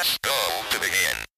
Press 0.00 0.16
go 0.22 0.32
to 0.70 0.80
begin. 0.80 1.29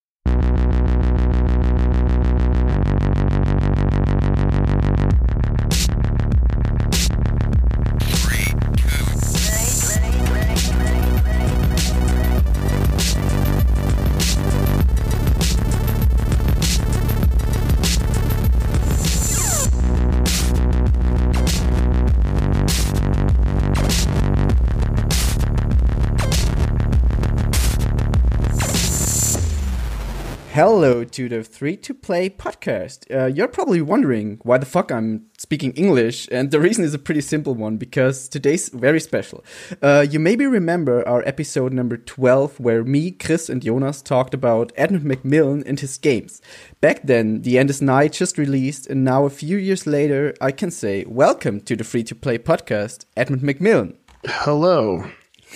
To 31.12 31.28
the 31.28 31.44
Free 31.44 31.76
to 31.76 31.94
Play 31.94 32.30
podcast. 32.30 33.10
Uh, 33.14 33.26
you're 33.26 33.48
probably 33.48 33.80
wondering 33.80 34.38
why 34.42 34.58
the 34.58 34.66
fuck 34.66 34.90
I'm 34.90 35.26
speaking 35.38 35.72
English, 35.72 36.28
and 36.32 36.50
the 36.50 36.58
reason 36.58 36.84
is 36.84 36.94
a 36.94 36.98
pretty 36.98 37.20
simple 37.20 37.54
one 37.54 37.76
because 37.76 38.28
today's 38.28 38.68
very 38.70 38.98
special. 39.00 39.44
Uh, 39.82 40.06
you 40.08 40.18
maybe 40.18 40.46
remember 40.46 41.06
our 41.06 41.22
episode 41.26 41.72
number 41.72 41.96
12 41.96 42.58
where 42.58 42.82
me, 42.82 43.10
Chris, 43.10 43.48
and 43.48 43.62
Jonas 43.62 44.02
talked 44.02 44.34
about 44.34 44.72
Edmund 44.76 45.04
McMillen 45.04 45.62
and 45.66 45.78
his 45.78 45.98
games. 45.98 46.40
Back 46.80 47.02
then, 47.04 47.42
The 47.42 47.58
End 47.58 47.70
is 47.70 47.82
Nigh 47.82 48.08
just 48.08 48.38
released, 48.38 48.86
and 48.86 49.04
now 49.04 49.24
a 49.24 49.30
few 49.30 49.56
years 49.58 49.86
later, 49.86 50.34
I 50.40 50.50
can 50.50 50.70
say, 50.70 51.04
Welcome 51.06 51.60
to 51.62 51.76
the 51.76 51.84
Free 51.84 52.04
to 52.04 52.14
Play 52.14 52.38
podcast, 52.38 53.04
Edmund 53.16 53.42
McMillen. 53.42 53.96
Hello. 54.24 55.04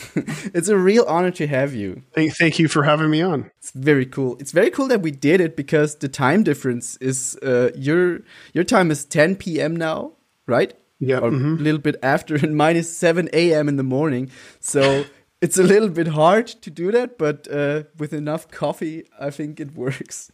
It's 0.54 0.68
a 0.68 0.76
real 0.76 1.04
honor 1.08 1.30
to 1.32 1.46
have 1.46 1.74
you. 1.74 2.02
Thank, 2.14 2.36
thank 2.36 2.58
you 2.58 2.68
for 2.68 2.82
having 2.84 3.10
me 3.10 3.22
on. 3.22 3.50
It's 3.58 3.70
very 3.72 4.06
cool. 4.06 4.36
It's 4.38 4.52
very 4.52 4.70
cool 4.70 4.88
that 4.88 5.02
we 5.02 5.10
did 5.10 5.40
it 5.40 5.56
because 5.56 5.96
the 5.96 6.08
time 6.08 6.42
difference 6.42 6.96
is 6.96 7.36
uh, 7.42 7.70
your 7.74 8.20
your 8.52 8.64
time 8.64 8.90
is 8.90 9.04
10 9.04 9.36
p.m. 9.36 9.76
now, 9.76 10.12
right? 10.46 10.74
Yeah, 10.98 11.18
or 11.18 11.30
mhm. 11.30 11.58
a 11.58 11.62
little 11.62 11.80
bit 11.80 11.96
after, 12.02 12.34
and 12.42 12.56
mine 12.56 12.76
is 12.76 12.96
7 12.96 13.28
a.m. 13.32 13.68
in 13.68 13.76
the 13.76 13.82
morning. 13.82 14.30
So 14.60 15.04
it's 15.40 15.58
a 15.58 15.62
little 15.62 15.88
bit 15.90 16.08
hard 16.08 16.46
to 16.46 16.70
do 16.70 16.90
that, 16.92 17.18
but 17.18 17.48
uh, 17.50 17.82
with 17.98 18.12
enough 18.12 18.48
coffee, 18.48 19.04
I 19.20 19.30
think 19.30 19.60
it 19.60 19.74
works. 19.74 20.30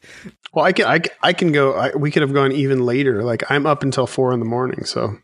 Well, 0.52 0.64
I 0.64 0.72
can 0.72 0.86
I, 0.86 0.98
can- 0.98 1.16
I 1.22 1.32
can 1.32 1.52
go. 1.52 1.72
I, 1.74 1.94
we 1.96 2.10
could 2.10 2.22
have 2.22 2.34
gone 2.34 2.52
even 2.52 2.84
later. 2.86 3.24
Like 3.24 3.50
I'm 3.50 3.66
up 3.66 3.82
until 3.82 4.06
four 4.06 4.32
in 4.32 4.40
the 4.40 4.46
morning. 4.46 4.84
So 4.84 5.16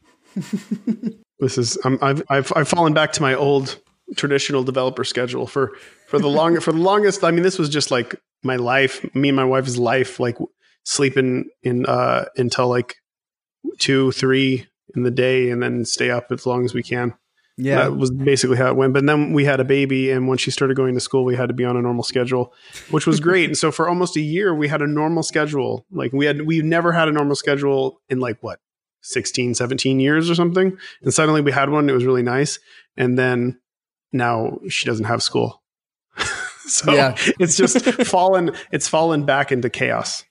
this 1.39 1.59
is 1.59 1.79
I'm, 1.85 1.99
I've 2.03 2.23
I've 2.31 2.53
I've 2.57 2.69
fallen 2.69 2.95
back 2.95 3.13
to 3.13 3.23
my 3.23 3.35
old 3.35 3.79
traditional 4.17 4.63
developer 4.65 5.05
schedule 5.05 5.47
for 5.47 5.73
for 6.07 6.19
the 6.19 6.29
long 6.29 6.61
for 6.61 6.73
the 6.73 6.79
longest. 6.79 7.25
I 7.25 7.31
mean, 7.31 7.43
this 7.43 7.59
was 7.59 7.69
just 7.69 7.91
like 7.91 8.15
my 8.43 8.57
life. 8.57 9.05
Me 9.15 9.29
and 9.29 9.37
my 9.37 9.45
wife's 9.45 9.77
life. 9.77 10.19
Like 10.21 10.39
sleeping 10.85 11.51
in 11.63 11.87
uh 11.87 12.25
until 12.37 12.69
like 12.69 12.97
two 13.79 14.13
three 14.13 14.67
in 14.95 15.03
the 15.03 15.11
day, 15.11 15.51
and 15.51 15.63
then 15.63 15.85
stay 15.85 16.11
up 16.11 16.33
as 16.33 16.47
long 16.47 16.65
as 16.65 16.75
we 16.75 16.83
can. 16.83 17.15
Yeah, 17.61 17.83
That 17.83 17.97
was 17.97 18.13
basically 18.13 18.57
how 18.57 18.69
it 18.69 18.77
went. 18.77 18.95
But 18.95 19.05
then 19.05 19.33
we 19.33 19.45
had 19.45 19.59
a 19.59 19.65
baby, 19.65 20.13
and 20.13 20.29
when 20.29 20.39
she 20.39 20.53
started 20.53 20.77
going 20.77 20.95
to 20.95 21.01
school, 21.01 21.25
we 21.25 21.35
had 21.35 21.49
to 21.49 21.55
be 21.55 21.65
on 21.65 21.77
a 21.77 21.83
normal 21.83 22.05
schedule, 22.05 22.55
which 22.91 23.05
was 23.05 23.19
great. 23.19 23.47
and 23.47 23.59
so 23.59 23.73
for 23.73 23.89
almost 23.89 24.17
a 24.17 24.21
year, 24.21 24.55
we 24.55 24.69
had 24.69 24.81
a 24.81 24.87
normal 24.87 25.25
schedule. 25.25 25.85
Like 25.91 26.13
we 26.13 26.25
had, 26.25 26.47
we 26.47 26.63
never 26.63 26.93
had 26.93 27.09
a 27.09 27.13
normal 27.13 27.35
schedule 27.35 28.01
in 28.09 28.21
like 28.21 28.39
what 28.43 28.61
16, 29.03 29.55
17 29.55 29.99
years 29.99 30.31
or 30.31 30.37
something. 30.37 30.79
And 31.03 31.13
suddenly 31.13 31.41
we 31.41 31.51
had 31.51 31.69
one. 31.69 31.91
It 31.91 31.95
was 31.95 32.05
really 32.05 32.23
nice. 32.23 32.61
And 32.97 33.19
then 33.19 33.59
now 34.13 34.59
she 34.69 34.87
doesn't 34.87 35.07
have 35.07 35.23
school. 35.23 35.63
so 36.67 36.93
Yeah. 36.93 37.15
it's 37.39 37.57
just 37.57 37.85
fallen, 38.07 38.53
it's 38.73 38.89
fallen 38.89 39.25
back 39.25 39.53
into 39.53 39.71
chaos. 39.71 40.25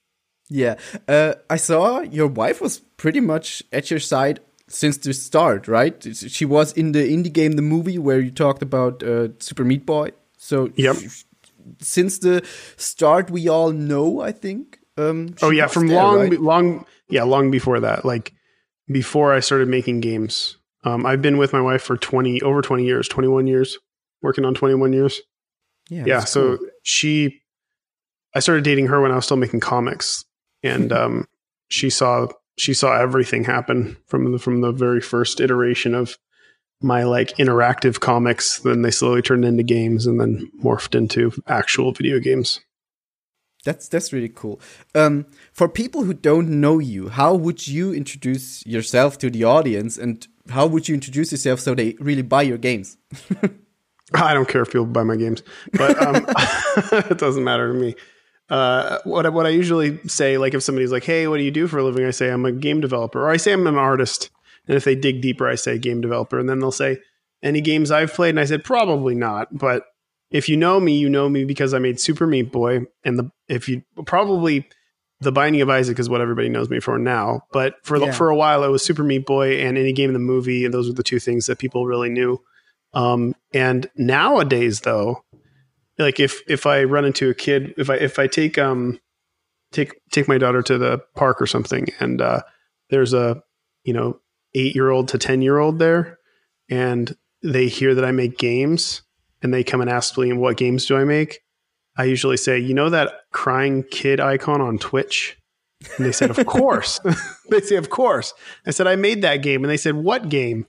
yeah. 0.50 0.76
Uh, 1.08 1.34
I 1.50 1.58
saw 1.58 2.02
your 2.02 2.28
wife 2.28 2.62
was 2.62 2.80
pretty 2.98 3.20
much 3.20 3.64
at 3.72 3.90
your 3.92 4.00
side 4.00 4.40
since 4.70 4.98
the 4.98 5.14
start, 5.14 5.68
right? 5.68 5.96
She 6.16 6.46
was 6.46 6.74
in 6.74 6.92
the 6.92 7.00
indie 7.00 7.32
game, 7.32 7.54
the 7.54 7.62
movie 7.62 7.98
where 7.98 8.20
you 8.20 8.32
talked 8.32 8.62
about 8.62 9.02
uh, 9.04 9.30
Super 9.40 9.64
Meat 9.64 9.86
Boy. 9.86 10.12
So 10.38 10.70
Yep. 10.76 10.96
since 11.80 12.20
the 12.20 12.46
start, 12.78 13.30
we 13.32 13.48
all 13.48 13.72
know. 13.72 14.22
I 14.22 14.32
think. 14.32 14.80
Um, 14.98 15.36
Oh 15.42 15.52
yeah, 15.52 15.68
from 15.68 15.88
there, 15.88 16.02
long, 16.04 16.20
right? 16.30 16.42
long, 16.42 16.86
yeah, 17.10 17.24
long 17.24 17.52
before 17.52 17.80
that. 17.82 18.04
Like 18.04 18.34
before 18.92 19.34
I 19.34 19.40
started 19.42 19.68
making 19.68 20.00
games, 20.02 20.58
um, 20.84 21.06
I've 21.06 21.22
been 21.22 21.38
with 21.38 21.54
my 21.54 21.62
wife 21.62 21.82
for 21.82 21.98
twenty 21.98 22.42
over 22.42 22.62
twenty 22.62 22.86
years, 22.86 23.08
twenty 23.08 23.28
one 23.28 23.48
years, 23.48 23.78
working 24.22 24.46
on 24.46 24.54
twenty 24.54 24.76
one 24.76 24.94
years. 24.94 25.22
Yeah, 25.90 26.04
yeah, 26.06 26.20
so 26.22 26.58
cool. 26.58 26.68
she, 26.84 27.42
I 28.36 28.40
started 28.40 28.64
dating 28.64 28.88
her 28.88 29.02
when 29.02 29.12
I 29.12 29.16
was 29.16 29.26
still 29.26 29.38
making 29.38 29.62
comics, 29.62 30.26
and 30.62 30.92
um, 30.92 31.28
she 31.70 31.90
saw 31.90 32.28
she 32.58 32.74
saw 32.74 33.00
everything 33.00 33.44
happen 33.44 33.98
from 34.06 34.32
the 34.32 34.40
from 34.40 34.62
the 34.62 34.72
very 34.72 35.02
first 35.02 35.40
iteration 35.40 35.96
of 35.96 36.18
my 36.82 37.04
like 37.04 37.30
interactive 37.38 38.00
comics. 38.00 38.60
Then 38.60 38.82
they 38.82 38.92
slowly 38.92 39.22
turned 39.22 39.46
into 39.46 39.64
games, 39.64 40.06
and 40.06 40.20
then 40.20 40.52
morphed 40.64 40.96
into 40.96 41.32
actual 41.48 41.92
video 41.92 42.20
games. 42.20 42.60
That's 43.64 43.88
that's 43.88 44.14
really 44.14 44.30
cool. 44.30 44.62
Um, 44.94 45.26
for 45.52 45.68
people 45.68 46.04
who 46.04 46.14
don't 46.14 46.62
know 46.62 46.80
you, 46.80 47.10
how 47.10 47.34
would 47.34 47.68
you 47.68 47.94
introduce 47.94 48.66
yourself 48.66 49.18
to 49.20 49.30
the 49.30 49.44
audience, 49.44 49.98
and 49.98 50.28
how 50.50 50.68
would 50.68 50.88
you 50.88 50.96
introduce 50.96 51.32
yourself 51.32 51.60
so 51.60 51.76
they 51.76 51.96
really 52.00 52.22
buy 52.22 52.42
your 52.44 52.58
games? 52.58 52.98
I 54.14 54.34
don't 54.34 54.48
care 54.48 54.62
if 54.62 54.70
people 54.72 54.86
buy 54.86 55.04
my 55.04 55.18
games, 55.18 55.44
but 55.74 56.02
um, 56.02 56.26
it 57.12 57.18
doesn't 57.18 57.44
matter 57.44 57.74
to 57.74 57.78
me. 57.78 57.96
Uh, 58.50 59.00
what 59.04 59.26
I- 59.26 59.30
what 59.30 59.46
I 59.46 59.50
usually 59.50 60.00
say, 60.08 60.38
like 60.38 60.54
if 60.54 60.64
somebody's 60.64 60.92
like, 60.92 61.04
"Hey, 61.04 61.28
what 61.28 61.38
do 61.38 61.44
you 61.44 61.52
do 61.52 61.68
for 61.68 61.80
a 61.80 61.84
living?" 61.84 62.06
I 62.06 62.12
say 62.12 62.30
I'm 62.32 62.46
a 62.46 62.54
game 62.54 62.80
developer, 62.80 63.22
or 63.26 63.30
I 63.30 63.36
say 63.38 63.52
I'm 63.52 63.68
an 63.68 63.76
artist. 63.76 64.30
And 64.68 64.76
if 64.78 64.84
they 64.86 64.96
dig 64.96 65.22
deeper, 65.22 65.48
I 65.48 65.56
say 65.56 65.78
game 65.78 66.00
developer, 66.02 66.40
and 66.40 66.48
then 66.48 66.60
they'll 66.60 66.72
say, 66.72 67.00
"Any 67.44 67.60
games 67.60 67.92
I've 67.92 68.14
played?" 68.14 68.30
And 68.30 68.40
I 68.40 68.46
said, 68.46 68.64
"Probably 68.64 69.16
not." 69.16 69.50
But 69.58 69.84
if 70.32 70.48
you 70.48 70.56
know 70.56 70.80
me, 70.80 70.98
you 70.98 71.10
know 71.10 71.28
me 71.28 71.44
because 71.44 71.74
I 71.74 71.80
made 71.80 72.00
Super 72.00 72.26
Meat 72.26 72.50
Boy, 72.52 72.82
and 73.04 73.20
the 73.20 73.30
if 73.50 73.68
you 73.68 73.84
probably 74.06 74.66
the 75.20 75.32
Binding 75.32 75.62
of 75.62 75.70
Isaac 75.70 75.98
is 76.00 76.10
what 76.10 76.22
everybody 76.22 76.50
knows 76.50 76.70
me 76.70 76.80
for 76.80 76.98
now. 77.00 77.42
But 77.52 77.76
for 77.84 77.98
Yeah. 77.98 78.12
for 78.12 78.30
a 78.30 78.36
while, 78.36 78.64
it 78.64 78.70
was 78.70 78.84
Super 78.84 79.04
Meat 79.04 79.26
Boy 79.26 79.58
and 79.60 79.78
Indie 79.78 79.96
Game 79.96 80.10
in 80.10 80.14
the 80.14 80.20
movie, 80.20 80.64
and 80.66 80.74
those 80.74 80.88
were 80.88 80.94
the 80.94 81.04
two 81.04 81.20
things 81.20 81.46
that 81.48 81.58
people 81.60 81.86
really 81.88 82.10
knew. 82.10 82.40
Um, 82.94 83.34
and 83.54 83.90
nowadays, 83.96 84.82
though, 84.82 85.24
like 85.98 86.20
if 86.20 86.42
if 86.48 86.66
I 86.66 86.84
run 86.84 87.06
into 87.06 87.30
a 87.30 87.34
kid, 87.34 87.74
if 87.78 87.90
I 87.90 87.96
if 87.96 88.20
I 88.20 88.28
take 88.28 88.58
um 88.58 89.00
take 89.72 90.00
take 90.12 90.28
my 90.28 90.38
daughter 90.38 90.62
to 90.62 90.78
the 90.78 91.00
park 91.16 91.42
or 91.42 91.48
something, 91.48 91.88
and 92.00 92.22
uh, 92.22 92.42
there's 92.90 93.14
a 93.14 93.42
you 93.84 93.94
know 93.94 94.20
eight 94.54 94.76
year 94.76 94.90
old 94.90 95.08
to 95.10 95.18
ten 95.18 95.42
year 95.42 95.58
old 95.58 95.80
there, 95.80 96.20
and 96.70 97.16
they 97.44 97.68
hear 97.68 97.94
that 97.96 98.06
I 98.06 98.12
make 98.12 98.38
games, 98.38 99.02
and 99.42 99.54
they 99.54 99.64
come 99.64 99.82
and 99.82 99.90
ask 99.90 100.18
me, 100.18 100.32
"What 100.34 100.58
games 100.58 100.86
do 100.86 100.96
I 100.96 101.04
make?" 101.04 101.40
I 101.98 102.06
usually 102.06 102.38
say, 102.38 102.60
"You 102.60 102.74
know 102.74 102.90
that 102.90 103.22
crying 103.32 103.84
kid 103.84 104.20
icon 104.20 104.62
on 104.62 104.78
Twitch." 104.78 105.38
And 105.98 106.06
they 106.06 106.12
said, 106.12 106.30
"Of 106.30 106.46
course." 106.46 107.00
they 107.50 107.62
say, 107.62 107.76
"Of 107.76 107.90
course." 107.90 108.34
I 108.66 108.72
said, 108.72 108.88
"I 108.88 108.96
made 108.96 109.22
that 109.22 109.38
game," 109.38 109.64
and 109.64 109.72
they 109.72 109.78
said, 109.78 109.96
"What 109.96 110.30
game?" 110.30 110.68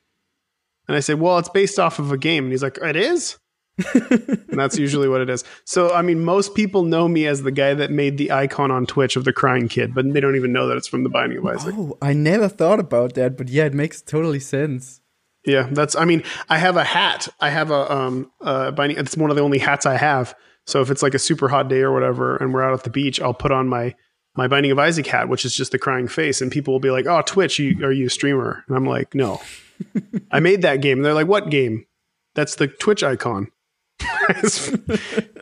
And 0.87 0.97
I 0.97 1.01
said, 1.01 1.21
"Well, 1.21 1.39
it's 1.39 1.49
based 1.49 1.79
off 1.79 1.99
of 1.99 2.13
a 2.13 2.19
game." 2.19 2.45
And 2.45 2.53
he's 2.53 2.63
like, 2.63 2.79
"It 2.79 2.97
is." 2.97 3.39
and 3.95 4.59
that's 4.59 4.77
usually 4.77 5.09
what 5.09 5.21
it 5.21 5.31
is. 5.31 5.45
So, 5.65 5.95
I 5.95 6.03
mean, 6.03 6.25
most 6.25 6.55
people 6.55 6.83
know 6.83 7.07
me 7.07 7.27
as 7.27 7.43
the 7.43 7.53
guy 7.53 7.75
that 7.75 7.93
made 7.93 8.19
the 8.19 8.33
icon 8.33 8.73
on 8.73 8.87
Twitch 8.87 9.15
of 9.15 9.25
the 9.25 9.33
crying 9.33 9.69
kid, 9.69 9.95
but 9.95 10.13
they 10.13 10.19
don't 10.19 10.35
even 10.35 10.53
know 10.53 10.67
that 10.67 10.77
it's 10.77 10.89
from 10.89 11.05
the 11.05 11.09
Binding 11.09 11.39
of 11.39 11.47
Isaac. 11.47 11.75
Oh, 11.79 11.97
I 12.03 12.13
never 12.13 12.49
thought 12.49 12.81
about 12.81 13.15
that, 13.15 13.37
but 13.37 13.49
yeah, 13.49 13.67
it 13.67 13.75
makes 13.75 14.03
totally 14.03 14.41
sense. 14.41 15.01
Yeah, 15.45 15.69
that's. 15.71 15.95
I 15.95 16.05
mean, 16.05 16.25
I 16.49 16.59
have 16.59 16.77
a 16.77 16.83
hat. 16.83 17.29
I 17.41 17.51
have 17.51 17.71
a 17.71 17.93
um 17.93 18.31
uh 18.41 18.73
binding. 18.73 18.99
It's 18.99 19.17
one 19.17 19.31
of 19.31 19.37
the 19.37 19.43
only 19.43 19.59
hats 19.59 19.87
I 19.87 19.97
have. 19.97 20.35
So 20.69 20.83
if 20.83 20.91
it's 20.91 21.03
like 21.03 21.15
a 21.15 21.19
super 21.19 21.49
hot 21.49 21.69
day 21.69 21.81
or 21.81 21.93
whatever, 21.95 22.37
and 22.37 22.53
we're 22.53 22.63
out 22.63 22.75
at 22.75 22.85
the 22.85 22.91
beach, 22.91 23.23
I'll 23.23 23.33
put 23.33 23.51
on 23.51 23.69
my 23.69 23.95
my 24.37 24.49
Binding 24.49 24.71
of 24.71 24.79
Isaac 24.79 25.07
hat, 25.07 25.31
which 25.31 25.47
is 25.47 25.57
just 25.57 25.73
the 25.73 25.79
crying 25.79 26.09
face, 26.09 26.43
and 26.43 26.53
people 26.53 26.75
will 26.75 26.79
be 26.79 26.91
like, 26.91 27.07
"Oh, 27.07 27.23
Twitch, 27.23 27.59
you, 27.59 27.83
are 27.85 27.91
you 27.91 28.07
a 28.07 28.11
streamer?" 28.11 28.65
And 28.69 28.77
I'm 28.77 28.85
like, 28.85 29.15
"No, 29.15 29.41
I 30.31 30.41
made 30.41 30.61
that 30.63 30.83
game." 30.83 30.99
And 30.99 31.07
they're 31.07 31.15
like, 31.15 31.27
"What 31.27 31.49
game?" 31.49 31.87
That's 32.35 32.57
the 32.57 32.69
Twitch 32.69 33.03
icon. 33.03 33.51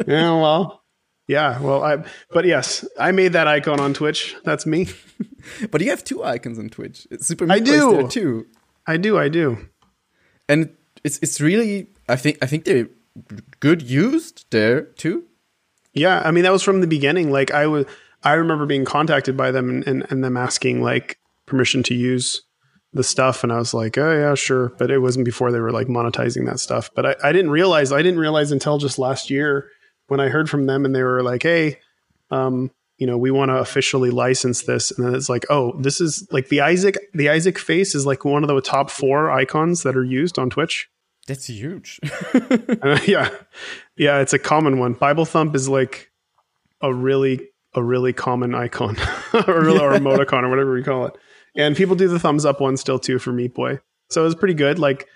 yeah, 0.07 0.31
well, 0.33 0.85
yeah, 1.27 1.61
well, 1.61 1.83
I. 1.83 2.05
But 2.31 2.45
yes, 2.45 2.87
I 2.97 3.11
made 3.11 3.33
that 3.33 3.49
icon 3.49 3.81
on 3.81 3.95
Twitch. 3.95 4.37
That's 4.45 4.65
me. 4.65 4.87
But 5.71 5.81
you 5.81 5.91
have 5.91 6.03
two 6.03 6.25
icons 6.25 6.59
on 6.59 6.69
Twitch. 6.71 7.07
It's 7.11 7.27
Super 7.27 7.45
I 7.51 7.57
Meat 7.57 7.65
do. 7.65 8.09
too, 8.09 8.47
I 8.87 8.97
do. 8.97 9.17
I 9.17 9.29
do. 9.29 9.59
and 10.49 10.71
it's 11.05 11.19
it's 11.23 11.41
really 11.41 11.89
I 12.09 12.17
think 12.17 12.39
I 12.43 12.47
think 12.47 12.65
they're 12.65 12.89
good 13.61 13.83
used 13.83 14.47
there 14.51 14.83
too. 14.83 15.25
Yeah, 15.93 16.21
I 16.25 16.31
mean 16.31 16.45
that 16.45 16.53
was 16.53 16.63
from 16.63 16.81
the 16.81 16.87
beginning. 16.87 17.31
Like 17.31 17.53
I 17.53 17.67
was, 17.67 17.87
I 18.23 18.35
remember 18.35 18.67
being 18.67 18.85
contacted 18.85 19.37
by 19.37 19.51
them 19.51 19.71
and, 19.71 19.87
and, 19.87 20.07
and 20.11 20.25
them 20.25 20.37
asking 20.37 20.83
like 20.83 21.19
permission 21.47 21.83
to 21.85 21.95
use 21.95 22.43
the 22.93 23.05
stuff, 23.05 23.43
and 23.43 23.53
I 23.53 23.59
was 23.59 23.75
like, 23.75 23.97
oh 23.99 24.13
yeah, 24.13 24.35
sure. 24.35 24.71
But 24.79 24.91
it 24.91 24.99
wasn't 24.99 25.25
before 25.25 25.53
they 25.53 25.61
were 25.61 25.73
like 25.73 25.87
monetizing 25.87 26.47
that 26.47 26.61
stuff. 26.61 26.91
But 26.95 27.07
I, 27.07 27.29
I 27.29 27.33
didn't 27.33 27.51
realize, 27.51 27.93
I 27.93 28.03
didn't 28.03 28.21
realize 28.21 28.53
until 28.53 28.79
just 28.79 28.99
last 28.99 29.31
year 29.31 29.71
when 30.09 30.21
I 30.21 30.29
heard 30.29 30.51
from 30.51 30.67
them 30.67 30.85
and 30.85 30.95
they 30.95 31.03
were 31.03 31.23
like, 31.23 31.43
"Hey, 31.43 31.81
um, 32.31 32.71
you 32.99 33.07
know, 33.07 33.19
we 33.19 33.31
want 33.31 33.51
to 33.51 33.57
officially 33.57 34.11
license 34.11 34.63
this," 34.63 34.91
and 34.91 35.07
then 35.07 35.15
it's 35.15 35.29
like, 35.29 35.45
"Oh, 35.51 35.79
this 35.81 36.01
is 36.01 36.27
like 36.31 36.49
the 36.49 36.61
Isaac. 36.61 36.97
The 37.15 37.29
Isaac 37.29 37.59
face 37.59 37.95
is 37.95 38.07
like 38.07 38.25
one 38.25 38.43
of 38.43 38.49
the 38.49 38.61
top 38.61 38.91
four 38.91 39.31
icons 39.31 39.83
that 39.83 39.97
are 39.97 40.05
used 40.05 40.39
on 40.39 40.51
Twitch." 40.51 40.89
That's 41.27 41.47
huge. 41.49 42.01
Uh, 42.83 42.99
yeah, 43.07 43.31
yeah, 43.97 44.21
it's 44.21 44.33
a 44.33 44.39
common 44.39 44.79
one. 44.79 44.93
Bible 44.93 45.25
thump 45.25 45.55
is 45.57 45.69
like 45.69 46.11
a 46.83 46.93
really 46.93 47.49
a 47.75 47.83
really 47.83 48.13
common 48.13 48.55
icon 48.55 48.97
or, 49.35 49.69
or 49.69 49.93
emoticon 49.93 50.43
or 50.43 50.49
whatever 50.51 50.73
we 50.75 50.83
call 50.83 51.07
it. 51.07 51.17
And 51.57 51.75
people 51.75 51.97
do 51.97 52.07
the 52.07 52.19
thumbs 52.19 52.45
up 52.45 52.61
one 52.61 52.77
still 52.77 52.99
too 52.99 53.19
for 53.19 53.33
Meat 53.33 53.55
Boy. 53.55 53.79
So 54.11 54.25
it's 54.27 54.35
pretty 54.35 54.55
good. 54.55 54.79
Like 54.79 55.09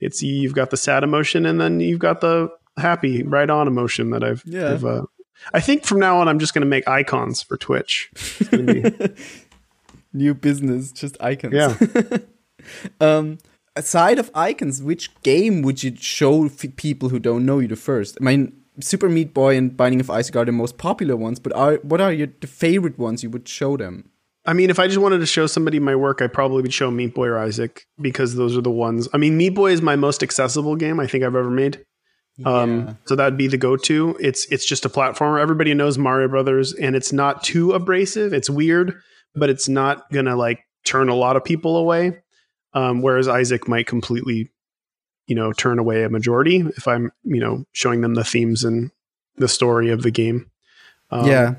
it's 0.00 0.22
you've 0.22 0.54
got 0.54 0.70
the 0.70 0.76
sad 0.76 1.02
emotion 1.02 1.44
and 1.44 1.60
then 1.60 1.80
you've 1.80 1.98
got 1.98 2.20
the 2.20 2.50
happy 2.78 3.22
right 3.24 3.50
on 3.50 3.66
emotion 3.66 4.10
that 4.10 4.22
I've. 4.22 4.42
Yeah. 4.46 4.72
I've, 4.72 4.84
uh, 4.84 5.02
I 5.52 5.60
think 5.60 5.84
from 5.84 5.98
now 5.98 6.18
on 6.20 6.28
I'm 6.28 6.38
just 6.38 6.54
going 6.54 6.62
to 6.62 6.68
make 6.68 6.86
icons 6.88 7.42
for 7.42 7.56
Twitch. 7.56 8.10
Be- 8.50 8.84
New 10.12 10.34
business, 10.34 10.92
just 10.92 11.16
icons. 11.20 11.54
yeah. 11.54 12.18
Um, 13.00 13.38
aside 13.78 14.18
of 14.18 14.30
icons, 14.34 14.82
which 14.82 15.14
game 15.22 15.62
would 15.62 15.82
you 15.82 15.94
show 15.96 16.46
f- 16.46 16.76
people 16.76 17.08
who 17.08 17.18
don't 17.18 17.46
know 17.46 17.60
you 17.60 17.68
the 17.68 17.76
first? 17.76 18.18
I 18.20 18.24
mean, 18.24 18.52
Super 18.80 19.08
Meat 19.08 19.32
Boy 19.32 19.56
and 19.56 19.76
Binding 19.76 20.00
of 20.00 20.10
Isaac 20.10 20.36
are 20.36 20.44
the 20.44 20.52
most 20.52 20.78
popular 20.78 21.16
ones, 21.16 21.38
but 21.38 21.52
are 21.54 21.76
what 21.76 22.00
are 22.00 22.12
your 22.12 22.28
the 22.40 22.46
favorite 22.46 22.98
ones 22.98 23.22
you 23.22 23.30
would 23.30 23.48
show 23.48 23.76
them? 23.76 24.10
I 24.44 24.52
mean, 24.52 24.70
if 24.70 24.78
I 24.78 24.86
just 24.86 24.98
wanted 24.98 25.18
to 25.18 25.26
show 25.26 25.46
somebody 25.46 25.78
my 25.78 25.94
work, 25.94 26.22
I 26.22 26.26
probably 26.26 26.62
would 26.62 26.72
show 26.72 26.90
Meat 26.90 27.14
Boy 27.14 27.26
or 27.26 27.38
Isaac 27.38 27.86
because 28.00 28.34
those 28.34 28.56
are 28.56 28.62
the 28.62 28.70
ones. 28.70 29.08
I 29.12 29.18
mean, 29.18 29.36
Meat 29.36 29.50
Boy 29.50 29.72
is 29.72 29.82
my 29.82 29.96
most 29.96 30.22
accessible 30.22 30.76
game 30.76 31.00
I 31.00 31.06
think 31.06 31.24
I've 31.24 31.36
ever 31.36 31.50
made. 31.50 31.84
Um, 32.44 32.96
so 33.04 33.16
that'd 33.16 33.36
be 33.36 33.48
the 33.48 33.56
go-to. 33.56 34.16
It's 34.20 34.46
it's 34.50 34.64
just 34.64 34.84
a 34.84 34.88
platformer. 34.88 35.40
Everybody 35.40 35.74
knows 35.74 35.98
Mario 35.98 36.28
Brothers, 36.28 36.72
and 36.72 36.94
it's 36.94 37.12
not 37.12 37.42
too 37.42 37.72
abrasive. 37.72 38.32
It's 38.32 38.48
weird, 38.48 38.94
but 39.34 39.50
it's 39.50 39.68
not 39.68 40.08
gonna 40.12 40.36
like 40.36 40.60
turn 40.84 41.08
a 41.08 41.14
lot 41.14 41.36
of 41.36 41.44
people 41.44 41.76
away. 41.76 42.22
Um, 42.74 43.00
whereas 43.02 43.28
Isaac 43.28 43.66
might 43.68 43.86
completely, 43.86 44.50
you 45.26 45.34
know, 45.34 45.52
turn 45.52 45.78
away 45.78 46.04
a 46.04 46.08
majority 46.10 46.58
if 46.76 46.86
I'm, 46.86 47.10
you 47.24 47.40
know, 47.40 47.64
showing 47.72 48.00
them 48.02 48.14
the 48.14 48.24
themes 48.24 48.64
and 48.64 48.90
the 49.36 49.48
story 49.48 49.90
of 49.90 50.02
the 50.02 50.10
game. 50.10 50.50
Um, 51.10 51.26
yeah, 51.26 51.54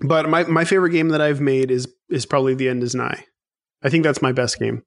but 0.00 0.28
my, 0.28 0.44
my 0.44 0.64
favorite 0.64 0.90
game 0.90 1.10
that 1.10 1.20
I've 1.20 1.40
made 1.40 1.70
is 1.70 1.86
is 2.10 2.26
probably 2.26 2.54
The 2.54 2.68
End 2.68 2.82
Is 2.82 2.94
Nigh. 2.94 3.24
I 3.82 3.90
think 3.90 4.02
that's 4.04 4.22
my 4.22 4.32
best 4.32 4.58
game. 4.58 4.82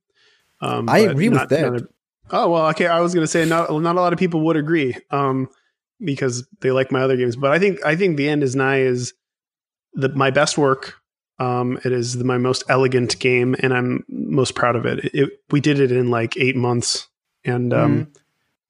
Um, 0.59 0.89
I 0.89 0.99
agree 0.99 1.29
with 1.29 1.49
that. 1.49 1.75
a- 1.75 1.87
oh 2.31 2.49
well, 2.49 2.67
okay. 2.69 2.87
I 2.87 2.99
was 2.99 3.13
going 3.13 3.23
to 3.23 3.27
say 3.27 3.45
not 3.45 3.71
not 3.71 3.95
a 3.95 4.01
lot 4.01 4.13
of 4.13 4.19
people 4.19 4.41
would 4.41 4.57
agree 4.57 4.95
um, 5.11 5.47
because 6.03 6.47
they 6.61 6.71
like 6.71 6.91
my 6.91 7.01
other 7.01 7.15
games, 7.15 7.35
but 7.35 7.51
I 7.51 7.59
think 7.59 7.85
I 7.85 7.95
think 7.95 8.17
The 8.17 8.27
End 8.27 8.43
Is 8.43 8.55
Nigh 8.55 8.81
is 8.81 9.13
the 9.93 10.09
my 10.09 10.31
best 10.31 10.57
work. 10.57 10.95
Um, 11.39 11.79
it 11.85 11.91
is 11.91 12.17
the, 12.17 12.23
my 12.23 12.37
most 12.37 12.63
elegant 12.67 13.19
game, 13.19 13.55
and 13.59 13.73
I'm 13.73 14.03
most 14.09 14.55
proud 14.55 14.75
of 14.75 14.85
it. 14.85 15.05
it. 15.13 15.39
We 15.51 15.61
did 15.61 15.79
it 15.79 15.91
in 15.91 16.09
like 16.09 16.35
eight 16.37 16.55
months, 16.55 17.07
and 17.45 17.73
um, 17.73 17.97
Mm-hmm. 17.97 18.11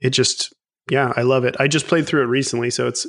it 0.01 0.09
just 0.11 0.53
yeah, 0.89 1.11
I 1.15 1.21
love 1.21 1.43
it. 1.43 1.55
I 1.59 1.67
just 1.67 1.87
played 1.87 2.05
through 2.07 2.23
it 2.23 2.27
recently, 2.27 2.69
so 2.69 2.87
it's 2.87 3.07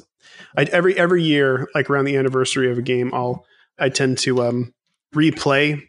I, 0.56 0.64
every 0.64 0.96
every 0.98 1.22
year, 1.22 1.68
like 1.74 1.90
around 1.90 2.04
the 2.04 2.16
anniversary 2.16 2.70
of 2.70 2.78
a 2.78 2.82
game, 2.82 3.12
I'll 3.12 3.44
I 3.78 3.88
tend 3.88 4.18
to 4.18 4.42
um, 4.42 4.74
replay 5.14 5.82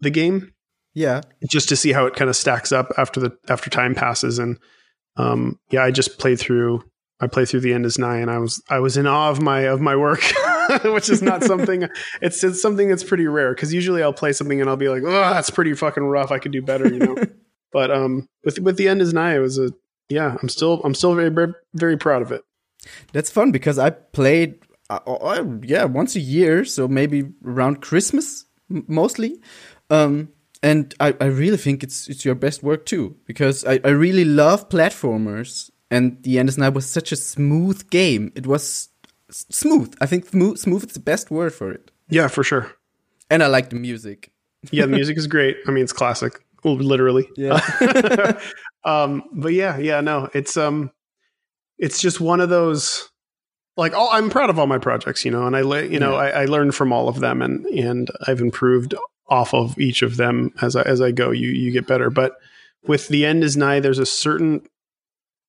the 0.00 0.10
game 0.10 0.52
yeah. 0.94 1.20
just 1.48 1.68
to 1.68 1.76
see 1.76 1.92
how 1.92 2.06
it 2.06 2.14
kind 2.14 2.28
of 2.28 2.36
stacks 2.36 2.72
up 2.72 2.92
after 2.96 3.20
the 3.20 3.36
after 3.48 3.70
time 3.70 3.94
passes. 3.94 4.38
And 4.38 4.58
um, 5.16 5.58
yeah, 5.70 5.84
I 5.84 5.90
just 5.90 6.18
played 6.18 6.38
through. 6.38 6.82
I 7.20 7.26
played 7.26 7.48
through 7.48 7.60
the 7.60 7.72
end 7.72 7.86
is 7.86 7.98
nigh, 7.98 8.18
and 8.18 8.30
I 8.30 8.38
was 8.38 8.62
I 8.68 8.78
was 8.78 8.96
in 8.96 9.06
awe 9.06 9.30
of 9.30 9.40
my 9.40 9.60
of 9.60 9.80
my 9.80 9.96
work, 9.96 10.20
which 10.84 11.08
is 11.08 11.22
not 11.22 11.42
something. 11.42 11.88
it's 12.20 12.44
it's 12.44 12.60
something 12.60 12.88
that's 12.88 13.04
pretty 13.04 13.26
rare 13.26 13.54
because 13.54 13.72
usually 13.72 14.02
I'll 14.02 14.12
play 14.12 14.32
something 14.32 14.60
and 14.60 14.68
I'll 14.68 14.76
be 14.76 14.88
like, 14.88 15.02
oh, 15.04 15.10
that's 15.10 15.50
pretty 15.50 15.72
fucking 15.74 16.04
rough. 16.04 16.30
I 16.30 16.38
could 16.38 16.52
do 16.52 16.60
better, 16.62 16.88
you 16.88 16.98
know. 16.98 17.16
but 17.72 17.90
um, 17.90 18.28
with 18.44 18.58
with 18.58 18.76
the 18.76 18.88
end 18.88 19.00
is 19.00 19.14
nigh, 19.14 19.36
it 19.36 19.40
was 19.40 19.58
a 19.58 19.70
yeah. 20.08 20.36
I'm 20.42 20.48
still 20.48 20.82
I'm 20.84 20.94
still 20.94 21.14
very 21.14 21.30
very, 21.30 21.54
very 21.74 21.96
proud 21.96 22.20
of 22.20 22.32
it. 22.32 22.42
That's 23.12 23.30
fun 23.30 23.50
because 23.50 23.78
I 23.78 23.90
played, 23.90 24.60
uh, 24.90 25.00
uh, 25.06 25.44
yeah, 25.62 25.84
once 25.84 26.16
a 26.16 26.20
year, 26.20 26.64
so 26.64 26.86
maybe 26.86 27.24
around 27.44 27.80
Christmas 27.80 28.44
m- 28.70 28.84
mostly. 28.86 29.40
Um, 29.90 30.28
and 30.62 30.94
I, 31.00 31.14
I 31.20 31.26
really 31.26 31.56
think 31.56 31.82
it's 31.82 32.08
it's 32.08 32.24
your 32.24 32.34
best 32.34 32.62
work 32.62 32.86
too 32.86 33.16
because 33.26 33.64
I, 33.64 33.80
I 33.84 33.88
really 33.88 34.24
love 34.24 34.68
platformers 34.68 35.70
and 35.90 36.22
the 36.22 36.38
End 36.38 36.48
is 36.48 36.58
Nigh 36.58 36.68
was 36.68 36.86
such 36.86 37.12
a 37.12 37.16
smooth 37.16 37.88
game. 37.90 38.32
It 38.34 38.46
was 38.46 38.88
s- 39.30 39.46
smooth. 39.50 39.94
I 40.00 40.06
think 40.06 40.26
smooth, 40.28 40.58
smooth 40.58 40.84
is 40.84 40.92
the 40.92 41.00
best 41.00 41.30
word 41.30 41.54
for 41.54 41.70
it. 41.70 41.90
Yeah, 42.08 42.28
for 42.28 42.42
sure. 42.44 42.72
And 43.30 43.42
I 43.42 43.46
like 43.48 43.70
the 43.70 43.76
music. 43.76 44.30
Yeah, 44.70 44.86
the 44.86 44.92
music 44.92 45.16
is 45.16 45.26
great. 45.26 45.56
I 45.66 45.70
mean, 45.70 45.84
it's 45.84 45.92
classic, 45.92 46.44
literally. 46.64 47.28
Yeah. 47.36 47.60
um, 48.84 49.22
but 49.32 49.52
yeah, 49.52 49.78
yeah, 49.78 50.00
no, 50.00 50.28
it's 50.34 50.56
um, 50.56 50.90
it's 51.78 52.00
just 52.00 52.20
one 52.20 52.40
of 52.40 52.48
those. 52.48 53.08
Like, 53.76 53.92
all, 53.94 54.08
I'm 54.10 54.30
proud 54.30 54.48
of 54.48 54.58
all 54.58 54.66
my 54.66 54.78
projects, 54.78 55.22
you 55.24 55.30
know, 55.30 55.46
and 55.46 55.54
I, 55.54 55.60
le- 55.60 55.82
you 55.84 56.00
know, 56.00 56.12
Yeah. 56.12 56.16
I, 56.18 56.28
I 56.28 56.44
learned 56.46 56.74
from 56.74 56.92
all 56.92 57.08
of 57.08 57.20
them, 57.20 57.42
and 57.42 57.66
and 57.66 58.10
I've 58.26 58.40
improved 58.40 58.94
off 59.28 59.52
of 59.52 59.78
each 59.78 60.02
of 60.02 60.16
them 60.16 60.52
as 60.62 60.74
I 60.76 60.82
as 60.82 61.00
I 61.00 61.10
go. 61.10 61.30
You 61.30 61.48
you 61.50 61.70
get 61.72 61.86
better, 61.86 62.08
but 62.10 62.36
with 62.86 63.08
the 63.08 63.26
end 63.26 63.44
is 63.44 63.56
nigh, 63.56 63.80
there's 63.80 63.98
a 63.98 64.06
certain 64.06 64.66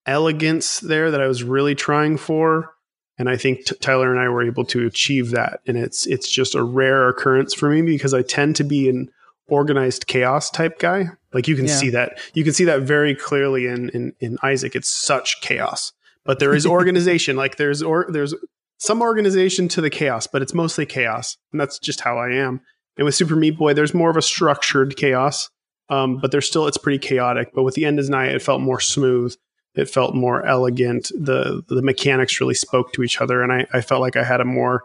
elegance 0.07 0.79
there 0.79 1.11
that 1.11 1.21
I 1.21 1.27
was 1.27 1.43
really 1.43 1.75
trying 1.75 2.17
for, 2.17 2.73
and 3.19 3.29
I 3.29 3.37
think 3.37 3.65
t- 3.65 3.75
Tyler 3.79 4.11
and 4.11 4.19
I 4.19 4.29
were 4.29 4.43
able 4.43 4.65
to 4.65 4.85
achieve 4.87 5.31
that. 5.31 5.59
And 5.67 5.77
it's 5.77 6.07
it's 6.07 6.29
just 6.31 6.55
a 6.55 6.63
rare 6.63 7.07
occurrence 7.09 7.53
for 7.53 7.69
me 7.69 7.81
because 7.81 8.13
I 8.13 8.21
tend 8.23 8.55
to 8.57 8.63
be 8.63 8.89
an 8.89 9.09
organized 9.47 10.07
chaos 10.07 10.49
type 10.49 10.79
guy. 10.79 11.05
Like 11.33 11.47
you 11.47 11.55
can 11.55 11.65
Yeah. 11.65 11.75
see 11.75 11.89
that 11.91 12.19
you 12.33 12.43
can 12.43 12.53
see 12.53 12.65
that 12.65 12.81
very 12.81 13.13
clearly 13.15 13.67
in 13.67 13.89
in, 13.89 14.13
in 14.19 14.37
Isaac. 14.43 14.75
It's 14.75 14.89
such 14.89 15.41
chaos, 15.41 15.93
but 16.25 16.39
there 16.39 16.55
is 16.55 16.65
organization. 16.77 17.35
like 17.35 17.57
there's 17.57 17.81
or 17.83 18.07
there's 18.09 18.33
some 18.79 19.01
organization 19.01 19.67
to 19.69 19.81
the 19.81 19.89
chaos, 19.89 20.27
but 20.27 20.41
it's 20.41 20.53
mostly 20.53 20.85
chaos, 20.85 21.37
and 21.51 21.59
that's 21.59 21.79
just 21.79 22.01
how 22.01 22.17
I 22.19 22.29
am. 22.33 22.61
And 22.97 23.05
with 23.05 23.15
Super 23.15 23.35
Meat 23.35 23.57
Boy, 23.57 23.73
there's 23.73 23.93
more 23.93 24.09
of 24.09 24.17
a 24.17 24.21
structured 24.21 24.95
chaos, 24.97 25.49
um, 25.89 26.17
but 26.17 26.31
there's 26.31 26.47
still 26.47 26.67
it's 26.67 26.77
pretty 26.77 26.99
chaotic. 26.99 27.51
But 27.55 27.63
with 27.63 27.73
the 27.75 27.85
End 27.85 27.99
is 27.99 28.09
Nigh, 28.09 28.27
it 28.27 28.41
felt 28.41 28.61
more 28.61 28.79
smooth. 28.79 29.35
It 29.77 29.89
felt 29.89 30.15
more 30.15 30.45
elegant. 30.45 31.11
the 31.15 31.63
The 31.67 31.81
mechanics 31.81 32.39
really 32.39 32.53
spoke 32.53 32.93
to 32.93 33.03
each 33.03 33.21
other, 33.21 33.41
and 33.41 33.51
I, 33.51 33.67
I 33.73 33.81
felt 33.81 34.01
like 34.01 34.15
I 34.15 34.23
had 34.23 34.41
a 34.41 34.45
more 34.45 34.83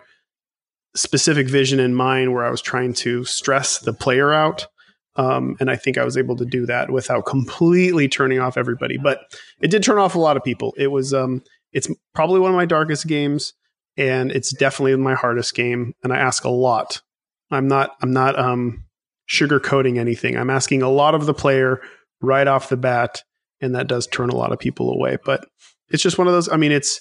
specific 0.94 1.49
vision 1.49 1.81
in 1.81 1.94
mind 1.94 2.32
where 2.32 2.44
I 2.44 2.51
was 2.51 2.61
trying 2.61 2.93
to 2.94 3.25
stress 3.25 3.79
the 3.79 3.93
player 3.93 4.32
out. 4.32 4.67
Um, 5.17 5.56
and 5.61 5.70
I 5.70 5.77
think 5.77 5.99
I 5.99 6.05
was 6.05 6.17
able 6.17 6.37
to 6.37 6.44
do 6.44 6.65
that 6.67 6.91
without 6.91 7.27
completely 7.27 8.08
turning 8.08 8.39
off 8.39 8.56
everybody. 8.56 8.96
But 8.96 9.20
it 9.61 9.70
did 9.70 9.82
turn 9.82 9.99
off 9.99 10.15
a 10.15 10.19
lot 10.19 10.37
of 10.37 10.44
people. 10.44 10.75
It 10.79 10.89
was 10.89 11.13
um, 11.13 11.43
it's 11.72 11.89
probably 12.15 12.41
one 12.41 12.51
of 12.51 12.56
my 12.56 12.67
darkest 12.67 13.06
games, 13.06 13.53
and 13.96 14.32
it's 14.32 14.55
definitely 14.55 14.96
my 14.96 15.15
hardest 15.15 15.55
game. 15.55 15.94
And 16.03 16.13
I 16.13 16.19
ask 16.19 16.44
a 16.44 16.51
lot. 16.51 17.03
I'm 17.51 17.69
not 17.69 17.91
I'm 18.01 18.13
not 18.13 18.39
um, 18.39 18.84
sugarcoating 19.31 19.99
anything. 19.99 20.37
I'm 20.37 20.51
asking 20.51 20.82
a 20.82 20.91
lot 20.91 21.15
of 21.15 21.27
the 21.27 21.34
player 21.34 21.81
right 22.22 22.46
off 22.46 22.70
the 22.70 22.77
bat, 22.77 23.22
and 23.62 23.74
that 23.74 23.86
does 23.86 24.06
turn 24.06 24.28
a 24.28 24.36
lot 24.36 24.52
of 24.52 24.58
people 24.58 24.90
away. 24.90 25.16
But 25.24 25.46
it's 25.88 26.02
just 26.02 26.19
one 26.19 26.26
of 26.26 26.34
those. 26.34 26.48
I 26.48 26.56
mean, 26.56 26.72
it's. 26.72 27.00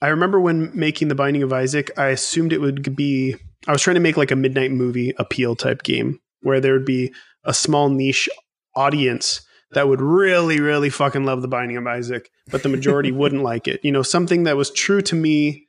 I 0.00 0.08
remember 0.08 0.40
when 0.40 0.70
making 0.74 1.08
the 1.08 1.14
Binding 1.14 1.42
of 1.42 1.52
Isaac, 1.52 1.90
I 1.96 2.06
assumed 2.06 2.52
it 2.52 2.60
would 2.60 2.96
be. 2.96 3.36
I 3.66 3.72
was 3.72 3.82
trying 3.82 3.94
to 3.94 4.00
make 4.00 4.16
like 4.16 4.30
a 4.30 4.36
midnight 4.36 4.70
movie 4.70 5.12
appeal 5.18 5.54
type 5.54 5.82
game 5.82 6.20
where 6.40 6.60
there 6.60 6.72
would 6.72 6.86
be 6.86 7.12
a 7.44 7.54
small 7.54 7.88
niche 7.88 8.28
audience 8.74 9.42
that 9.72 9.88
would 9.88 10.00
really, 10.00 10.60
really 10.60 10.90
fucking 10.90 11.24
love 11.24 11.42
the 11.42 11.48
Binding 11.48 11.76
of 11.76 11.86
Isaac, 11.86 12.30
but 12.50 12.62
the 12.62 12.68
majority 12.68 13.12
wouldn't 13.12 13.42
like 13.42 13.68
it. 13.68 13.80
You 13.82 13.92
know, 13.92 14.02
something 14.02 14.44
that 14.44 14.56
was 14.56 14.70
true 14.70 15.00
to 15.02 15.14
me 15.14 15.66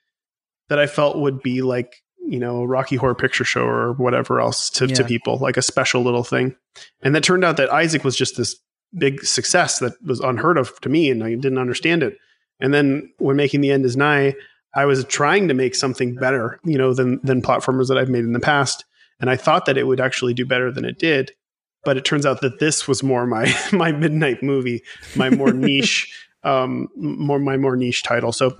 that 0.69 0.79
I 0.79 0.87
felt 0.87 1.17
would 1.17 1.41
be 1.41 1.61
like, 1.61 1.93
you 2.25 2.39
know, 2.39 2.61
a 2.61 2.67
Rocky 2.67 2.95
Horror 2.95 3.15
Picture 3.15 3.43
Show 3.43 3.63
or 3.63 3.93
whatever 3.93 4.39
else 4.39 4.69
to, 4.71 4.87
to 4.87 5.03
people, 5.03 5.37
like 5.37 5.57
a 5.57 5.61
special 5.61 6.01
little 6.01 6.23
thing. 6.23 6.55
And 7.01 7.13
that 7.15 7.23
turned 7.23 7.43
out 7.43 7.57
that 7.57 7.71
Isaac 7.71 8.03
was 8.03 8.15
just 8.15 8.37
this 8.37 8.55
big 8.97 9.23
success 9.23 9.79
that 9.79 9.93
was 10.05 10.19
unheard 10.19 10.57
of 10.57 10.79
to 10.81 10.89
me, 10.89 11.09
and 11.09 11.23
I 11.23 11.35
didn't 11.35 11.57
understand 11.57 12.03
it. 12.03 12.17
And 12.59 12.73
then 12.73 13.11
when 13.17 13.35
making 13.35 13.61
the 13.61 13.71
end 13.71 13.85
is 13.85 13.97
nigh, 13.97 14.35
I 14.75 14.85
was 14.85 15.05
trying 15.05 15.47
to 15.47 15.53
make 15.53 15.75
something 15.75 16.15
better, 16.15 16.59
you 16.63 16.77
know, 16.77 16.93
than 16.93 17.19
than 17.23 17.41
platformers 17.41 17.87
that 17.89 17.97
I've 17.97 18.09
made 18.09 18.23
in 18.23 18.33
the 18.33 18.39
past, 18.39 18.85
and 19.19 19.29
I 19.29 19.35
thought 19.35 19.65
that 19.65 19.77
it 19.77 19.87
would 19.87 20.01
actually 20.01 20.33
do 20.33 20.45
better 20.45 20.71
than 20.71 20.85
it 20.85 20.97
did. 20.97 21.31
But 21.83 21.97
it 21.97 22.05
turns 22.05 22.25
out 22.25 22.41
that 22.41 22.59
this 22.59 22.87
was 22.87 23.03
more 23.03 23.27
my 23.27 23.53
my 23.71 23.91
midnight 23.91 24.41
movie, 24.41 24.81
my 25.15 25.29
more 25.29 25.51
niche, 25.53 26.11
um, 26.43 26.89
more 26.95 27.39
my 27.39 27.57
more 27.57 27.75
niche 27.75 28.03
title. 28.03 28.31
So, 28.31 28.57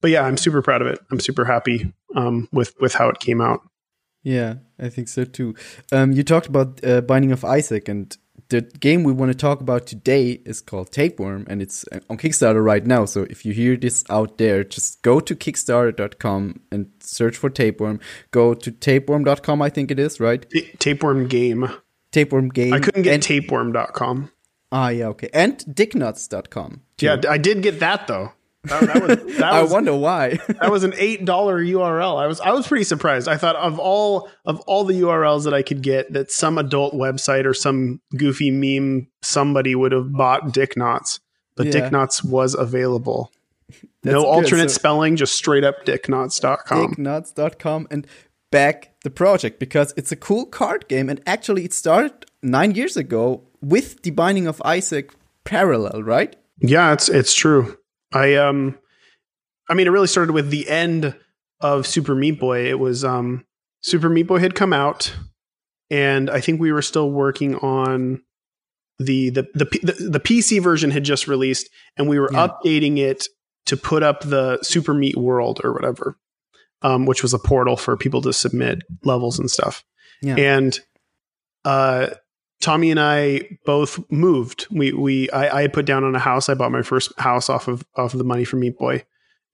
but 0.00 0.10
yeah, 0.10 0.22
I'm 0.22 0.36
super 0.36 0.62
proud 0.62 0.82
of 0.82 0.88
it. 0.88 0.98
I'm 1.10 1.20
super 1.20 1.44
happy 1.44 1.92
um, 2.16 2.48
with 2.52 2.74
with 2.80 2.94
how 2.94 3.08
it 3.08 3.20
came 3.20 3.40
out. 3.40 3.60
Yeah, 4.22 4.56
I 4.78 4.88
think 4.90 5.08
so 5.08 5.24
too. 5.24 5.54
Um, 5.92 6.12
you 6.12 6.22
talked 6.22 6.46
about 6.46 6.84
uh, 6.84 7.00
Binding 7.02 7.32
of 7.32 7.44
Isaac, 7.44 7.88
and 7.88 8.16
the 8.50 8.60
game 8.60 9.04
we 9.04 9.12
want 9.12 9.32
to 9.32 9.38
talk 9.38 9.60
about 9.60 9.86
today 9.86 10.40
is 10.44 10.60
called 10.60 10.92
Tapeworm, 10.92 11.46
and 11.48 11.62
it's 11.62 11.84
uh, 11.90 12.00
on 12.10 12.18
Kickstarter 12.18 12.62
right 12.62 12.84
now. 12.84 13.04
So 13.06 13.22
if 13.30 13.46
you 13.46 13.52
hear 13.52 13.76
this 13.76 14.04
out 14.10 14.38
there, 14.38 14.62
just 14.64 15.02
go 15.02 15.20
to 15.20 15.34
Kickstarter.com 15.34 16.60
and 16.70 16.90
search 17.00 17.36
for 17.36 17.48
Tapeworm. 17.48 18.00
Go 18.30 18.54
to 18.54 18.70
tapeworm.com, 18.70 19.62
I 19.62 19.70
think 19.70 19.90
it 19.90 19.98
is, 19.98 20.20
right? 20.20 20.44
Ta- 20.50 20.60
tapeworm 20.78 21.28
game. 21.28 21.70
Tapeworm 22.12 22.48
game. 22.50 22.72
I 22.74 22.80
couldn't 22.80 23.02
get 23.02 23.14
and, 23.14 23.22
tapeworm.com. 23.22 24.30
Ah, 24.72 24.88
yeah, 24.90 25.06
okay. 25.08 25.30
And 25.32 25.64
dicknuts.com. 25.74 26.82
too. 26.96 27.06
Yeah, 27.06 27.20
I 27.28 27.38
did 27.38 27.62
get 27.62 27.80
that 27.80 28.06
though. 28.06 28.32
That, 28.64 28.80
that 28.82 29.02
was, 29.02 29.36
that 29.38 29.42
I 29.52 29.62
was, 29.62 29.72
wonder 29.72 29.94
why. 29.94 30.38
that 30.48 30.70
was 30.70 30.84
an 30.84 30.92
eight 30.98 31.24
dollar 31.24 31.58
URL. 31.64 32.18
I 32.22 32.26
was 32.26 32.40
I 32.40 32.50
was 32.52 32.66
pretty 32.66 32.84
surprised. 32.84 33.26
I 33.28 33.36
thought 33.36 33.56
of 33.56 33.78
all 33.78 34.28
of 34.44 34.60
all 34.60 34.84
the 34.84 35.00
URLs 35.00 35.44
that 35.44 35.54
I 35.54 35.62
could 35.62 35.80
get, 35.82 36.12
that 36.12 36.30
some 36.30 36.58
adult 36.58 36.94
website 36.94 37.46
or 37.46 37.54
some 37.54 38.00
goofy 38.16 38.50
meme 38.50 39.06
somebody 39.22 39.74
would 39.74 39.92
have 39.92 40.12
bought 40.12 40.52
Dick 40.52 40.76
Knots, 40.76 41.20
but 41.56 41.66
Yeah. 41.66 41.72
Dick 41.72 41.92
Knots 41.92 42.22
was 42.22 42.54
available. 42.54 43.32
That's 44.02 44.12
no 44.14 44.22
good. 44.22 44.26
alternate 44.28 44.70
So- 44.70 44.74
spelling, 44.78 45.16
just 45.16 45.34
straight 45.34 45.64
up 45.64 45.84
dicknots.com. 45.86 46.90
dicknuts.com 46.90 47.86
and 47.90 48.06
back 48.50 48.92
the 49.04 49.10
project 49.10 49.58
because 49.60 49.94
it's 49.96 50.10
a 50.12 50.16
cool 50.16 50.44
card 50.44 50.88
game 50.88 51.08
and 51.08 51.20
actually 51.26 51.64
it 51.64 51.72
started 51.72 52.26
nine 52.42 52.74
years 52.74 52.96
ago 52.96 53.44
with 53.62 54.02
the 54.02 54.10
Binding 54.10 54.46
of 54.46 54.60
Isaac 54.64 55.12
parallel, 55.44 56.02
right? 56.02 56.34
Yeah, 56.58 56.92
it's 56.92 57.08
it's 57.08 57.32
true. 57.32 57.76
I 58.12 58.34
um 58.36 58.78
I 59.68 59.74
mean 59.74 59.86
it 59.86 59.90
really 59.90 60.06
started 60.06 60.32
with 60.32 60.50
the 60.50 60.68
end 60.68 61.14
of 61.60 61.86
Super 61.86 62.14
Meat 62.14 62.40
Boy. 62.40 62.66
It 62.68 62.78
was 62.78 63.04
um 63.04 63.44
Super 63.82 64.08
Meat 64.08 64.24
Boy 64.24 64.38
had 64.38 64.54
come 64.54 64.72
out 64.72 65.14
and 65.90 66.30
I 66.30 66.40
think 66.40 66.60
we 66.60 66.72
were 66.72 66.82
still 66.82 67.10
working 67.10 67.56
on 67.56 68.22
the 68.98 69.30
the 69.30 69.42
the, 69.54 69.64
the, 69.82 70.08
the 70.10 70.20
PC 70.20 70.62
version 70.62 70.90
had 70.90 71.04
just 71.04 71.26
released 71.28 71.68
and 71.96 72.08
we 72.08 72.18
were 72.18 72.30
Yeah. 72.32 72.48
updating 72.48 72.98
it 72.98 73.26
to 73.66 73.76
put 73.76 74.02
up 74.02 74.20
the 74.22 74.58
Super 74.62 74.94
Meat 74.94 75.16
World 75.16 75.60
or 75.64 75.72
whatever. 75.72 76.16
Um, 76.82 77.04
which 77.04 77.22
was 77.22 77.34
a 77.34 77.38
portal 77.38 77.76
for 77.76 77.94
people 77.98 78.22
to 78.22 78.32
submit 78.32 78.78
levels 79.04 79.38
and 79.38 79.50
stuff. 79.50 79.84
Yeah. 80.22 80.36
And 80.36 80.78
uh 81.66 82.08
Tommy 82.60 82.90
and 82.90 83.00
I 83.00 83.58
both 83.64 83.98
moved. 84.10 84.66
We 84.70 84.92
we 84.92 85.30
I, 85.30 85.62
I 85.62 85.66
put 85.66 85.86
down 85.86 86.04
on 86.04 86.14
a 86.14 86.18
house. 86.18 86.48
I 86.48 86.54
bought 86.54 86.72
my 86.72 86.82
first 86.82 87.12
house 87.18 87.48
off 87.48 87.68
of 87.68 87.84
off 87.96 88.12
of 88.12 88.18
the 88.18 88.24
money 88.24 88.44
from 88.44 88.60
Meat 88.60 88.78
Boy, 88.78 89.04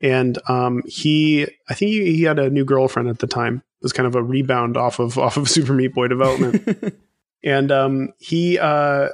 and 0.01 0.39
um, 0.49 0.83
he 0.87 1.47
I 1.69 1.75
think 1.75 1.93
he, 1.93 2.17
he 2.17 2.23
had 2.25 2.39
a 2.39 2.51
new 2.51 2.65
girlfriend 2.65 3.09
at 3.09 3.21
the 3.21 3.27
time. 3.27 3.57
It 3.57 3.85
was 3.85 3.93
kind 3.93 4.07
of 4.07 4.17
a 4.17 4.23
rebound 4.23 4.77
off 4.77 4.99
of 4.99 5.19
off 5.19 5.37
of 5.37 5.49
Super 5.49 5.73
Meat 5.73 5.95
Boy 5.95 6.09
development, 6.09 6.95
and 7.45 7.71
um, 7.71 8.13
he 8.19 8.59
uh, 8.59 9.09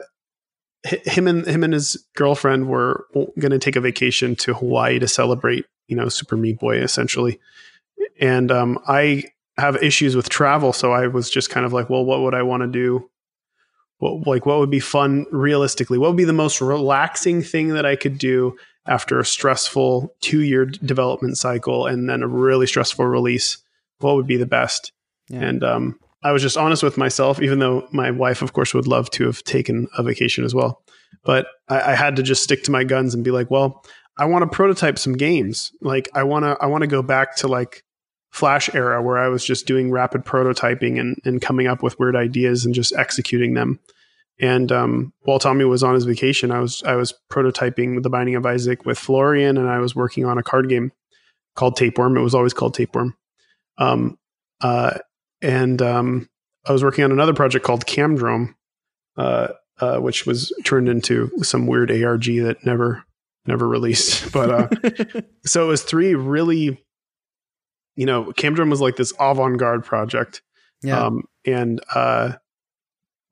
hi- 0.87 1.03
him 1.05 1.29
and 1.29 1.47
him 1.47 1.63
and 1.63 1.75
his 1.75 2.03
girlfriend 2.17 2.69
were 2.69 3.07
going 3.15 3.53
to 3.53 3.59
take 3.59 3.77
a 3.77 3.81
vacation 3.81 4.37
to 4.37 4.55
Hawaii 4.55 4.99
to 4.99 5.09
celebrate 5.09 5.67
you 5.87 5.97
know 5.97 6.09
Super 6.09 6.39
Meat 6.39 6.59
Boy 6.59 6.79
essentially, 6.79 7.39
and 8.19 8.51
um, 8.51 8.79
I 8.89 9.25
have 9.59 9.77
issues 9.83 10.17
with 10.17 10.31
travel, 10.31 10.73
so 10.73 10.93
I 10.93 11.09
was 11.09 11.29
just 11.29 11.51
kind 11.51 11.67
of 11.67 11.75
like, 11.75 11.91
well, 11.91 12.07
what 12.07 12.21
would 12.23 12.35
I 12.35 12.43
want 12.43 12.63
to 12.63 12.67
do? 12.67 13.11
What 14.03 14.27
like 14.27 14.45
what 14.47 14.59
would 14.59 14.71
be 14.71 14.81
fun 14.81 15.27
realistically? 15.31 15.97
What 15.97 16.11
would 16.11 16.17
be 16.17 16.25
the 16.25 16.33
most 16.33 16.61
relaxing 16.61 17.41
thing 17.41 17.69
that 17.69 17.87
i 17.87 17.95
could 17.95 18.19
do 18.19 18.57
after 18.87 19.21
a 19.21 19.25
stressful 19.25 20.13
two 20.21 20.41
year 20.41 20.67
development 20.67 21.39
cycle 21.39 21.87
and 21.87 22.09
then 22.09 22.23
a 22.23 22.27
really 22.27 22.67
stressful 22.67 23.07
release? 23.07 23.59
What 24.01 24.17
would 24.17 24.27
be 24.27 24.37
the 24.37 24.47
best? 24.47 24.93
Yeah. 25.29 25.45
and 25.45 25.63
um, 25.63 25.99
i 26.25 26.33
was 26.33 26.43
just 26.43 26.57
honest 26.57 26.83
with 26.83 26.99
myself 26.99 27.41
even 27.41 27.61
though 27.61 27.87
my 27.93 28.11
wife 28.11 28.43
of 28.43 28.53
course 28.53 28.75
would 28.75 28.89
love 28.89 29.09
to 29.11 29.25
have 29.27 29.43
taken 29.45 29.87
a 29.97 30.03
vacation 30.03 30.45
as 30.45 30.53
well 30.53 30.83
but 31.25 31.47
I, 31.69 31.93
I 31.93 31.95
had 31.95 32.17
to 32.17 32.25
just 32.25 32.43
stick 32.43 32.65
to 32.65 32.73
my 32.73 32.83
guns 32.83 33.15
and 33.15 33.23
be 33.23 33.31
like 33.31 33.49
well 33.49 33.85
i 34.19 34.25
want 34.25 34.43
to 34.43 34.55
prototype 34.55 34.99
some 34.99 35.13
games. 35.13 35.71
Like 35.81 36.09
i 36.13 36.25
want 36.25 36.45
to 36.45 36.59
i 36.61 36.67
want 36.67 36.83
to 36.83 36.89
go 36.89 37.03
back 37.03 37.37
to 37.37 37.49
like 37.49 37.85
flash 38.33 38.75
era 38.75 39.01
where 39.03 39.19
i 39.19 39.29
was 39.29 39.45
just 39.45 39.67
doing 39.67 39.91
rapid 39.91 40.25
prototyping 40.25 40.99
and, 40.99 41.17
and 41.25 41.41
coming 41.41 41.67
up 41.67 41.83
with 41.83 41.99
weird 41.99 42.17
ideas 42.17 42.65
and 42.65 42.75
just 42.75 42.95
executing 42.97 43.55
them 43.55 43.79
and 44.41 44.73
um, 44.73 45.12
while 45.23 45.39
Tommy 45.39 45.65
was 45.65 45.85
on 45.85 45.95
his 45.95 46.05
vacation, 46.05 46.51
I 46.51 46.59
was 46.59 46.83
I 46.83 46.97
was 46.97 47.15
prototyping 47.31 48.03
the 48.03 48.11
Binding 48.11 48.35
of 48.35 48.45
Isaac 48.45 48.85
with 48.85 48.99
Florian, 48.99 49.57
and 49.57 49.69
I 49.69 49.79
was 49.79 49.95
working 49.95 50.25
on 50.25 50.37
a 50.37 50.43
card 50.43 50.69
game 50.69 50.91
called 51.55 51.77
Tapeworm. 51.77 52.17
It 52.17 52.23
was 52.23 52.35
always 52.35 52.53
called 52.53 52.75
Tapeworm. 52.75 53.15
Um, 53.79 54.19
uh, 54.61 54.99
and 55.41 55.81
um, 55.81 56.29
I 56.67 56.73
was 56.73 56.83
working 56.83 57.05
on 57.05 57.12
another 57.12 57.35
project 57.35 57.65
called 57.65 57.87
Camdrome, 57.87 58.55
uh, 59.17 59.49
uh, 59.81 59.99
which 59.99 60.27
was 60.27 60.53
turned 60.65 60.89
into 60.89 61.31
some 61.43 61.67
weird 61.67 61.91
ARG 61.91 62.25
that 62.25 62.65
never 62.65 63.05
never 63.47 63.69
released. 63.69 64.33
But 64.33 64.51
uh, 64.51 65.21
so 65.45 65.65
it 65.65 65.69
was 65.69 65.83
three 65.83 66.15
really, 66.15 66.83
you 67.97 68.07
know, 68.07 68.33
Camdrome 68.33 68.71
was 68.71 68.81
like 68.81 68.97
this 68.97 69.13
avant 69.19 69.59
garde 69.59 69.85
project. 69.85 70.43
yeah. 70.83 71.07
Um, 71.07 71.25
and 71.45 71.81
uh, 71.95 72.33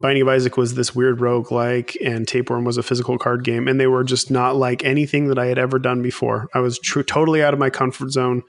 Binding 0.00 0.23
of 0.23 0.29
Isaac 0.29 0.57
was 0.57 0.75
this 0.75 0.95
weird 0.95 1.21
rogue 1.21 1.52
like, 1.52 1.97
and 2.02 2.26
Tapeworm 2.26 2.64
was 2.64 2.76
a 2.76 2.83
physical 2.83 3.19
card 3.19 3.45
game, 3.45 3.69
and 3.69 3.79
they 3.79 3.87
were 3.87 4.05
just 4.05 4.31
not 4.31 4.57
like 4.57 4.85
anything 4.85 5.29
that 5.29 5.38
I 5.38 5.47
had 5.47 5.59
ever 5.59 5.79
done 5.79 6.02
before. 6.02 6.49
I 6.55 6.61
was 6.61 6.79
tr- 6.79 7.02
totally 7.02 7.43
out 7.43 7.52
of 7.52 7.61
my 7.61 7.71
comfort 7.71 8.11
zone. 8.11 8.43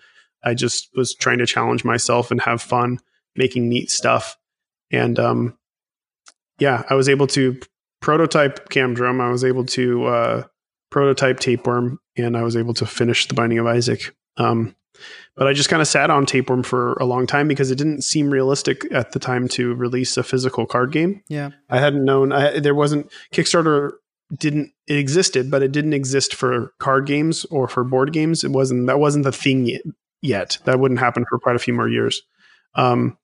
I 0.44 0.54
just 0.54 0.90
was 0.96 1.14
trying 1.14 1.40
to 1.40 1.46
challenge 1.46 1.84
myself 1.84 2.32
and 2.32 2.42
have 2.42 2.62
fun 2.62 3.00
making 3.36 3.70
neat 3.70 3.90
stuff. 3.92 4.38
And 4.92 5.20
um, 5.20 5.58
yeah, 6.60 6.84
I 6.90 6.96
was 6.96 7.10
able 7.10 7.28
to 7.28 7.60
prototype 8.02 8.70
Camdrum. 8.70 9.22
I 9.22 9.30
was 9.30 9.44
able 9.44 9.66
to 9.66 10.06
uh, 10.06 10.44
prototype 10.90 11.40
Tapeworm, 11.40 12.00
and 12.18 12.38
I 12.38 12.44
was 12.44 12.56
able 12.56 12.74
to 12.76 12.86
finish 12.86 13.28
the 13.28 13.34
Binding 13.34 13.60
of 13.60 13.68
Isaac. 13.68 14.16
Um, 14.38 14.76
but 15.36 15.48
I 15.48 15.54
just 15.54 15.70
kind 15.70 15.82
of 15.82 15.88
sat 15.88 16.10
on 16.10 16.26
Tapeworm 16.26 16.64
for 16.64 16.94
a 16.94 17.06
long 17.06 17.28
time 17.28 17.48
because 17.48 17.72
it 17.72 17.78
didn't 17.78 18.04
seem 18.04 18.30
realistic 18.30 18.86
at 18.92 19.12
the 19.12 19.20
time 19.20 19.48
to 19.50 19.74
release 19.76 20.18
a 20.18 20.24
physical 20.24 20.66
card 20.66 20.92
game. 20.92 21.24
yeah. 21.28 21.52
I 21.70 21.80
hadn't 21.80 22.06
known 22.06 22.32
I, 22.32 22.60
there 22.60 22.76
wasn't 22.76 23.12
Kickstarter 23.34 23.92
didn't 24.38 24.72
it 24.88 24.98
existed, 24.98 25.52
but 25.52 25.62
it 25.62 25.72
didn't 25.72 25.94
exist 25.94 26.34
for 26.36 26.72
card 26.80 27.06
games 27.06 27.46
or 27.46 27.68
for 27.68 27.84
board 27.84 28.14
games. 28.14 28.44
It 28.44 28.52
wasn't 28.52 28.88
that 28.88 29.00
wasn't 29.00 29.26
the 29.26 29.32
thing 29.32 29.66
yet. 29.66 29.82
yet. 30.22 30.58
That 30.66 30.80
wouldn't 30.80 31.00
happen 31.00 31.26
for 31.30 31.40
quite 31.40 31.56
a 31.56 31.60
few 31.60 31.74
more 31.74 31.90
years. 31.90 32.22
Um, 32.76 33.18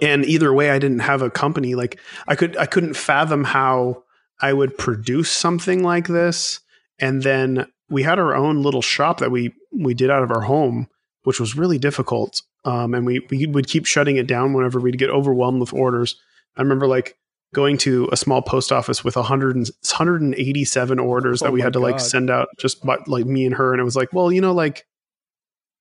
and 0.00 0.24
either 0.24 0.52
way, 0.52 0.70
I 0.70 0.78
didn't 0.78 1.00
have 1.00 1.22
a 1.22 1.30
company. 1.30 1.74
Like 1.74 1.98
I 2.26 2.34
could 2.34 2.56
I 2.56 2.66
couldn't 2.66 2.94
fathom 2.94 3.44
how 3.44 4.04
I 4.40 4.52
would 4.52 4.78
produce 4.78 5.30
something 5.30 5.82
like 5.82 6.06
this. 6.06 6.60
And 6.98 7.22
then 7.22 7.66
we 7.90 8.02
had 8.02 8.18
our 8.18 8.34
own 8.34 8.62
little 8.62 8.82
shop 8.82 9.18
that 9.18 9.30
we 9.30 9.54
we 9.72 9.94
did 9.94 10.10
out 10.10 10.22
of 10.22 10.30
our 10.30 10.42
home, 10.42 10.88
which 11.24 11.40
was 11.40 11.56
really 11.56 11.78
difficult. 11.78 12.42
Um, 12.64 12.94
and 12.94 13.06
we 13.06 13.26
we 13.30 13.46
would 13.46 13.66
keep 13.66 13.86
shutting 13.86 14.16
it 14.16 14.26
down 14.26 14.52
whenever 14.52 14.80
we'd 14.80 14.98
get 14.98 15.10
overwhelmed 15.10 15.60
with 15.60 15.72
orders. 15.72 16.16
I 16.56 16.62
remember 16.62 16.86
like 16.86 17.16
going 17.54 17.78
to 17.78 18.08
a 18.12 18.16
small 18.16 18.42
post 18.42 18.72
office 18.72 19.02
with 19.02 19.16
100 19.16 19.56
and, 19.56 19.66
187 19.66 20.98
orders 20.98 21.40
Oh 21.40 21.46
that 21.46 21.52
we 21.52 21.62
had 21.62 21.72
to 21.72 21.78
like 21.78 21.98
send 21.98 22.28
out 22.28 22.48
just 22.58 22.84
by, 22.84 22.98
like 23.06 23.24
me 23.24 23.46
and 23.46 23.54
her. 23.54 23.72
And 23.72 23.80
it 23.80 23.84
was 23.84 23.96
like 23.96 24.12
well 24.12 24.30
you 24.30 24.40
know 24.40 24.52
like 24.52 24.86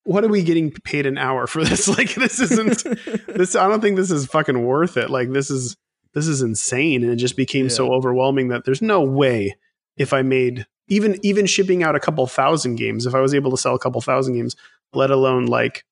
what 0.03 0.23
are 0.23 0.29
we 0.29 0.41
getting 0.43 0.71
paid 0.71 1.05
an 1.05 1.17
hour 1.17 1.47
for 1.47 1.65
this? 1.65 1.87
Like 1.97 2.15
this 2.15 2.39
isn't 2.39 2.83
this 3.27 3.57
i 3.57 3.67
don't 3.67 3.81
think 3.81 3.97
this 3.97 4.11
is 4.11 4.25
fucking 4.27 4.65
worth 4.65 4.95
it. 4.95 5.09
Like 5.09 5.31
this 5.31 5.49
is 5.49 5.75
this 6.13 6.27
is 6.27 6.41
insane. 6.41 7.03
And 7.03 7.11
it 7.11 7.17
just 7.17 7.35
became 7.35 7.69
so 7.69 7.91
overwhelming 7.91 8.47
that 8.47 8.63
there's 8.63 8.81
no 8.81 9.01
way 9.01 9.57
if 9.97 10.13
i 10.13 10.21
made 10.21 10.65
even 10.88 11.20
even 11.24 11.46
shipping 11.46 11.84
out 11.84 11.96
a 11.96 12.00
couple 12.00 12.25
thousand 12.27 12.75
games 12.75 13.06
if 13.06 13.15
i 13.15 13.20
was 13.20 13.34
able 13.34 13.51
to 13.51 13.58
sell 13.58 13.75
a 13.75 13.79
couple 13.79 14.01
thousand 14.01 14.36
games 14.36 14.56
let 14.94 15.12
alone 15.12 15.46
like 15.46 15.86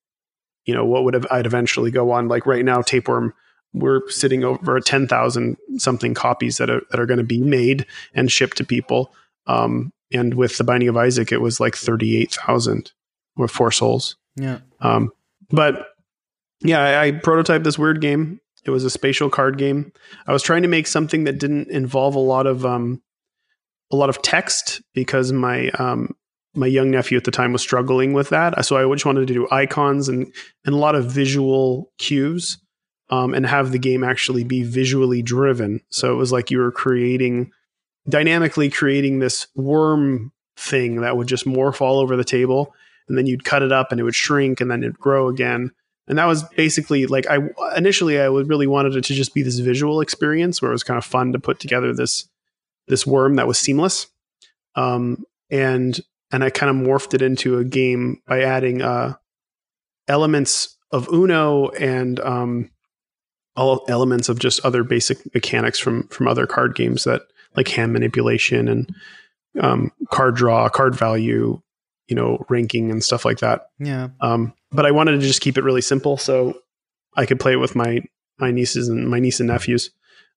you 0.66 0.74
know 0.74 0.86
what 0.86 1.04
would 1.04 1.14
have 1.14 1.28
i'd 1.32 1.46
eventually 1.46 1.92
go 1.92 2.12
on 2.12 2.28
like 2.28 2.46
right 2.46 2.66
now 2.66 2.82
tapeworm 2.82 3.34
we're 3.74 4.08
sitting 4.10 4.46
over 4.46 4.80
10,000 4.80 5.58
something 5.78 6.14
copies 6.14 6.58
that 6.58 6.70
are 6.70 6.82
that 6.92 7.00
are 7.00 7.06
going 7.06 7.18
to 7.18 7.26
be 7.26 7.42
made 7.42 7.86
and 8.14 8.32
shipped 8.32 8.58
to 8.58 8.64
people 8.64 9.14
um 9.48 9.92
and 10.14 10.36
with 10.36 10.58
the 10.58 10.64
binding 10.64 10.90
of 10.90 10.98
isaac 10.98 11.32
it 11.32 11.42
was 11.42 11.60
like 11.60 11.76
38,000 11.76 12.92
with 13.36 13.52
four 13.52 13.72
souls 13.72 14.16
yeah. 14.38 14.60
um, 14.82 15.12
but 15.50 15.88
yeah, 16.62 16.80
I, 16.80 17.08
I 17.08 17.12
prototyped 17.12 17.64
this 17.64 17.80
weird 17.80 18.02
game. 18.02 18.40
It 18.66 18.72
was 18.72 18.84
a 18.84 18.90
spatial 18.90 19.30
card 19.30 19.58
game. 19.58 19.92
I 20.28 20.34
was 20.34 20.42
trying 20.42 20.64
to 20.64 20.68
make 20.68 20.88
something 20.88 21.26
that 21.26 21.38
didn't 21.38 21.70
involve 21.70 22.16
a 22.16 22.20
lot 22.20 22.48
of 22.48 22.66
um, 22.66 23.02
a 23.92 23.96
lot 23.96 24.10
of 24.10 24.22
text 24.22 24.82
because 24.94 25.32
my 25.32 25.70
um, 25.72 26.16
my 26.54 26.68
young 26.68 26.90
nephew 26.92 27.18
at 27.18 27.24
the 27.24 27.32
time 27.32 27.52
was 27.52 27.62
struggling 27.62 28.14
with 28.14 28.30
that. 28.30 28.66
So 28.66 28.78
I 28.78 28.94
just 28.94 29.06
wanted 29.06 29.28
to 29.28 29.34
do 29.34 29.48
icons 29.52 30.10
and 30.10 30.32
and 30.66 30.76
a 30.76 30.78
lot 30.78 30.96
of 30.96 31.06
visual 31.06 31.92
cues, 31.98 32.58
um, 33.10 33.34
and 33.34 33.46
have 33.46 33.72
the 33.72 33.80
game 33.80 34.04
actually 34.04 34.44
be 34.44 34.64
visually 34.64 35.22
driven. 35.22 35.82
So 35.90 36.14
it 36.14 36.18
was 36.18 36.32
like 36.32 36.52
you 36.52 36.60
were 36.60 36.72
creating 36.72 37.52
dynamically 38.08 38.70
creating 38.70 39.20
this 39.20 39.48
worm 39.56 40.32
thing 40.58 41.02
that 41.02 41.18
would 41.18 41.28
just 41.28 41.46
morph 41.46 41.82
all 41.82 42.00
over 42.00 42.16
the 42.16 42.24
table 42.24 42.74
and 43.08 43.18
then 43.18 43.26
you'd 43.26 43.44
cut 43.44 43.62
it 43.62 43.72
up 43.72 43.92
and 43.92 44.00
it 44.00 44.04
would 44.04 44.16
shrink 44.16 44.62
and 44.62 44.70
then 44.72 44.84
it'd 44.84 45.00
grow 45.00 45.28
again 45.28 45.72
and 46.08 46.18
that 46.18 46.26
was 46.26 46.44
basically 46.56 47.08
like 47.08 47.26
I 47.28 47.40
initially 47.76 48.20
I 48.20 48.30
would 48.30 48.48
really 48.48 48.68
wanted 48.68 48.96
it 48.96 49.04
to 49.06 49.14
just 49.14 49.34
be 49.34 49.42
this 49.42 49.60
visual 49.60 50.02
experience 50.02 50.62
where 50.62 50.72
it 50.72 50.76
was 50.76 50.84
kind 50.84 50.98
of 50.98 51.06
fun 51.06 51.34
to 51.34 51.40
put 51.40 51.60
together 51.60 51.94
this 51.94 52.28
this 52.88 53.06
worm 53.06 53.36
that 53.36 53.48
was 53.48 53.58
seamless, 53.58 54.08
um, 54.76 55.26
and 55.50 56.00
and 56.32 56.44
I 56.44 56.50
kind 56.50 56.70
of 56.70 56.88
morphed 56.88 57.14
it 57.14 57.22
into 57.22 57.58
a 57.58 57.64
game 57.64 58.22
by 58.28 58.42
adding 58.42 58.82
uh, 58.82 59.14
elements 60.08 60.78
of 60.92 61.08
Uno 61.12 61.70
and 61.70 62.20
um, 62.20 62.70
all 63.56 63.86
elements 63.88 64.30
of 64.30 64.40
just 64.40 64.64
other 64.66 64.84
basic 64.84 65.34
mechanics 65.34 65.80
from 65.80 66.08
from 66.08 66.28
other 66.28 66.46
card 66.46 66.76
games 66.76 67.04
that 67.06 67.24
like 67.56 67.68
hand 67.70 67.94
manipulation 67.94 68.68
and 68.68 68.94
um, 69.60 69.92
card 70.10 70.36
draw, 70.36 70.68
card 70.70 70.96
value, 70.96 71.62
you 72.08 72.16
know, 72.16 72.46
ranking 72.50 72.92
and 72.92 73.04
stuff 73.04 73.26
like 73.26 73.40
that. 73.40 73.70
Yeah. 73.80 74.10
Um, 74.22 74.54
but 74.72 74.86
I 74.86 74.92
wanted 74.92 75.14
to 75.14 75.26
just 75.26 75.42
keep 75.42 75.58
it 75.58 75.64
really 75.64 75.82
simple 75.82 76.18
so 76.18 76.60
I 77.16 77.26
could 77.26 77.40
play 77.40 77.54
it 77.54 77.60
with 77.60 77.76
my 77.76 78.02
my 78.38 78.52
nieces 78.52 78.90
and 78.90 79.08
my 79.08 79.20
niece 79.20 79.40
and 79.40 79.48
nephews, 79.48 79.92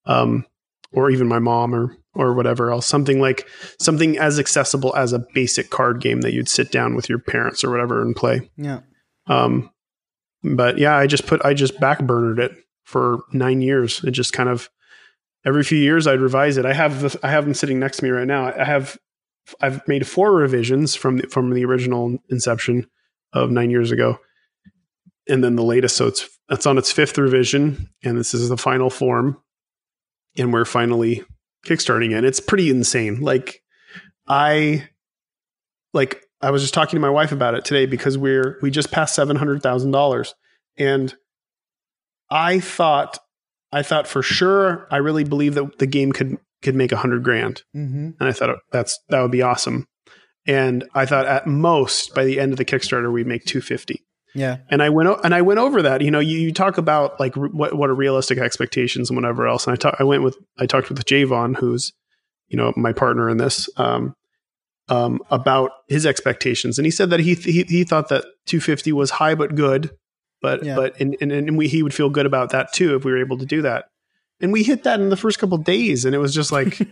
um, 0.07 0.47
or 0.93 1.11
even 1.11 1.26
my 1.26 1.40
mom 1.40 1.75
or 1.75 1.97
or 2.18 2.34
whatever 2.34 2.70
else. 2.70 2.87
Something 2.87 3.20
like 3.20 3.48
something 3.80 4.18
as 4.18 4.38
accessible 4.38 4.94
as 4.96 5.12
a 5.12 5.25
basic 5.32 5.70
card 5.70 6.00
game 6.00 6.20
that 6.22 6.34
you'd 6.34 6.48
sit 6.48 6.70
down 6.70 6.94
with 6.94 7.08
your 7.08 7.18
parents 7.18 7.64
or 7.64 7.70
whatever 7.70 8.02
and 8.02 8.14
play. 8.14 8.50
Yeah. 8.56 8.80
Um, 9.28 9.70
but 10.42 10.78
yeah, 10.78 10.96
I 10.96 11.06
just 11.06 11.26
put 11.26 11.42
I 11.44 11.54
just 11.54 11.80
backburnered 11.80 12.38
it 12.38 12.52
for 12.84 13.20
nine 13.32 13.62
years. 13.62 14.02
It 14.04 14.10
just 14.10 14.32
kind 14.32 14.48
of 14.48 14.68
every 15.46 15.62
few 15.62 15.78
years 15.78 16.06
I'd 16.06 16.20
revise 16.20 16.56
it. 16.56 16.66
I 16.66 16.72
have 16.72 17.00
the, 17.00 17.20
I 17.22 17.30
have 17.30 17.44
them 17.44 17.54
sitting 17.54 17.78
next 17.78 17.98
to 17.98 18.04
me 18.04 18.10
right 18.10 18.26
now. 18.26 18.52
I 18.52 18.64
have 18.64 18.98
I've 19.60 19.87
made 19.88 20.06
four 20.06 20.34
revisions 20.34 20.94
from 20.94 21.18
the, 21.18 21.28
from 21.28 21.50
the 21.50 21.64
original 21.64 22.18
inception 22.28 22.87
of 23.32 23.50
nine 23.50 23.70
years 23.70 23.92
ago, 23.92 24.18
and 25.28 25.42
then 25.42 25.56
the 25.56 25.62
latest. 25.62 25.96
So 25.96 26.08
it's 26.08 26.28
it's 26.50 26.66
on 26.66 26.78
its 26.78 26.90
fifth 26.90 27.16
revision, 27.16 27.88
and 28.02 28.18
this 28.18 28.34
is 28.34 28.48
the 28.48 28.56
final 28.56 28.90
form, 28.90 29.40
and 30.37 30.52
we're 30.52 30.64
finally 30.64 31.25
kickstarting 31.67 32.17
it. 32.17 32.25
It's 32.25 32.41
pretty 32.41 32.71
insane. 32.71 33.21
Like 33.21 33.62
I 34.27 34.88
like 35.93 36.23
I 36.41 36.50
was 36.50 36.62
just 36.62 36.75
talking 36.75 36.97
to 36.97 37.00
my 37.00 37.11
wife 37.11 37.33
about 37.33 37.55
it 37.55 37.65
today 37.65 37.87
because 37.87 38.17
we're 38.19 38.59
we 38.62 38.71
just 38.71 38.91
passed 38.91 39.15
seven 39.15 39.37
hundred 39.37 39.62
thousand 39.62 39.91
dollars, 39.93 40.35
and 40.77 41.15
I 42.31 42.61
thought 42.61 43.19
I 43.73 43.83
thought 43.83 44.07
for 44.07 44.23
sure 44.23 44.87
I 44.91 44.99
really 44.99 45.25
believe 45.25 45.55
that 45.55 45.79
the 45.79 45.87
game 45.87 46.12
could 46.12 46.37
could 46.62 46.75
make 46.75 46.93
a 46.93 46.97
hundred 46.97 47.23
grand, 47.25 47.62
Mm-hmm. 47.75 48.11
and 48.19 48.29
I 48.29 48.33
thought 48.33 48.50
oh, 48.50 48.59
that's 48.73 48.99
that 49.09 49.21
would 49.23 49.31
be 49.33 49.43
awesome. 49.43 49.87
And 50.47 50.88
I 50.95 51.05
thought 51.07 51.27
at 51.27 51.47
most 51.47 52.15
by 52.15 52.25
the 52.25 52.41
end 52.41 52.53
of 52.53 52.59
the 52.59 52.65
Kickstarter 52.65 53.12
we'd 53.12 53.27
make 53.27 53.45
two 53.45 53.61
fifty. 53.61 54.05
Yeah. 54.38 54.59
And 54.71 54.83
I 54.83 54.88
went 54.90 55.09
o- 55.09 55.21
and 55.25 55.35
I 55.35 55.42
went 55.42 55.59
over 55.59 55.83
that. 55.83 56.00
You 56.00 56.11
know, 56.11 56.21
you, 56.21 56.38
you 56.38 56.52
talk 56.52 56.78
about 56.78 57.18
like 57.21 57.37
r- 57.37 57.49
what 57.49 57.75
what 57.76 57.90
are 57.90 57.95
realistic 57.95 58.38
expectations 58.38 59.11
and 59.11 59.16
whatever 59.16 59.47
else. 59.47 59.66
And 59.66 59.75
I 59.75 59.76
talk, 59.76 59.97
I 59.99 60.04
went 60.04 60.23
with 60.23 60.37
I 60.59 60.66
talked 60.66 60.88
with 60.88 61.04
Javon, 61.04 61.57
who's 61.57 61.92
you 62.49 62.57
know 62.57 62.73
my 62.76 62.92
partner 62.92 63.28
in 63.28 63.37
this, 63.37 63.68
um, 63.76 64.14
um, 64.88 65.21
about 65.30 65.71
his 65.88 66.07
expectations, 66.07 66.78
and 66.78 66.87
he 66.87 66.90
said 66.90 67.11
that 67.11 67.21
he 67.21 67.35
he, 67.35 67.64
he 67.64 67.85
thought 67.85 68.09
that 68.09 68.25
250 68.47 68.92
was 68.92 69.11
high 69.11 69.35
but 69.35 69.54
good, 69.54 69.90
but 70.40 70.64
Yeah. 70.64 70.76
but 70.76 70.99
and, 71.00 71.16
and 71.21 71.30
and 71.33 71.59
we 71.59 71.68
he 71.68 71.83
would 71.83 71.92
feel 71.95 72.09
good 72.11 72.25
about 72.26 72.50
that 72.50 72.73
too 72.73 72.95
if 72.97 73.04
we 73.04 73.12
were 73.12 73.18
able 73.21 73.38
to 73.38 73.47
do 73.47 73.61
that. 73.62 73.87
And 74.40 74.52
we 74.52 74.62
hit 74.62 74.85
that 74.85 75.00
in 75.00 75.09
the 75.09 75.16
first 75.16 75.38
couple 75.40 75.59
days, 75.59 76.04
and 76.04 76.14
it 76.14 76.18
was 76.18 76.33
just 76.35 76.52
like 76.52 76.78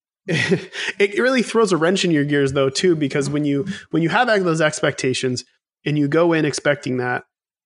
it 0.30 1.18
really 1.18 1.42
throws 1.42 1.72
a 1.72 1.76
wrench 1.76 2.04
in 2.04 2.10
your 2.10 2.24
gears 2.24 2.52
though 2.52 2.68
too 2.68 2.94
because 2.94 3.30
when 3.30 3.44
you 3.46 3.66
when 3.90 4.02
you 4.02 4.08
have 4.10 4.26
those 4.44 4.60
expectations 4.60 5.44
and 5.84 5.98
you 5.98 6.08
go 6.08 6.32
in 6.32 6.44
expecting 6.44 6.98
that 6.98 7.24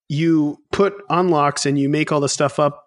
you 0.09 0.59
put 0.73 0.95
unlocks 1.09 1.64
and 1.66 1.78
you 1.78 1.88
make 1.88 2.12
all 2.12 2.21
the 2.21 2.28
stuff 2.28 2.59
up 2.59 2.85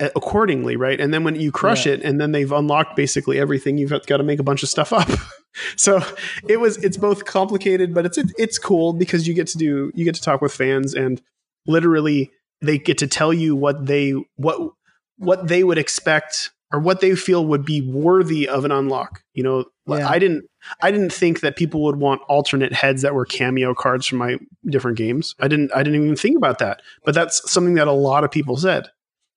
accordingly 0.00 0.74
right 0.74 1.00
and 1.00 1.14
then 1.14 1.22
when 1.22 1.36
you 1.36 1.52
crush 1.52 1.86
Yeah. 1.86 1.92
it 1.92 2.02
and 2.02 2.20
then 2.20 2.32
they've 2.32 2.50
unlocked 2.50 2.96
basically 2.96 3.38
everything 3.38 3.78
you've 3.78 3.90
got 3.90 4.16
to 4.16 4.24
make 4.24 4.40
a 4.40 4.42
bunch 4.42 4.64
of 4.64 4.68
stuff 4.68 4.92
up 4.92 5.08
so 5.76 6.02
it 6.48 6.58
was 6.58 6.78
it's 6.78 6.96
both 6.96 7.24
complicated 7.24 7.94
but 7.94 8.04
it's 8.04 8.18
it's 8.36 8.58
cool 8.58 8.92
because 8.92 9.28
you 9.28 9.34
get 9.34 9.46
to 9.48 9.58
do 9.58 9.92
you 9.94 10.04
get 10.04 10.16
to 10.16 10.20
talk 10.20 10.40
with 10.40 10.52
fans 10.52 10.94
and 10.94 11.22
literally 11.68 12.32
they 12.60 12.76
get 12.76 12.98
to 12.98 13.06
tell 13.06 13.32
you 13.32 13.54
what 13.54 13.86
they 13.86 14.14
what 14.34 14.72
what 15.18 15.46
they 15.46 15.62
would 15.62 15.78
expect 15.78 16.50
or 16.72 16.80
what 16.80 17.00
they 17.00 17.14
feel 17.14 17.46
would 17.46 17.64
be 17.64 17.80
worthy 17.80 18.48
of 18.48 18.64
an 18.64 18.72
unlock. 18.72 19.22
You 19.32 19.42
know, 19.42 19.64
Yeah. 19.86 20.08
I 20.08 20.18
didn't 20.18 20.44
I 20.82 20.90
didn't 20.90 21.12
think 21.12 21.40
that 21.40 21.56
people 21.56 21.82
would 21.84 21.96
want 21.96 22.22
alternate 22.28 22.72
heads 22.72 23.02
that 23.02 23.14
were 23.14 23.26
cameo 23.26 23.74
cards 23.74 24.06
from 24.06 24.18
my 24.18 24.38
different 24.66 24.96
games. 24.96 25.34
I 25.40 25.48
didn't 25.48 25.70
I 25.74 25.82
didn't 25.82 26.02
even 26.02 26.16
think 26.16 26.36
about 26.36 26.58
that. 26.58 26.80
But 27.04 27.14
that's 27.14 27.50
something 27.50 27.74
that 27.74 27.86
a 27.86 27.92
lot 27.92 28.24
of 28.24 28.30
people 28.30 28.56
said. 28.56 28.88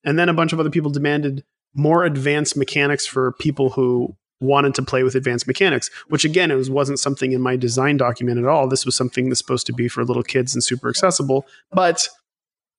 And 0.03 0.17
then 0.17 0.29
a 0.29 0.33
bunch 0.33 0.53
of 0.53 0.59
other 0.59 0.69
people 0.69 0.89
demanded 0.89 1.43
more 1.73 2.05
advanced 2.05 2.55
mechanics 2.55 3.05
for 3.05 3.33
people 3.33 3.71
who 3.71 4.15
wanted 4.39 4.73
to 4.75 4.81
play 4.83 5.03
with 5.03 5.15
advanced 5.15 5.47
mechanics, 5.47 5.89
which 6.07 6.23
again, 6.23 6.51
it 6.51 6.55
was, 6.55 6.69
wasn't 6.69 6.99
something 6.99 7.31
in 7.31 7.41
my 7.41 7.55
design 7.55 7.97
document 7.97 8.37
at 8.37 8.45
all. 8.45 8.67
This 8.67 8.85
was 8.85 8.95
something 8.95 9.29
that's 9.29 9.39
supposed 9.39 9.65
to 9.67 9.73
be 9.73 9.87
for 9.87 10.05
little 10.05 10.23
kids 10.23 10.53
and 10.53 10.63
super 10.63 10.89
accessible. 10.89 11.45
But 11.71 12.07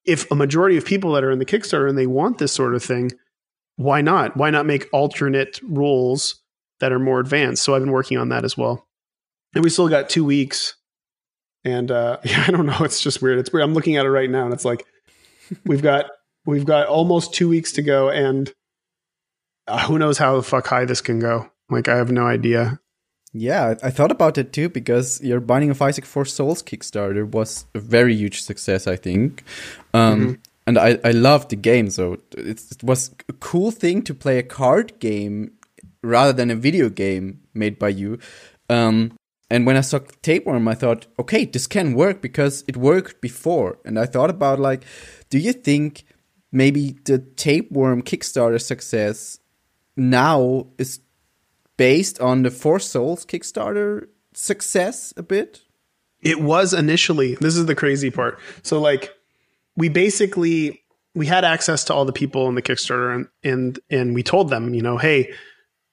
if 0.05 0.31
a 0.31 0.35
majority 0.35 0.77
of 0.77 0.85
people 0.85 1.13
that 1.13 1.25
are 1.25 1.31
in 1.31 1.39
the 1.39 1.45
Kickstarter 1.45 1.89
and 1.89 1.99
they 1.99 2.07
want 2.07 2.39
this 2.39 2.53
sort 2.53 2.75
of 2.75 2.83
thing, 2.83 3.11
why 3.79 4.01
not? 4.01 4.37
Why 4.37 4.51
not 4.51 4.67
make 4.67 4.89
alternate 4.93 5.61
rules 5.63 6.43
that 6.81 6.91
are 6.93 6.99
more 6.99 7.21
advanced? 7.21 7.63
So 7.63 7.75
I've 7.75 7.83
been 7.83 7.93
working 7.93 8.19
on 8.19 8.29
that 8.31 8.45
as 8.45 8.59
well. 8.59 8.89
And 9.55 9.63
we 9.63 9.71
still 9.71 9.89
got 9.89 10.11
two 10.11 10.25
weeks. 10.25 10.75
And 11.65 11.91
uh, 11.91 12.19
yeah, 12.25 12.45
I 12.47 12.51
don't 12.51 12.67
know. 12.67 12.79
It's 12.81 13.01
just 13.01 13.23
weird. 13.23 13.39
It's 13.39 13.53
weird. 13.53 13.63
I'm 13.63 13.75
looking 13.75 13.97
at 13.97 14.05
it 14.05 14.11
right 14.11 14.29
now, 14.29 14.45
and 14.45 14.53
it's 14.53 14.65
like 14.65 14.85
we've 15.65 15.81
got 15.81 16.07
we've 16.45 16.67
got 16.67 16.89
almost 16.89 17.33
two 17.33 17.49
weeks 17.49 17.71
to 17.73 17.83
go, 17.83 18.11
and 18.11 18.53
uh, 19.69 19.87
who 19.87 19.97
knows 19.97 20.19
how 20.19 20.37
the 20.37 20.43
fuck 20.43 20.67
high 20.67 20.85
this 20.85 21.01
can 21.01 21.21
go? 21.21 21.49
Like 21.71 21.89
I 21.89 21.97
have 21.97 22.11
no 22.11 22.27
idea. 22.27 22.81
Yeah, 23.33 23.75
I 23.83 23.91
thought 23.91 24.11
about 24.11 24.39
it 24.39 24.53
too 24.53 24.69
because 24.69 25.23
your 25.23 25.39
Binding 25.39 25.71
of 25.71 25.81
Isaac 25.81 26.05
Four 26.05 26.25
Souls 26.25 26.63
Kickstarter 26.63 27.31
was 27.31 27.67
a 27.75 27.79
very 27.79 28.17
huge 28.17 28.43
success, 28.43 28.89
I 28.89 28.97
think. 28.97 29.45
Um, 29.95 30.41
And 30.69 30.77
I, 30.77 30.99
I 31.03 31.13
loved 31.13 31.49
the 31.49 31.57
game, 31.57 31.89
so 31.89 32.19
it 32.37 32.61
was 32.83 33.11
a 33.27 33.33
cool 33.33 33.71
thing 33.71 34.03
to 34.03 34.13
play 34.13 34.37
a 34.37 34.43
card 34.43 34.99
game 34.99 35.53
rather 36.03 36.35
than 36.35 36.51
a 36.51 36.55
video 36.55 36.91
game 36.91 37.41
made 37.55 37.79
by 37.79 37.89
you. 37.89 38.19
Um, 38.69 39.17
and 39.49 39.65
when 39.65 39.79
I 39.79 39.81
saw 39.81 40.01
Tapeworm, 40.21 40.69
I 40.69 40.75
thought, 40.75 41.07
okay, 41.19 41.47
this 41.47 41.67
can 41.67 41.95
work 41.95 42.21
because 42.21 42.65
it 42.69 42.77
worked 42.77 43.23
before. 43.23 43.79
And 43.87 43.99
I 43.99 44.05
thought 44.05 44.29
about 44.29 44.59
like, 44.61 44.85
do 45.31 45.39
you 45.39 45.55
think 45.55 46.05
maybe 46.53 46.99
the 47.07 47.17
Tapeworm 47.19 48.03
Kickstarter 48.03 48.61
success 48.61 49.41
now 49.97 50.67
is 50.77 51.01
based 51.79 52.21
on 52.21 52.43
the 52.43 52.51
Four 52.51 52.79
Souls 52.79 53.25
Kickstarter 53.25 54.09
success 54.35 55.15
a 55.17 55.23
bit? 55.23 55.63
It 56.21 56.43
was 56.43 56.75
initially. 56.75 57.37
This 57.37 57.57
is 57.57 57.65
the 57.65 57.75
crazy 57.75 58.11
part. 58.11 58.39
So 58.63 58.79
like 58.79 59.15
we 59.79 59.89
basically 59.89 60.83
we 61.15 61.27
had 61.27 61.45
access 61.45 61.85
to 61.85 61.95
all 61.95 62.05
the 62.05 62.13
people 62.13 62.49
in 62.49 62.55
the 62.55 62.63
Kickstarter 62.63 63.15
and 63.15 63.27
and 63.43 63.79
and 63.91 64.15
we 64.15 64.23
told 64.23 64.51
them, 64.51 64.75
you 64.75 64.83
know, 64.83 64.99
hey, 64.99 65.33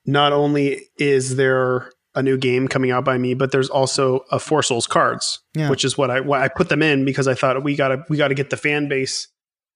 not 0.06 0.34
only 0.34 0.82
is 0.98 1.36
there 1.38 1.92
a 2.16 2.24
new 2.24 2.38
game 2.38 2.68
coming 2.68 2.92
out 2.92 3.04
by 3.06 3.18
me, 3.18 3.34
but 3.34 3.52
there's 3.52 3.70
also 3.70 4.22
a 4.32 4.40
Four 4.40 4.64
Souls 4.64 4.88
cards, 4.88 5.40
Yeah. 5.56 5.70
which 5.70 5.84
is 5.86 5.98
what 5.98 6.10
I 6.10 6.20
why 6.22 6.44
I 6.44 6.48
put 6.48 6.70
them 6.70 6.82
in 6.82 7.06
because 7.06 7.28
I 7.28 7.34
thought 7.36 7.64
we 7.64 7.76
gotta 7.76 8.04
we 8.10 8.18
gotta 8.18 8.34
get 8.36 8.50
the 8.50 8.58
fan 8.58 8.88
base 8.88 9.28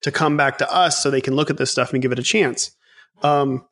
to 0.02 0.10
come 0.10 0.36
back 0.36 0.58
to 0.58 0.72
us 0.74 1.02
so 1.02 1.10
they 1.10 1.20
can 1.20 1.34
look 1.36 1.50
at 1.50 1.56
this 1.58 1.70
stuff 1.70 1.92
and 1.92 2.02
give 2.02 2.12
it 2.12 2.18
a 2.18 2.22
chance. 2.22 2.70
Um, 3.22 3.66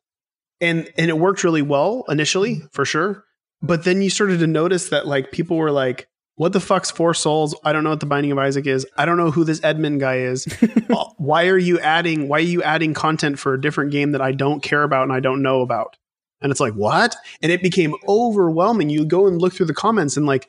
and 0.61 0.89
and 0.99 1.09
it 1.11 1.19
worked 1.19 1.43
really 1.45 1.63
well 1.63 2.05
initially 2.09 2.63
for 2.73 2.85
sure. 2.85 3.25
But 3.63 3.85
then 3.85 4.03
you 4.03 4.11
started 4.11 4.39
to 4.41 4.47
notice 4.47 4.91
that 4.91 5.07
like 5.07 5.33
people 5.33 5.57
were 5.57 5.73
like, 5.73 6.07
"What 6.39 6.53
the 6.55 6.61
fuck's 6.61 6.91
Four 6.91 7.13
Souls? 7.13 7.55
I 7.65 7.73
don't 7.75 7.85
know 7.85 7.91
what 7.91 8.01
the 8.01 8.07
Binding 8.07 8.33
of 8.33 8.39
Isaac 8.39 8.67
is. 8.67 8.87
I 8.97 9.05
don't 9.05 9.19
know 9.19 9.31
who 9.31 9.45
this 9.45 9.61
Edmund 9.63 10.01
guy 10.01 10.21
is. 10.21 10.47
Uh, 10.91 11.05
why 11.19 11.49
are 11.49 11.59
you 11.59 11.79
adding? 11.81 12.29
Why 12.29 12.39
are 12.39 12.41
you 12.41 12.63
adding 12.63 12.95
content 12.95 13.39
for 13.39 13.53
a 13.53 13.61
different 13.61 13.91
game 13.91 14.13
that 14.13 14.23
I 14.23 14.33
don't 14.33 14.63
care 14.63 14.83
about 14.83 15.03
and 15.03 15.13
I 15.13 15.21
don't 15.21 15.43
know 15.43 15.61
about?" 15.61 15.97
And 16.41 16.51
it's 16.51 16.61
like, 16.61 16.73
"What?" 16.73 17.15
And 17.43 17.53
it 17.53 17.63
became 17.63 17.95
overwhelming. 18.09 18.89
You 18.89 19.05
go 19.05 19.27
and 19.27 19.39
look 19.41 19.53
through 19.53 19.67
the 19.67 19.75
comments 19.75 20.17
and 20.17 20.25
like 20.25 20.49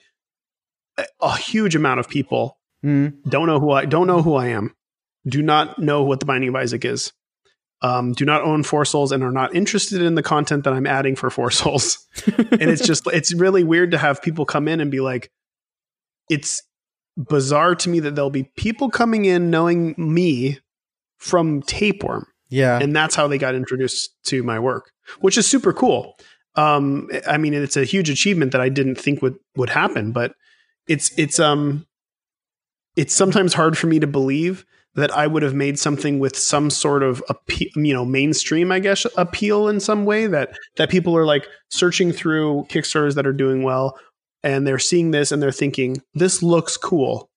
a, 0.98 1.04
a 1.20 1.36
huge 1.38 1.76
amount 1.76 2.00
of 2.00 2.08
people 2.08 2.58
Hmm. 2.82 3.08
don't 3.28 3.48
know 3.48 3.60
who 3.60 3.72
I 3.72 3.84
don't 3.84 4.08
know 4.08 4.22
who 4.22 4.36
I 4.36 4.48
am, 4.48 4.74
do 5.28 5.42
not 5.42 5.80
know 5.80 6.04
what 6.04 6.22
the 6.22 6.26
Binding 6.26 6.48
of 6.48 6.56
Isaac 6.56 6.86
is, 6.86 7.12
um, 7.82 8.14
do 8.14 8.24
not 8.24 8.42
own 8.42 8.64
Four 8.64 8.86
Souls, 8.86 9.12
and 9.12 9.22
are 9.22 9.34
not 9.34 9.54
interested 9.54 10.02
in 10.02 10.16
the 10.16 10.24
content 10.24 10.64
that 10.64 10.72
I'm 10.72 10.88
adding 10.88 11.18
for 11.18 11.30
Four 11.30 11.52
Souls. 11.52 12.08
and 12.38 12.62
it's 12.62 12.86
just 12.88 13.06
it's 13.08 13.34
really 13.34 13.66
weird 13.66 13.92
to 13.92 13.98
have 13.98 14.22
people 14.22 14.46
come 14.46 14.70
in 14.70 14.80
and 14.80 14.90
be 14.90 15.02
like, 15.02 15.30
it's 16.30 16.62
bizarre 17.18 17.76
to 17.76 17.90
me 17.90 18.00
that 18.00 18.16
there'll 18.16 18.30
be 18.30 18.50
people 18.56 18.90
coming 18.90 19.26
in 19.26 19.50
knowing 19.50 19.94
me 19.98 20.60
from 21.18 21.62
Tapeworm, 21.64 22.26
Yeah. 22.50 22.80
and 22.80 22.96
that's 22.96 23.16
how 23.16 23.28
they 23.28 23.38
got 23.38 23.56
introduced 23.56 24.16
to 24.26 24.42
my 24.44 24.58
work, 24.60 24.92
which 25.20 25.38
is 25.38 25.46
super 25.46 25.74
cool. 25.74 26.16
Um, 26.56 27.10
I 27.28 27.38
mean, 27.38 27.54
it's 27.54 27.76
a 27.78 27.84
huge 27.84 28.10
achievement 28.10 28.52
that 28.54 28.62
I 28.62 28.70
didn't 28.70 28.96
think 28.96 29.22
would 29.22 29.36
would 29.56 29.70
happen, 29.70 30.12
but 30.12 30.34
it's 30.88 31.12
it's 31.18 31.40
um 31.40 31.86
it's 32.96 33.14
sometimes 33.14 33.54
hard 33.54 33.78
for 33.78 33.88
me 33.88 34.00
to 34.00 34.08
believe 34.08 34.66
that 34.96 35.12
I 35.16 35.28
would 35.28 35.44
have 35.44 35.54
made 35.54 35.78
something 35.78 36.20
with 36.20 36.36
some 36.36 36.70
sort 36.70 37.04
of 37.04 37.24
appe- 37.30 37.70
you 37.76 37.94
know 37.94 38.04
mainstream 38.06 38.72
I 38.72 38.80
guess 38.80 39.06
appeal 39.18 39.68
in 39.68 39.80
some 39.80 40.06
way 40.06 40.26
that 40.28 40.58
that 40.78 40.90
people 40.90 41.16
are 41.16 41.26
like 41.26 41.48
searching 41.70 42.12
through 42.12 42.66
Kickstarters 42.70 43.16
that 43.16 43.28
are 43.28 43.34
doing 43.34 43.62
well 43.64 43.98
and 44.44 44.66
they're 44.66 44.80
seeing 44.80 45.12
this 45.12 45.32
and 45.32 45.42
they're 45.42 45.52
thinking 45.52 46.02
this 46.14 46.42
looks 46.42 46.78
cool. 46.78 47.30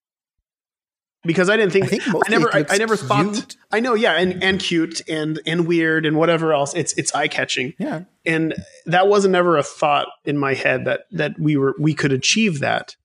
Because 1.25 1.49
I 1.49 1.55
didn't 1.55 1.71
think 1.71 1.85
I 1.85 1.87
think 1.87 2.03
I 2.05 2.29
never 2.29 2.53
I, 2.53 2.65
I 2.69 2.77
never 2.77 2.97
thought. 2.97 3.55
I 3.71 3.79
know 3.79 3.93
yeah 3.93 4.13
and 4.13 4.43
and 4.43 4.59
cute 4.59 5.01
and 5.07 5.39
and 5.45 5.65
weird 5.65 6.05
and 6.05 6.17
whatever 6.17 6.53
else. 6.53 6.73
It's 6.73 6.91
it's 6.93 7.15
eye 7.15 7.29
catching 7.29 7.73
Yeah. 7.79 8.01
and 8.25 8.53
that 8.87 9.07
wasn't 9.07 9.35
ever 9.35 9.57
a 9.57 9.63
thought 9.63 10.07
in 10.25 10.37
my 10.37 10.53
head 10.53 10.83
that 10.83 11.01
that 11.11 11.39
we 11.39 11.55
were 11.55 11.75
we 11.79 11.93
could 11.93 12.11
achieve 12.11 12.59
that. 12.59 12.97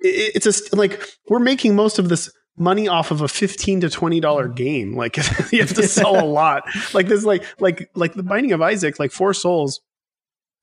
It, 0.00 0.32
it's 0.34 0.72
a 0.72 0.76
like 0.76 1.08
we're 1.28 1.38
making 1.38 1.76
most 1.76 2.00
of 2.00 2.08
this 2.08 2.32
money 2.56 2.88
off 2.88 3.12
of 3.12 3.20
a 3.20 3.28
15 3.28 3.82
to 3.82 3.88
20 3.88 4.18
dollar 4.18 4.48
mm. 4.48 4.56
game. 4.56 4.96
Like 5.02 5.16
you 5.52 5.60
have 5.60 5.74
to 5.74 5.86
sell 5.86 6.20
a 6.20 6.26
lot. 6.26 6.64
Like 6.92 7.06
this 7.06 7.24
like 7.24 7.44
like 7.60 7.90
like 7.94 8.14
the 8.14 8.24
binding 8.24 8.50
of 8.50 8.60
isaac 8.60 8.98
like 8.98 9.12
four 9.12 9.34
souls 9.34 9.80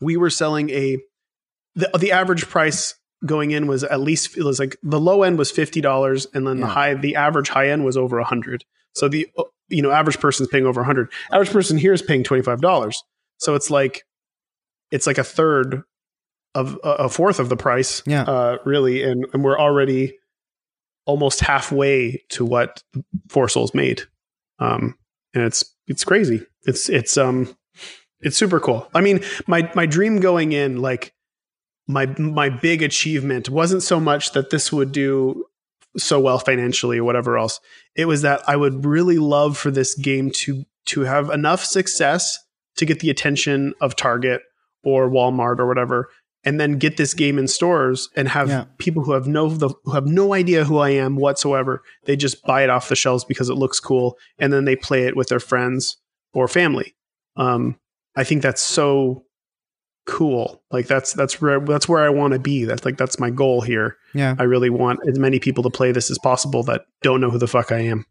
we 0.01 0.17
were 0.17 0.29
selling 0.29 0.69
a 0.69 0.97
the, 1.75 1.89
the 1.99 2.12
average 2.12 2.47
price 2.47 2.95
going 3.25 3.51
in 3.51 3.67
was 3.67 3.84
at 3.84 3.99
least 3.99 4.38
it 4.38 4.43
was 4.43 4.60
like 4.60 4.77
the 4.82 4.99
low 4.99 5.23
end 5.23 5.38
was 5.38 5.51
$50 5.51 6.27
and 6.34 6.47
then 6.47 6.60
the 6.62 6.67
high 6.67 6.93
the 6.93 7.15
average 7.15 7.49
high 7.49 7.67
end 7.69 7.84
was 7.84 7.97
over 7.97 8.17
a 8.17 8.21
100 8.21 8.63
so 8.95 9.10
the 9.10 9.27
uh, 9.38 9.43
you 9.67 9.82
know 9.82 9.91
average 9.91 10.19
person's 10.19 10.47
paying 10.49 10.65
over 10.65 10.79
a 10.79 10.84
100 10.84 11.12
average 11.32 11.51
person 11.51 11.77
here 11.77 11.91
is 11.93 12.01
paying 12.01 12.23
$25 12.23 12.95
so 13.38 13.55
it's 13.55 13.69
like 13.69 14.03
it's 14.91 15.05
like 15.05 15.17
a 15.17 15.23
third 15.23 15.84
of 16.55 16.79
a 16.84 16.88
a 16.91 17.10
fourth 17.10 17.39
of 17.39 17.49
the 17.49 17.58
price 17.58 18.01
Yeah. 18.08 18.23
uh 18.23 18.58
really. 18.65 19.03
And, 19.03 19.25
and 19.34 19.43
we're 19.43 19.60
already 19.60 20.17
almost 21.05 21.41
halfway 21.41 22.23
to 22.29 22.45
what 22.45 22.82
four 23.29 23.49
souls 23.49 23.73
made. 23.73 24.03
Um 24.60 24.95
and 25.34 25.43
it's 25.43 25.75
it's 25.88 26.03
crazy. 26.03 26.45
It's 26.63 26.89
it's 26.89 27.17
um 27.17 27.55
it's 28.21 28.38
super 28.38 28.60
cool. 28.60 28.89
I 28.95 29.01
mean 29.01 29.19
my 29.45 29.69
my 29.75 29.86
dream 29.86 30.19
going 30.21 30.53
in 30.53 30.82
like 30.82 31.13
my 31.89 32.06
my 32.17 32.47
big 32.49 32.82
achievement 32.82 33.49
wasn't 33.49 33.84
so 33.84 33.99
much 33.99 34.32
that 34.34 34.52
this 34.52 34.71
would 34.71 34.91
do 34.93 35.43
so 35.97 36.19
well 36.19 36.38
financially 36.39 36.99
or 36.99 37.04
whatever 37.04 37.36
else 37.38 37.60
it 37.95 38.06
was 38.06 38.21
that 38.21 38.41
i 38.47 38.56
would 38.56 38.86
really 38.86 39.17
love 39.17 39.58
for 39.58 39.71
this 39.71 39.95
game 39.95 40.30
to 40.30 40.63
to 40.86 41.02
have 41.02 41.30
enough 41.32 41.65
success 41.65 42.38
to 42.78 42.86
get 42.86 42.99
the 42.99 43.10
attention 43.10 43.73
of 43.82 43.95
target 43.95 44.41
or 44.84 45.10
walmart 45.10 45.58
or 45.60 45.67
whatever 45.67 46.10
and 46.45 46.60
then 46.60 46.78
get 46.78 46.95
this 46.97 47.13
game 47.15 47.38
in 47.39 47.47
stores 47.47 48.08
and 48.15 48.28
have 48.30 48.47
Yeah. 48.49 48.65
people 48.78 49.04
who 49.04 49.12
have 49.13 49.28
no 49.28 49.49
the, 49.49 49.69
who 49.84 49.91
have 49.91 50.06
no 50.06 50.34
idea 50.34 50.63
who 50.63 50.78
I 50.78 50.91
am 50.91 51.17
whatsoever. 51.17 51.82
They 52.06 52.15
just 52.15 52.41
buy 52.45 52.63
it 52.63 52.69
off 52.69 52.88
the 52.88 52.95
shelves 52.95 53.25
because 53.25 53.49
it 53.49 53.56
looks 53.56 53.82
cool, 53.82 54.17
and 54.38 54.54
then 54.54 54.63
they 54.63 54.78
play 54.78 55.04
it 55.06 55.17
with 55.17 55.28
their 55.28 55.41
friends 55.41 55.97
or 56.34 56.47
family. 56.47 56.95
Um, 57.36 57.78
I 58.15 58.23
think 58.23 58.41
that's 58.41 58.62
so 58.62 59.25
cool. 60.10 60.62
Like 60.72 60.88
that's 60.88 61.13
that's 61.13 61.39
where 61.41 61.60
that's 61.60 61.88
where 61.88 62.04
I 62.04 62.10
want 62.10 62.34
to 62.34 62.39
be. 62.39 62.65
That's 62.65 62.84
like 62.86 62.98
that's 62.98 63.19
my 63.19 63.30
goal 63.30 63.62
here. 63.62 63.98
Yeah. 64.13 64.36
I 64.39 64.43
really 64.43 64.69
want 64.69 65.00
as 65.08 65.17
many 65.19 65.39
people 65.39 65.63
to 65.63 65.69
play 65.69 65.91
this 65.91 66.10
as 66.12 66.17
possible 66.19 66.63
that 66.63 66.86
don't 67.02 67.22
know 67.22 67.30
who 67.30 67.38
the 67.38 67.48
fuck 67.48 67.72
I 67.72 67.80
am. 67.80 68.06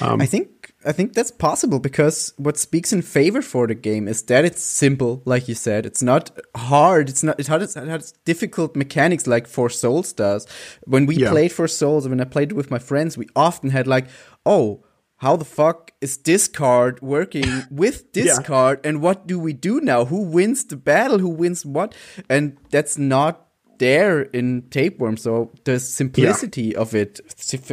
Um, 0.00 0.20
I 0.20 0.26
think 0.26 0.74
I 0.84 0.92
think 0.92 1.14
that's 1.14 1.30
possible 1.30 1.78
because 1.78 2.34
what 2.36 2.58
speaks 2.58 2.92
in 2.92 3.00
favor 3.02 3.40
for 3.42 3.66
the 3.66 3.74
game 3.74 4.08
is 4.08 4.22
that 4.24 4.44
it's 4.44 4.62
simple, 4.62 5.22
like 5.24 5.48
you 5.48 5.54
said. 5.54 5.86
It's 5.86 6.02
not 6.02 6.30
hard. 6.56 7.08
It's 7.08 7.22
not. 7.22 7.40
It 7.40 7.46
has, 7.46 7.76
it 7.76 7.88
has 7.88 8.12
difficult 8.26 8.76
mechanics 8.76 9.26
like 9.26 9.46
Four 9.46 9.70
Souls 9.70 10.12
does. 10.12 10.46
When 10.84 11.06
we 11.06 11.16
Yeah. 11.16 11.30
played 11.30 11.52
Four 11.52 11.68
Souls, 11.68 12.06
when 12.08 12.20
I 12.20 12.24
played 12.24 12.50
it 12.52 12.56
with 12.56 12.70
my 12.70 12.78
friends, 12.78 13.16
we 13.16 13.26
often 13.34 13.70
had 13.70 13.86
like, 13.86 14.06
oh. 14.44 14.84
How 15.20 15.36
the 15.36 15.44
fuck 15.44 15.92
is 16.00 16.16
this 16.18 16.48
card 16.48 17.00
working 17.02 17.64
with 17.70 18.12
this 18.14 18.26
Yeah. 18.26 18.42
card? 18.42 18.80
And 18.84 19.02
what 19.02 19.26
do 19.26 19.38
we 19.38 19.52
do 19.52 19.80
now? 19.80 20.06
Who 20.06 20.22
wins 20.22 20.64
the 20.64 20.76
battle? 20.76 21.18
Who 21.18 21.28
wins 21.28 21.64
what? 21.66 21.94
And 22.28 22.56
that's 22.70 22.96
not 22.96 23.46
there 23.78 24.22
in 24.22 24.62
Tapeworm. 24.70 25.16
So 25.18 25.50
the 25.64 25.78
simplicity 25.78 26.74
of 26.74 26.94
it, 26.94 27.20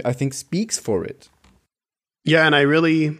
I 0.04 0.14
think, 0.14 0.34
speaks 0.34 0.78
for 0.78 1.06
it. 1.06 1.30
Yeah, 2.26 2.46
and 2.46 2.54
I 2.56 2.62
really, 2.62 3.18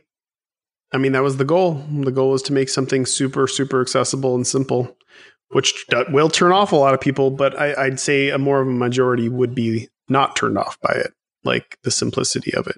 I 0.94 0.98
mean, 0.98 1.14
that 1.14 1.24
was 1.24 1.38
the 1.38 1.46
goal. 1.46 1.76
The 1.90 2.12
goal 2.12 2.32
was 2.32 2.42
to 2.44 2.54
make 2.54 2.68
something 2.68 3.06
super, 3.06 3.48
super 3.48 3.80
accessible 3.80 4.36
and 4.36 4.46
simple, 4.46 4.98
which 5.52 5.86
will 6.10 6.30
turn 6.30 6.52
off 6.52 6.74
a 6.74 6.76
lot 6.76 6.94
of 6.94 7.00
people. 7.00 7.32
But 7.32 7.58
I, 7.58 7.86
I'd 7.86 8.00
say 8.02 8.30
a 8.30 8.38
more 8.38 8.60
of 8.62 8.68
a 8.68 8.72
majority 8.72 9.30
would 9.30 9.56
be 9.56 9.88
not 10.10 10.36
turned 10.36 10.58
off 10.58 10.78
by 10.82 10.92
it, 10.96 11.14
like 11.46 11.78
the 11.84 11.92
simplicity 11.92 12.54
of 12.54 12.68
it. 12.68 12.76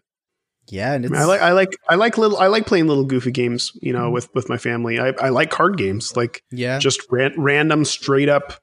Yeah, 0.72 0.94
and 0.94 1.06
I, 1.06 1.10
mean, 1.10 1.22
I 1.22 1.26
like, 1.26 1.42
I 1.42 1.52
like, 1.52 1.70
I 1.90 1.96
like 1.96 2.18
little, 2.18 2.38
I 2.38 2.48
like 2.48 2.66
playing 2.66 2.88
little 2.88 3.06
goofy 3.06 3.32
games, 3.32 3.72
you 3.82 3.92
know, 3.94 4.10
with 4.12 4.30
with 4.34 4.50
my 4.50 4.58
family. 4.58 5.00
I, 5.00 5.14
I 5.20 5.30
like 5.30 5.50
card 5.50 5.78
games, 5.78 6.16
like 6.16 6.44
yeah, 6.52 6.80
just 6.80 7.02
ran, 7.12 7.34
random, 7.38 7.86
straight 7.86 8.30
up, 8.30 8.54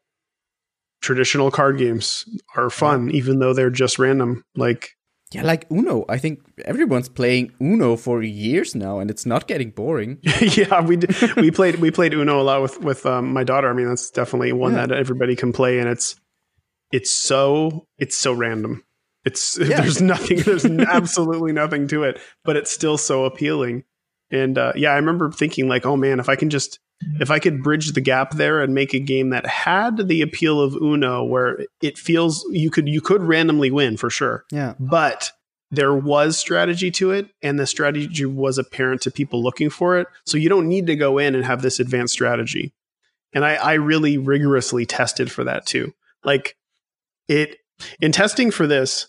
traditional 1.00 1.50
card 1.50 1.78
games 1.78 2.24
are 2.56 2.70
fun, 2.70 3.10
even 3.10 3.38
though 3.38 3.52
they're 3.52 3.70
just 3.70 3.98
random. 3.98 4.44
Like 4.54 4.90
yeah, 5.32 5.42
like 5.42 5.66
Uno. 5.70 6.04
I 6.08 6.18
think 6.18 6.40
everyone's 6.64 7.08
playing 7.08 7.52
Uno 7.60 7.96
for 7.96 8.22
years 8.22 8.74
now, 8.74 9.00
and 9.00 9.10
it's 9.10 9.26
not 9.26 9.48
getting 9.48 9.70
boring. 9.70 10.18
yeah, 10.22 10.80
we 10.80 10.96
did, 10.96 11.36
we 11.36 11.50
played 11.50 11.76
we 11.76 11.90
played 11.90 12.14
Uno 12.14 12.40
a 12.40 12.44
lot 12.44 12.62
with 12.62 12.80
with 12.80 13.04
um, 13.06 13.32
my 13.32 13.44
daughter. 13.44 13.68
I 13.68 13.72
mean, 13.72 13.88
that's 13.88 14.10
definitely 14.10 14.52
one 14.52 14.74
Yeah. 14.74 14.86
that 14.86 14.96
everybody 14.96 15.34
can 15.34 15.52
play, 15.52 15.78
and 15.80 15.88
it's 15.88 16.16
it's 16.92 17.10
so 17.10 17.86
it's 17.98 18.16
so 18.16 18.32
random. 18.32 18.84
It's 19.26 19.58
Yeah. 19.60 19.80
there's 19.80 20.00
nothing, 20.00 20.38
there's 20.38 20.64
absolutely 20.64 21.52
nothing 21.52 21.88
to 21.88 22.04
it, 22.04 22.18
but 22.44 22.56
it's 22.56 22.70
still 22.70 22.96
so 22.96 23.24
appealing. 23.24 23.84
And 24.30 24.56
uh, 24.56 24.72
yeah, 24.74 24.90
I 24.92 24.96
remember 24.96 25.30
thinking 25.30 25.68
like, 25.68 25.84
oh 25.84 25.96
man, 25.96 26.20
if 26.20 26.28
I 26.28 26.36
can 26.36 26.48
just 26.48 26.78
if 27.20 27.30
I 27.30 27.38
could 27.38 27.62
bridge 27.62 27.92
the 27.92 28.00
gap 28.00 28.32
there 28.32 28.62
and 28.62 28.72
make 28.72 28.94
a 28.94 28.98
game 28.98 29.28
that 29.30 29.44
had 29.44 30.08
the 30.08 30.22
appeal 30.22 30.60
of 30.60 30.74
Uno, 30.74 31.24
where 31.24 31.66
it 31.82 31.98
feels 31.98 32.46
you 32.50 32.70
could 32.70 32.88
you 32.88 33.02
could 33.02 33.22
randomly 33.22 33.70
win 33.70 33.98
for 33.98 34.08
sure, 34.08 34.44
Yeah, 34.50 34.74
but 34.80 35.32
there 35.70 35.94
was 35.94 36.38
strategy 36.38 36.90
to 36.92 37.10
it 37.10 37.28
and 37.42 37.58
the 37.58 37.66
strategy 37.66 38.24
was 38.24 38.56
apparent 38.56 39.02
to 39.02 39.10
people 39.10 39.42
looking 39.42 39.68
for 39.68 39.98
it. 39.98 40.06
So 40.24 40.38
you 40.38 40.48
don't 40.48 40.68
need 40.68 40.86
to 40.86 40.96
go 40.96 41.18
in 41.18 41.34
and 41.34 41.44
have 41.44 41.60
this 41.60 41.80
advanced 41.80 42.14
strategy. 42.14 42.72
And 43.32 43.44
i, 43.44 43.56
I 43.56 43.72
really 43.74 44.16
rigorously 44.16 44.86
tested 44.86 45.30
for 45.30 45.44
that 45.44 45.66
too. 45.66 45.92
Like 46.24 46.56
it 47.28 47.56
in 48.00 48.12
testing 48.12 48.50
for 48.50 48.66
this 48.66 49.08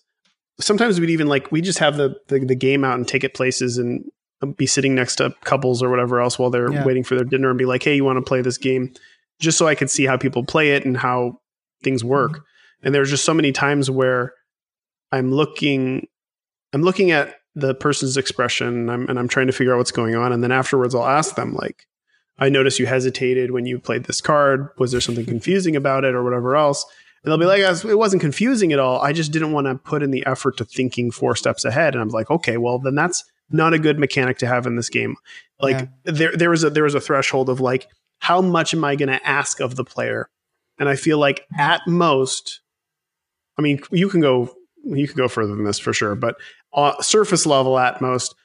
sometimes 0.60 1.00
we'd 1.00 1.10
even 1.10 1.28
like 1.28 1.52
we 1.52 1.62
just 1.62 1.80
have 1.80 1.98
the, 1.98 2.16
the 2.28 2.40
the 2.40 2.56
game 2.56 2.84
out 2.84 2.96
and 2.96 3.08
take 3.08 3.24
it 3.24 3.34
places 3.34 3.78
and 3.78 4.04
um, 4.42 4.52
be 4.54 4.66
sitting 4.66 4.96
next 4.96 5.18
to 5.18 5.34
couples 5.44 5.82
or 5.82 5.90
whatever 5.90 6.20
else 6.20 6.38
while 6.38 6.50
they're 6.50 6.72
Yeah. 6.72 6.86
waiting 6.86 7.04
for 7.04 7.16
their 7.16 7.26
dinner 7.26 7.50
and 7.50 7.58
be 7.58 7.66
like 7.66 7.84
hey 7.84 7.96
you 7.96 8.04
want 8.04 8.18
to 8.18 8.28
play 8.28 8.42
this 8.42 8.58
game? 8.58 8.94
Just 9.40 9.58
so 9.58 9.68
i 9.68 9.76
could 9.76 9.90
see 9.90 10.06
how 10.06 10.18
people 10.18 10.44
play 10.44 10.72
it 10.72 10.86
and 10.86 10.98
how 10.98 11.40
things 11.84 12.02
mm-hmm. 12.02 12.10
work. 12.10 12.44
And 12.84 12.94
there's 12.94 13.10
just 13.10 13.26
so 13.26 13.34
many 13.34 13.52
times 13.52 13.90
where 13.90 14.34
i'm 15.12 15.32
looking 15.32 16.08
i'm 16.74 16.82
looking 16.82 17.12
at 17.12 17.36
the 17.56 17.74
person's 17.74 18.18
expression 18.18 18.68
and 18.68 18.92
I'm, 18.92 19.10
and 19.10 19.18
I'm 19.18 19.28
trying 19.28 19.48
to 19.48 19.54
figure 19.54 19.74
out 19.74 19.78
what's 19.78 19.92
going 19.92 20.16
on. 20.16 20.32
And 20.32 20.44
then 20.44 20.52
afterwards 20.52 20.96
i'll 20.96 21.06
ask 21.06 21.36
them 21.36 21.54
like 21.54 21.86
i 22.40 22.50
noticed 22.50 22.80
you 22.80 22.86
hesitated 22.88 23.52
when 23.52 23.66
you 23.66 23.80
played 23.80 24.06
this 24.06 24.22
card. 24.22 24.70
Was 24.78 24.92
there 24.92 25.02
something 25.02 25.26
confusing 25.26 25.76
about 25.76 26.04
it 26.04 26.16
or 26.16 26.24
whatever 26.24 26.56
else 26.56 26.86
and 27.24 27.32
they'll 27.32 27.38
be 27.38 27.46
like 27.46 27.60
it 27.62 27.98
wasn't 27.98 28.22
confusing 28.22 28.72
at 28.74 28.80
all. 28.80 29.02
I 29.02 29.12
just 29.14 29.32
didn't 29.32 29.52
want 29.52 29.68
to 29.68 29.76
put 29.76 30.04
in 30.04 30.12
the 30.12 30.26
effort 30.26 30.58
to 30.58 30.66
thinking 30.66 31.12
four 31.12 31.36
steps 31.36 31.66
ahead. 31.66 31.94
And 31.94 32.02
i'm 32.02 32.10
like 32.10 32.30
okay 32.30 32.58
well 32.58 32.80
then 32.80 32.96
that's 32.96 33.24
not 33.50 33.74
a 33.74 33.80
good 33.80 33.98
mechanic 33.98 34.38
to 34.40 34.48
have 34.48 34.66
in 34.66 34.76
this 34.76 34.90
game. 34.90 35.16
Like 35.60 35.88
Yeah. 36.06 36.14
there 36.14 36.36
there 36.36 36.50
was 36.50 36.64
a 36.64 36.70
there 36.70 36.84
was 36.84 36.96
a 36.96 37.02
threshold 37.02 37.50
of 37.50 37.60
like 37.60 37.88
how 38.20 38.42
much 38.42 38.74
am 38.74 38.84
i 38.84 38.96
going 38.96 39.10
to 39.10 39.28
ask 39.28 39.60
of 39.60 39.76
the 39.76 39.84
player? 39.84 40.30
And 40.80 40.88
i 40.90 40.96
feel 40.96 41.18
like 41.18 41.46
at 41.58 41.82
most 41.88 42.62
i 43.58 43.62
mean 43.62 43.80
you 43.92 44.10
can 44.10 44.22
go 44.22 44.54
you 44.84 45.08
can 45.08 45.18
go 45.18 45.28
further 45.28 45.56
than 45.56 45.64
this 45.66 45.80
for 45.80 45.92
sure 45.92 46.16
but 46.16 46.36
uh, 46.74 47.02
surface 47.02 47.46
level 47.48 47.80
at 47.80 48.00
most 48.00 48.36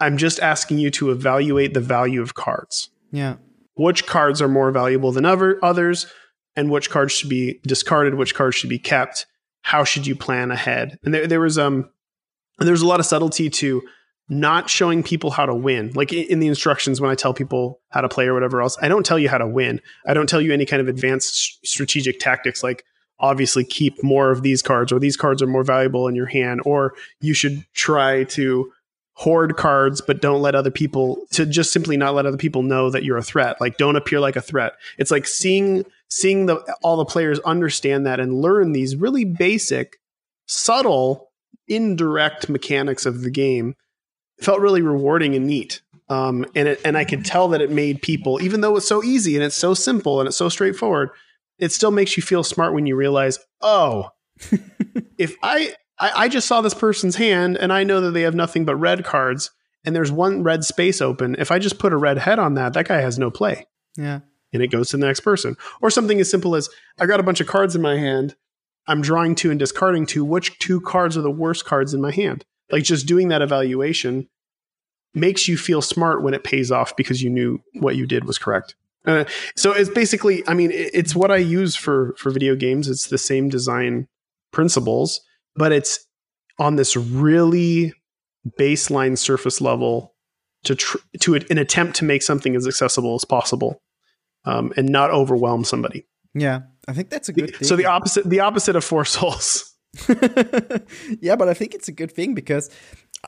i'm 0.00 0.16
just 0.16 0.40
asking 0.40 0.78
you 0.78 0.90
to 0.90 1.10
evaluate 1.10 1.74
the 1.74 1.80
value 1.80 2.22
of 2.22 2.34
cards. 2.34 2.88
Yeah, 3.10 3.36
which 3.74 4.06
cards 4.06 4.40
are 4.40 4.48
more 4.48 4.70
valuable 4.70 5.12
than 5.12 5.26
other 5.26 5.58
others 5.62 6.06
and 6.56 6.70
which 6.70 6.90
cards 6.90 7.12
should 7.12 7.30
be 7.30 7.60
discarded 7.64 8.14
which 8.14 8.34
cards 8.34 8.56
should 8.56 8.70
be 8.70 8.78
kept 8.78 9.26
how 9.62 9.84
should 9.84 10.06
you 10.06 10.14
plan 10.14 10.50
ahead? 10.50 10.98
And 11.04 11.14
there, 11.14 11.26
there 11.26 11.40
was 11.40 11.58
um 11.58 11.88
there's 12.58 12.82
a 12.82 12.86
lot 12.86 13.00
of 13.00 13.06
subtlety 13.06 13.48
to 13.48 13.82
not 14.28 14.70
showing 14.70 15.02
people 15.02 15.30
how 15.30 15.46
to 15.46 15.54
win. 15.54 15.92
Like 15.94 16.12
in 16.12 16.40
the 16.40 16.48
instructions 16.48 17.00
when 17.00 17.10
i 17.10 17.14
tell 17.14 17.32
people 17.32 17.80
how 17.90 18.00
to 18.00 18.08
play 18.08 18.26
or 18.26 18.34
whatever 18.34 18.60
else 18.60 18.76
i 18.82 18.88
don't 18.88 19.06
tell 19.06 19.18
you 19.18 19.28
how 19.28 19.38
to 19.38 19.46
win. 19.46 19.80
I 20.06 20.14
don't 20.14 20.28
tell 20.28 20.40
you 20.40 20.52
any 20.52 20.66
kind 20.66 20.82
of 20.82 20.88
advanced 20.88 21.64
strategic 21.66 22.20
tactics 22.20 22.62
like 22.62 22.84
obviously 23.18 23.64
keep 23.64 24.02
more 24.02 24.30
of 24.30 24.42
these 24.42 24.62
cards 24.62 24.92
or 24.92 24.98
these 24.98 25.16
cards 25.16 25.42
are 25.42 25.46
more 25.46 25.62
valuable 25.62 26.08
in 26.08 26.16
your 26.16 26.26
hand 26.26 26.60
or 26.64 26.94
you 27.20 27.34
should 27.34 27.64
try 27.72 28.24
to 28.24 28.70
hoard 29.14 29.56
cards 29.56 30.00
but 30.00 30.20
don't 30.20 30.40
let 30.40 30.54
other 30.54 30.70
people 30.70 31.24
to 31.30 31.46
just 31.46 31.72
simply 31.72 31.96
not 31.96 32.14
let 32.14 32.26
other 32.26 32.38
people 32.38 32.62
know 32.62 32.90
that 32.90 33.04
you're 33.04 33.18
a 33.18 33.22
threat. 33.22 33.60
Like 33.60 33.76
don't 33.76 33.94
appear 33.94 34.18
like 34.18 34.34
a 34.34 34.40
threat. 34.40 34.72
It's 34.98 35.10
like 35.10 35.26
seeing 35.26 35.84
seeing 36.12 36.46
the 36.46 36.56
all 36.82 36.96
the 36.96 37.04
players 37.04 37.38
understand 37.40 38.06
that 38.06 38.20
and 38.20 38.40
learn 38.40 38.72
these 38.72 38.96
really 38.96 39.24
basic 39.24 39.98
subtle 40.46 41.30
indirect 41.68 42.48
mechanics 42.48 43.06
of 43.06 43.22
the 43.22 43.30
game 43.30 43.74
felt 44.40 44.60
really 44.60 44.82
rewarding 44.82 45.34
and 45.34 45.46
neat. 45.46 45.80
Um, 46.08 46.44
and 46.54 46.68
it, 46.68 46.80
and 46.84 46.98
I 46.98 47.04
could 47.04 47.24
tell 47.24 47.48
that 47.48 47.62
it 47.62 47.70
made 47.70 48.02
people, 48.02 48.42
even 48.42 48.60
though 48.60 48.76
it's 48.76 48.86
so 48.88 49.02
easy 49.02 49.36
and 49.36 49.44
it's 49.44 49.56
so 49.56 49.72
simple 49.72 50.20
and 50.20 50.26
it's 50.26 50.36
so 50.36 50.50
straightforward, 50.50 51.10
it 51.58 51.72
still 51.72 51.90
makes 51.90 52.16
you 52.16 52.22
feel 52.22 52.44
smart 52.44 52.74
when 52.74 52.86
you 52.86 52.96
realize, 52.96 53.38
oh, 53.62 54.10
if 55.18 55.34
I, 55.42 55.74
I 55.98 56.12
I 56.24 56.28
just 56.28 56.48
saw 56.48 56.60
this 56.60 56.74
person's 56.74 57.16
hand 57.16 57.56
and 57.56 57.72
I 57.72 57.84
know 57.84 58.02
that 58.02 58.10
they 58.10 58.22
have 58.22 58.34
nothing 58.34 58.64
but 58.66 58.76
red 58.76 59.04
cards 59.04 59.50
and 59.84 59.96
there's 59.96 60.12
one 60.12 60.42
red 60.42 60.64
space 60.64 61.00
open. 61.00 61.36
If 61.38 61.50
I 61.50 61.58
just 61.58 61.78
put 61.78 61.92
a 61.92 61.96
red 61.96 62.18
head 62.18 62.38
on 62.38 62.54
that, 62.54 62.74
that 62.74 62.88
guy 62.88 63.00
has 63.00 63.18
no 63.18 63.30
play 63.30 63.66
Yeah. 63.96 64.20
And 64.52 64.62
it 64.62 64.70
goes 64.70 64.90
to 64.90 64.96
the 64.96 65.06
next 65.06 65.20
person. 65.20 65.56
Or 65.80 65.90
something 65.90 66.20
as 66.20 66.30
simple 66.30 66.54
as 66.54 66.68
I 67.00 67.06
got 67.06 67.20
a 67.20 67.24
bunch 67.24 67.40
of 67.40 67.46
cards 67.46 67.74
in 67.74 67.82
my 67.82 67.96
hand. 67.96 68.36
I'm 68.86 69.00
drawing 69.00 69.34
two 69.34 69.50
and 69.50 69.58
discarding 69.58 70.06
two. 70.06 70.24
Which 70.24 70.58
two 70.58 70.80
cards 70.80 71.16
are 71.16 71.22
the 71.22 71.30
worst 71.30 71.64
cards 71.64 71.94
in 71.94 72.00
my 72.00 72.10
hand? 72.10 72.44
Like 72.70 72.82
just 72.82 73.06
doing 73.06 73.28
that 73.28 73.42
evaluation 73.42 74.28
makes 75.14 75.46
you 75.46 75.56
feel 75.56 75.82
smart 75.82 76.22
when 76.22 76.34
it 76.34 76.44
pays 76.44 76.70
off 76.70 76.96
because 76.96 77.22
you 77.22 77.30
knew 77.30 77.60
what 77.74 77.96
you 77.96 78.06
did 78.06 78.24
was 78.24 78.38
correct. 78.38 78.74
Uh, 79.04 79.24
so 79.56 79.72
it's 79.72 79.90
basically, 79.90 80.46
I 80.48 80.54
mean, 80.54 80.70
it's 80.72 81.14
what 81.14 81.30
I 81.30 81.36
use 81.36 81.74
for 81.74 82.14
for 82.16 82.30
video 82.30 82.54
games. 82.54 82.88
It's 82.88 83.08
the 83.08 83.18
same 83.18 83.48
design 83.48 84.06
principles, 84.52 85.20
but 85.56 85.72
it's 85.72 86.06
on 86.58 86.76
this 86.76 86.96
really 86.96 87.92
baseline 88.58 89.18
surface 89.18 89.60
level 89.60 90.14
to 90.64 90.76
tr- 90.76 90.98
to 91.20 91.34
an 91.34 91.58
attempt 91.58 91.96
to 91.96 92.04
make 92.04 92.22
something 92.22 92.54
as 92.54 92.66
accessible 92.66 93.14
as 93.14 93.24
possible 93.24 93.82
um, 94.44 94.72
and 94.76 94.88
not 94.88 95.10
overwhelm 95.10 95.64
somebody. 95.64 96.06
Yeah. 96.34 96.60
I 96.88 96.92
think 96.92 97.10
that's 97.10 97.28
a 97.28 97.32
good 97.32 97.54
thing. 97.54 97.68
So 97.68 97.76
the 97.76 97.86
opposite 97.86 98.28
the 98.28 98.40
opposite 98.40 98.76
of 98.76 98.84
Four 98.84 99.04
Souls. 99.16 99.74
yeah, 101.20 101.36
but 101.36 101.48
I 101.48 101.54
think 101.54 101.74
it's 101.74 101.88
a 101.88 101.92
good 101.92 102.10
thing 102.10 102.34
because 102.34 102.70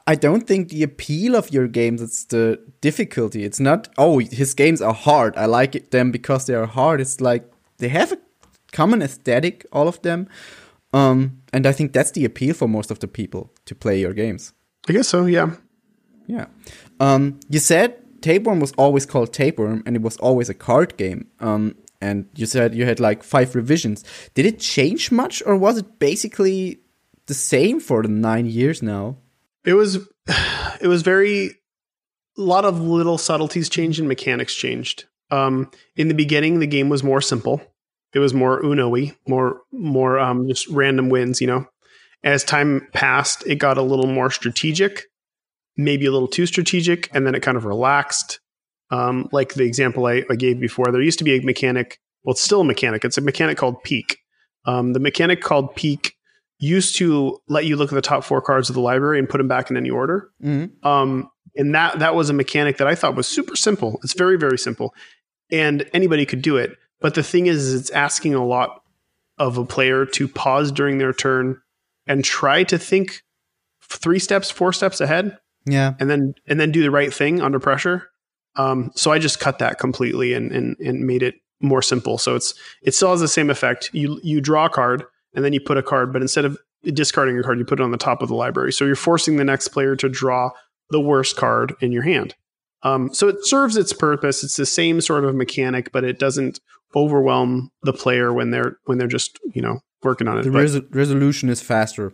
I 0.07 0.15
don't 0.15 0.47
think 0.47 0.71
the 0.71 0.83
appeal 0.83 1.37
of 1.37 1.53
your 1.53 1.69
games 1.69 2.01
is 2.01 2.25
the 2.27 2.59
difficulty. 2.81 3.45
It's 3.45 3.61
not 3.61 3.89
oh 3.99 4.19
his 4.19 4.55
games 4.55 4.81
are 4.81 4.95
hard. 4.95 5.37
I 5.37 5.47
like 5.47 5.75
it, 5.75 5.91
them 5.91 6.11
because 6.11 6.47
they 6.47 6.55
are 6.55 6.67
hard. 6.67 7.01
It's 7.01 7.21
like 7.21 7.51
they 7.79 7.89
have 7.89 8.13
a 8.13 8.19
common 8.73 9.03
aesthetic, 9.03 9.67
all 9.73 9.89
of 9.89 10.01
them. 10.03 10.29
Um, 10.93 11.43
and 11.53 11.67
I 11.67 11.73
think 11.73 11.93
that's 11.93 12.13
the 12.13 12.25
appeal 12.25 12.55
for 12.55 12.69
most 12.69 12.91
of 12.91 13.01
the 13.01 13.09
people 13.09 13.53
to 13.67 13.75
play 13.75 14.01
your 14.01 14.15
games. 14.15 14.53
I 14.89 14.93
guess 14.93 15.09
so. 15.09 15.27
Yeah. 15.27 15.57
Yeah. 16.27 16.47
Um, 17.01 17.41
you 17.49 17.59
said 17.59 18.04
Tapeworm 18.25 18.59
was 18.59 18.73
always 18.79 19.05
called 19.05 19.35
Tapeworm, 19.35 19.83
and 19.85 19.95
it 19.95 20.01
was 20.01 20.17
always 20.17 20.49
a 20.49 20.55
card 20.55 20.97
game. 20.97 21.27
Um, 21.41 21.77
and 22.01 22.27
you 22.35 22.47
said 22.47 22.75
you 22.75 22.87
had 22.87 22.99
like 22.99 23.23
five 23.23 23.55
revisions. 23.55 24.03
Did 24.33 24.47
it 24.47 24.59
change 24.59 25.13
much, 25.13 25.43
or 25.45 25.59
was 25.59 25.77
it 25.77 25.99
basically 25.99 26.81
the 27.27 27.35
same 27.35 27.81
for 27.81 28.01
the 28.01 28.09
nine 28.09 28.47
years 28.47 28.83
now? 28.83 29.19
It 29.67 29.75
was 29.75 29.97
it 30.81 30.87
was 30.87 31.03
very 31.03 31.51
a 32.39 32.41
lot 32.41 32.65
of 32.65 32.81
little 32.81 33.19
subtleties 33.19 33.69
changed 33.69 33.99
and 33.99 34.09
mechanics 34.09 34.55
changed. 34.55 35.05
Um, 35.31 35.71
in 35.95 36.09
the 36.09 36.15
beginning, 36.15 36.61
the 36.61 36.67
game 36.67 36.89
was 36.89 37.05
more 37.05 37.21
simple. 37.21 37.61
It 38.15 38.21
was 38.21 38.33
more 38.33 38.65
Uno-y, 38.65 39.13
more 39.29 39.61
more 39.71 40.19
um, 40.19 40.49
just 40.49 40.67
random 40.69 41.11
wins. 41.11 41.43
You 41.43 41.49
know, 41.49 41.67
as 42.23 42.43
time 42.43 42.89
passed, 42.95 43.47
it 43.47 43.57
got 43.57 43.77
a 43.77 43.83
little 43.83 44.07
more 44.07 44.31
strategic, 44.31 45.03
maybe 45.77 46.07
a 46.07 46.13
little 46.13 46.29
too 46.29 46.47
strategic, 46.47 47.09
and 47.15 47.27
then 47.27 47.35
it 47.35 47.41
kind 47.41 47.57
of 47.57 47.65
relaxed. 47.65 48.41
Um, 48.91 49.29
like 49.33 49.55
the 49.55 49.65
example 49.65 50.07
I, 50.07 50.25
I 50.31 50.37
gave 50.37 50.61
before, 50.61 50.93
there 50.93 51.03
used 51.03 51.19
to 51.19 51.25
be 51.25 51.37
a 51.39 51.43
mechanic. 51.43 51.99
Well, 52.23 52.33
it's 52.33 52.41
still 52.41 52.61
a 52.61 52.65
mechanic. 52.65 53.05
It's 53.05 53.19
a 53.19 53.23
mechanic 53.23 53.59
called 53.59 53.83
Peek. 53.83 54.19
Um, 54.67 54.93
the 54.93 55.01
mechanic 55.01 55.41
called 55.41 55.75
Peek 55.75 56.15
used 56.59 56.97
to 56.97 57.39
let 57.49 57.65
you 57.65 57.77
look 57.77 57.93
at 57.93 57.95
the 57.95 58.03
top 58.03 58.25
four 58.25 58.41
cards 58.41 58.69
of 58.69 58.75
the 58.75 58.81
library 58.81 59.19
and 59.19 59.29
put 59.29 59.39
them 59.39 59.49
back 59.49 59.71
in 59.71 59.77
any 59.77 59.91
order. 59.91 60.31
Mm-hmm. 60.43 60.87
Um, 60.87 61.31
and 61.57 61.75
that 61.75 61.99
that 61.99 62.15
was 62.15 62.31
a 62.31 62.35
mechanic 62.35 62.79
that 62.79 62.87
I 62.87 62.95
thought 62.95 63.17
was 63.17 63.27
super 63.27 63.57
simple. 63.57 64.01
It's 64.03 64.15
very 64.15 64.37
very 64.37 64.59
simple, 64.59 64.95
and 65.51 65.89
anybody 65.93 66.27
could 66.27 66.43
do 66.43 66.57
it. 66.57 66.77
But 67.01 67.15
the 67.15 67.23
thing 67.23 67.47
is, 67.47 67.67
is 67.67 67.81
it's 67.81 67.91
asking 67.91 68.35
a 68.35 68.45
lot 68.45 68.83
of 69.39 69.59
a 69.59 69.65
player 69.65 70.07
to 70.07 70.29
pause 70.29 70.73
during 70.73 70.99
their 70.99 71.13
turn 71.13 71.61
and 72.07 72.25
try 72.25 72.65
to 72.65 72.79
think 72.79 73.23
three 73.83 74.19
steps, 74.19 74.51
four 74.51 74.73
steps 74.73 75.01
ahead, 75.01 75.39
Yeah. 75.67 75.95
and 75.99 76.11
then 76.11 76.35
and 76.47 76.61
then 76.61 76.73
do 76.73 76.83
the 76.83 76.91
right 76.91 77.13
thing 77.13 77.41
under 77.41 77.59
pressure. 77.59 78.11
Um, 78.57 78.93
so 78.95 79.11
I 79.11 79.19
just 79.19 79.41
cut 79.41 79.59
that 79.59 79.79
completely 79.79 80.35
and, 80.35 80.53
and 80.53 80.77
and 80.79 81.07
made 81.07 81.23
it 81.23 81.37
more 81.61 81.83
simple. 81.83 82.19
So 82.19 82.37
it's 82.37 82.55
it 82.83 82.95
still 82.95 83.11
has 83.11 83.21
the 83.21 83.29
same 83.29 83.51
effect. 83.51 83.91
You 83.93 84.21
you 84.23 84.41
draw 84.41 84.67
a 84.67 84.71
card 84.71 85.05
and 85.35 85.45
then 85.45 85.53
you 85.53 85.61
put 85.61 85.79
a 85.79 85.83
card, 85.83 86.13
but 86.13 86.23
instead 86.23 86.45
of 86.45 86.59
discarding 86.85 87.35
your 87.35 87.45
card, 87.45 87.59
you 87.59 87.65
put 87.65 87.81
it 87.81 87.83
on 87.83 87.91
the 87.91 87.97
top 87.97 88.23
of 88.23 88.29
the 88.29 88.35
library. 88.35 88.73
So 88.73 88.85
you're 88.85 88.95
forcing 88.95 89.37
the 89.37 89.45
next 89.45 89.69
player 89.69 89.97
to 89.97 90.09
draw 90.09 90.51
the 90.91 91.01
worst 91.01 91.37
card 91.37 91.75
in 91.81 91.93
your 91.93 92.03
hand. 92.03 92.35
Um, 92.83 93.13
so 93.15 93.29
it 93.29 93.47
serves 93.47 93.77
its 93.77 93.93
purpose. 93.93 94.45
It's 94.45 94.57
the 94.57 94.67
same 94.67 95.01
sort 95.01 95.25
of 95.25 95.35
mechanic, 95.35 95.91
but 95.91 96.05
it 96.05 96.19
doesn't 96.19 96.61
overwhelm 96.95 97.71
the 97.83 97.95
player 97.95 98.33
when 98.33 98.51
they're 98.51 98.77
when 98.85 98.99
they're 98.99 99.09
just 99.09 99.39
you 99.55 99.63
know 99.63 99.81
working 100.03 100.29
on 100.29 100.39
it. 100.39 100.43
The 100.43 100.51
res- 100.51 100.81
resolution 100.91 101.49
is 101.49 101.61
faster. 101.61 102.13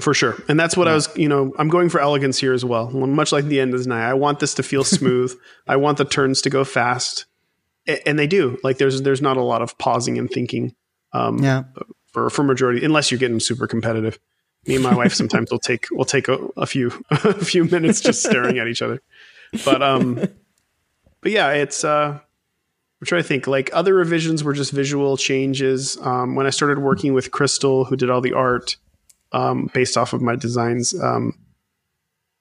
For 0.00 0.12
sure. 0.14 0.36
And 0.48 0.58
that's 0.60 0.76
what 0.76 0.88
I 0.88 0.94
was, 0.94 1.08
you 1.16 1.28
know, 1.28 1.54
I'm 1.58 1.68
going 1.68 1.88
for 1.88 2.00
elegance 2.00 2.38
here 2.38 2.52
as 2.52 2.64
well. 2.64 2.90
Much 2.90 3.32
like 3.32 3.46
the 3.46 3.60
end 3.60 3.72
is 3.74 3.86
nigh. 3.86 4.08
I 4.08 4.14
want 4.14 4.40
this 4.40 4.54
to 4.54 4.62
feel 4.62 4.84
smooth. 4.84 5.34
I 5.66 5.76
want 5.76 5.98
the 5.98 6.04
turns 6.04 6.42
to 6.42 6.50
go 6.50 6.64
fast. 6.64 7.24
And 8.04 8.18
they 8.18 8.26
do. 8.26 8.58
Like 8.64 8.78
there's 8.78 9.02
there's 9.02 9.22
not 9.22 9.36
a 9.36 9.42
lot 9.42 9.62
of 9.62 9.78
pausing 9.78 10.18
and 10.18 10.28
thinking 10.28 10.74
um, 11.12 11.38
Yeah. 11.42 11.64
for 12.12 12.28
for 12.30 12.42
majority 12.42 12.84
unless 12.84 13.10
you're 13.10 13.20
getting 13.20 13.40
super 13.40 13.66
competitive. 13.66 14.18
Me 14.66 14.74
and 14.74 14.82
my 14.82 14.94
wife 14.94 15.14
sometimes 15.20 15.50
will 15.52 15.60
take 15.60 15.86
we'll 15.92 16.04
take 16.04 16.26
a, 16.28 16.34
a 16.56 16.66
few 16.66 16.90
a 17.10 17.32
few 17.44 17.64
minutes 17.64 18.00
just 18.00 18.22
staring 18.24 18.58
at 18.58 18.66
each 18.66 18.82
other. 18.82 19.00
But 19.64 19.82
um 19.82 20.16
but 21.20 21.30
yeah, 21.32 21.52
it's 21.52 21.84
uh 21.84 22.18
I'm 23.00 23.06
trying 23.06 23.22
to 23.22 23.28
think. 23.28 23.46
Like 23.46 23.70
other 23.72 23.94
revisions 23.94 24.42
were 24.42 24.52
just 24.52 24.72
visual 24.72 25.16
changes. 25.16 25.96
Um, 26.00 26.34
when 26.34 26.46
I 26.46 26.50
started 26.50 26.78
working 26.80 27.12
with 27.14 27.30
Crystal, 27.30 27.84
who 27.84 27.94
did 27.94 28.10
all 28.10 28.20
the 28.22 28.32
art 28.32 28.76
um, 29.32 29.70
based 29.74 29.96
off 29.96 30.12
of 30.12 30.22
my 30.22 30.36
designs, 30.36 30.94
um, 31.00 31.32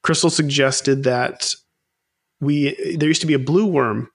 Crystal 0.04 0.30
suggested 0.30 1.04
that 1.04 1.54
we 2.40 2.96
there 2.98 3.08
used 3.08 3.22
to 3.22 3.28
be 3.28 3.34
a 3.34 3.40
blue 3.40 3.66
worm, 3.66 4.12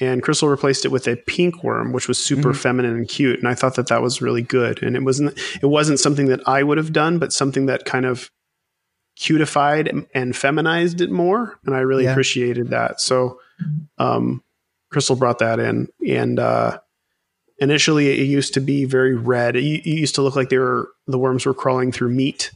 and 0.00 0.22
Crystal 0.22 0.48
replaced 0.48 0.84
it 0.84 0.92
with 0.92 1.08
a 1.08 1.16
pink 1.16 1.64
worm, 1.64 1.92
which 1.92 2.06
was 2.06 2.22
super 2.22 2.54
feminine 2.54 2.94
and 2.94 3.08
cute. 3.08 3.38
And 3.38 3.48
I 3.48 3.54
thought 3.54 3.74
that 3.76 3.88
that 3.88 4.00
was 4.02 4.22
really 4.22 4.42
good. 4.42 4.82
And 4.82 4.94
it 4.96 5.02
wasn't 5.02 5.36
it 5.60 5.66
wasn't 5.66 5.98
something 5.98 6.26
that 6.26 6.46
I 6.46 6.62
would 6.62 6.78
have 6.78 6.92
done, 6.92 7.18
but 7.18 7.32
something 7.32 7.66
that 7.66 7.84
kind 7.84 8.06
of 8.06 8.30
cutified 9.16 9.88
and- 9.88 10.06
and 10.14 10.36
feminized 10.36 11.00
it 11.00 11.10
more. 11.10 11.58
And 11.66 11.74
I 11.74 11.80
really 11.80 12.04
Yeah. 12.04 12.12
appreciated 12.12 12.68
that. 12.70 13.00
So. 13.00 13.40
Um, 13.98 14.44
Crystal 14.90 15.16
brought 15.16 15.40
that 15.40 15.58
in, 15.58 15.88
and 16.08 16.38
uh, 16.38 16.78
initially 17.58 18.20
it 18.20 18.24
used 18.26 18.54
to 18.54 18.60
be 18.60 18.84
very 18.84 19.14
red. 19.16 19.56
It, 19.56 19.64
it 19.64 19.86
used 19.86 20.14
to 20.14 20.22
look 20.22 20.36
like 20.36 20.48
they 20.48 20.58
were 20.58 20.88
the 21.08 21.18
worms 21.18 21.44
were 21.44 21.54
crawling 21.54 21.90
through 21.90 22.10
meat 22.10 22.52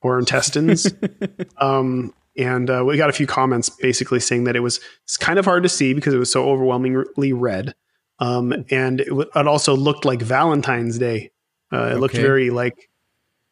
or 0.00 0.18
intestines. 0.18 0.90
um, 1.58 2.14
and 2.38 2.70
uh, 2.70 2.84
we 2.86 2.96
got 2.96 3.10
a 3.10 3.14
few 3.14 3.26
comments 3.26 3.68
basically 3.68 4.20
saying 4.20 4.44
that 4.44 4.56
it 4.56 4.60
was 4.60 4.80
it's 5.04 5.16
kind 5.16 5.38
of 5.38 5.44
hard 5.44 5.62
to 5.62 5.68
see 5.68 5.94
because 5.94 6.14
it 6.14 6.18
was 6.18 6.30
so 6.30 6.48
overwhelmingly 6.48 7.32
red, 7.32 7.74
um, 8.18 8.52
and 8.70 9.00
it, 9.00 9.08
w- 9.08 9.30
it 9.34 9.46
also 9.48 9.74
looked 9.74 10.04
like 10.04 10.20
Valentine's 10.20 10.98
Day. 10.98 11.30
Uh, 11.72 11.92
it 11.94 11.98
looked 11.98 12.14
very 12.14 12.50
like 12.50 12.90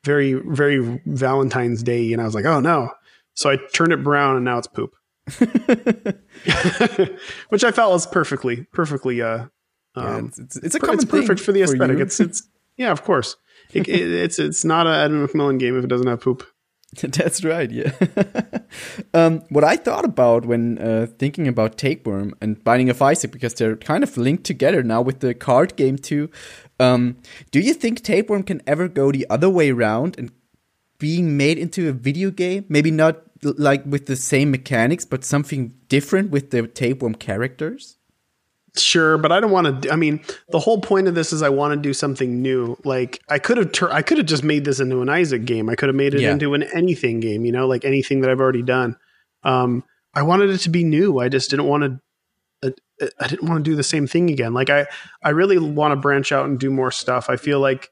very 0.05 0.35
very 0.35 1.01
Valentine's 1.07 1.83
Day, 1.83 2.13
and 2.13 2.21
I 2.21 2.25
was 2.25 2.35
like, 2.35 2.45
oh 2.45 2.61
no. 2.61 2.91
So 3.35 3.51
I 3.51 3.57
turned 3.73 3.93
it 3.93 4.05
brown, 4.05 4.37
and 4.37 4.45
now 4.45 4.59
it's 4.59 4.69
poop. 4.69 4.95
which 7.49 7.65
I 7.65 7.71
felt 7.73 7.93
was 7.93 8.07
perfectly, 8.07 8.67
perfectly. 8.73 9.23
Uh, 9.23 9.47
Yeah, 9.97 10.17
um, 10.17 10.27
it's, 10.27 10.39
it's, 10.39 10.57
it's 10.57 10.75
a 10.75 10.81
common 10.81 10.97
it's 10.97 11.05
perfect 11.07 11.41
for 11.41 11.53
the 11.53 11.63
aesthetic. 11.63 11.97
you. 11.97 12.03
it's 12.03 12.21
it's 12.21 12.47
yeah, 12.77 12.91
of 12.93 13.03
course. 13.03 13.37
It, 13.75 13.89
it, 13.89 14.11
it's 14.11 14.39
it's 14.39 14.65
not 14.65 14.87
an 14.87 14.95
Edmund 14.95 15.29
McMillen 15.29 15.59
game 15.59 15.79
if 15.79 15.85
it 15.85 15.89
doesn't 15.89 16.07
have 16.07 16.21
poop. 16.21 16.47
That's 17.03 17.45
right, 17.45 17.71
yeah. 17.71 17.93
um, 19.15 19.43
what 19.49 19.65
I 19.65 19.77
thought 19.77 20.05
about 20.05 20.47
when 20.47 20.79
uh, 20.79 21.07
thinking 21.19 21.49
about 21.49 21.77
Tapeworm 21.77 22.35
and 22.41 22.63
Binding 22.63 22.89
of 22.89 23.03
Isaac, 23.03 23.33
because 23.33 23.55
they're 23.55 23.77
kind 23.77 24.05
of 24.05 24.17
linked 24.17 24.45
together 24.45 24.83
now 24.83 25.03
with 25.03 25.21
the 25.21 25.35
card 25.35 25.77
game 25.77 25.99
too. 25.99 26.31
Um, 26.79 27.17
do 27.51 27.61
you 27.61 27.75
think 27.75 28.03
Tapeworm 28.03 28.45
can 28.45 28.63
ever 28.67 28.89
go 28.89 29.11
the 29.11 29.27
other 29.29 29.51
way 29.51 29.71
around 29.71 30.17
and 30.19 30.31
being 30.99 31.37
made 31.37 31.59
into 31.59 31.89
a 31.89 31.93
video 31.93 32.31
game? 32.31 32.65
Maybe 32.69 32.91
not 32.91 33.23
like 33.43 33.85
with 33.85 34.07
the 34.07 34.17
same 34.17 34.51
mechanics, 34.51 35.05
but 35.05 35.25
something 35.25 35.75
different 35.89 36.31
with 36.31 36.51
the 36.51 36.67
Tapeworm 36.67 37.15
characters? 37.15 37.97
Sure, 38.77 39.19
but 39.19 39.31
I 39.31 39.39
don't 39.39 39.53
want 39.53 39.83
to. 39.83 39.93
I 39.93 39.97
mean, 39.97 40.21
the 40.49 40.59
whole 40.59 40.81
point 40.81 41.07
of 41.07 41.15
this 41.15 41.33
is 41.33 41.43
I 41.43 41.49
want 41.49 41.75
to 41.75 41.77
do 41.81 41.93
something 41.95 42.43
new. 42.43 42.77
Like 42.85 43.21
I 43.29 43.39
could 43.39 43.57
have, 43.57 43.71
tur- 43.71 43.93
I 43.93 44.03
could 44.03 44.19
have 44.19 44.27
just 44.27 44.43
made 44.43 44.65
this 44.65 44.81
into 44.81 45.01
an 45.01 45.09
Isaac 45.09 45.45
game. 45.45 45.69
I 45.71 45.77
could 45.77 45.89
have 45.89 45.95
made 45.95 46.13
it 46.15 46.21
Yeah. 46.23 46.33
into 46.33 46.55
an 46.55 46.65
anything 46.75 47.21
game. 47.21 47.45
You 47.45 47.53
know, 47.53 47.69
like 47.69 47.85
anything 47.85 48.21
that 48.23 48.31
I've 48.31 48.41
already 48.41 48.63
done. 48.63 48.97
Um, 49.45 49.85
I 50.13 50.23
wanted 50.23 50.51
it 50.51 50.59
to 50.59 50.71
be 50.71 50.83
new. 50.83 51.21
I 51.21 51.29
just 51.29 51.51
didn't 51.51 51.67
want 51.67 52.01
to. 52.63 52.71
Uh, 53.01 53.07
I 53.21 53.29
didn't 53.29 53.49
want 53.49 53.65
to 53.65 53.71
do 53.71 53.77
the 53.77 53.83
same 53.85 54.07
thing 54.09 54.29
again. 54.31 54.55
Like 54.55 54.71
I, 54.71 54.87
I 55.23 55.31
really 55.31 55.59
want 55.59 55.93
to 55.93 55.97
branch 55.97 56.33
out 56.33 56.47
and 56.47 56.59
do 56.59 56.71
more 56.71 56.91
stuff. 56.91 57.29
I 57.31 57.37
feel 57.37 57.61
like, 57.61 57.91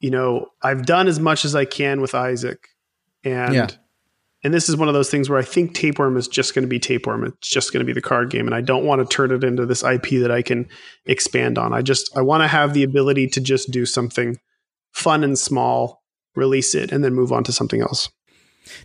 you 0.00 0.10
know, 0.10 0.46
I've 0.62 0.84
done 0.86 1.08
as 1.08 1.18
much 1.18 1.44
as 1.44 1.54
I 1.56 1.64
can 1.64 2.00
with 2.00 2.14
Isaac, 2.14 2.68
and 3.24 3.54
Yeah. 3.54 3.68
And 4.44 4.52
this 4.52 4.68
is 4.68 4.76
one 4.76 4.88
of 4.88 4.94
those 4.94 5.08
things 5.10 5.30
where 5.30 5.38
I 5.38 5.42
think 5.44 5.72
Tapeworm 5.74 6.16
is 6.16 6.26
just 6.26 6.52
going 6.54 6.64
to 6.64 6.68
be 6.68 6.80
Tapeworm. 6.80 7.24
It's 7.24 7.48
just 7.48 7.72
going 7.72 7.78
to 7.80 7.84
be 7.86 7.92
the 7.92 8.00
card 8.02 8.28
game, 8.30 8.46
and 8.46 8.54
I 8.54 8.60
don't 8.60 8.84
want 8.84 9.00
to 9.00 9.16
turn 9.16 9.30
it 9.30 9.44
into 9.44 9.66
this 9.66 9.84
IP 9.84 10.20
that 10.20 10.32
I 10.32 10.42
can 10.42 10.68
expand 11.06 11.58
on. 11.58 11.72
I 11.72 11.80
just 11.82 12.16
I 12.16 12.22
want 12.22 12.42
to 12.42 12.48
have 12.48 12.74
the 12.74 12.82
ability 12.82 13.28
to 13.28 13.40
just 13.40 13.70
do 13.70 13.86
something 13.86 14.36
fun 14.92 15.22
and 15.22 15.38
small, 15.38 16.02
release 16.34 16.74
it, 16.74 16.90
and 16.90 17.04
then 17.04 17.14
move 17.14 17.30
on 17.32 17.44
to 17.44 17.52
something 17.52 17.80
else. 17.82 18.10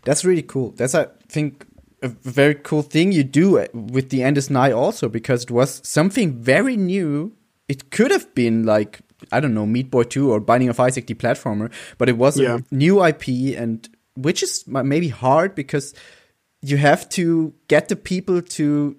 That's 0.03 0.23
really 0.23 0.43
cool. 0.43 0.71
That's 0.71 0.93
I 0.95 1.07
think 1.27 1.65
a 2.03 2.07
very 2.09 2.53
cool 2.55 2.83
thing 2.83 3.11
you 3.11 3.23
do 3.23 3.57
uh, 3.57 3.67
with 3.73 4.09
the 4.11 4.21
End 4.21 4.37
is 4.37 4.49
Nigh 4.51 4.71
also 4.71 5.09
because 5.09 5.43
it 5.43 5.51
was 5.51 5.81
something 5.83 6.33
very 6.39 6.77
new. 6.77 7.33
It 7.67 7.89
could 7.89 8.11
have 8.11 8.33
been 8.35 8.63
like 8.63 9.01
I 9.31 9.39
don't 9.39 9.55
know 9.55 9.65
Meat 9.65 9.89
Boy 9.89 10.03
Two 10.03 10.31
or 10.31 10.39
Binding 10.39 10.69
of 10.69 10.79
Isaac, 10.79 11.07
the 11.07 11.15
platformer, 11.15 11.71
but 11.97 12.09
it 12.09 12.17
was 12.17 12.39
Yeah. 12.39 12.59
a 12.71 12.75
new 12.75 13.03
IP 13.03 13.55
and 13.57 13.89
which 14.17 14.43
is 14.43 14.65
maybe 14.67 15.09
hard 15.09 15.55
because 15.55 15.93
you 16.61 16.77
have 16.77 17.07
to 17.09 17.53
get 17.67 17.87
the 17.87 17.95
people 17.95 18.41
to 18.41 18.95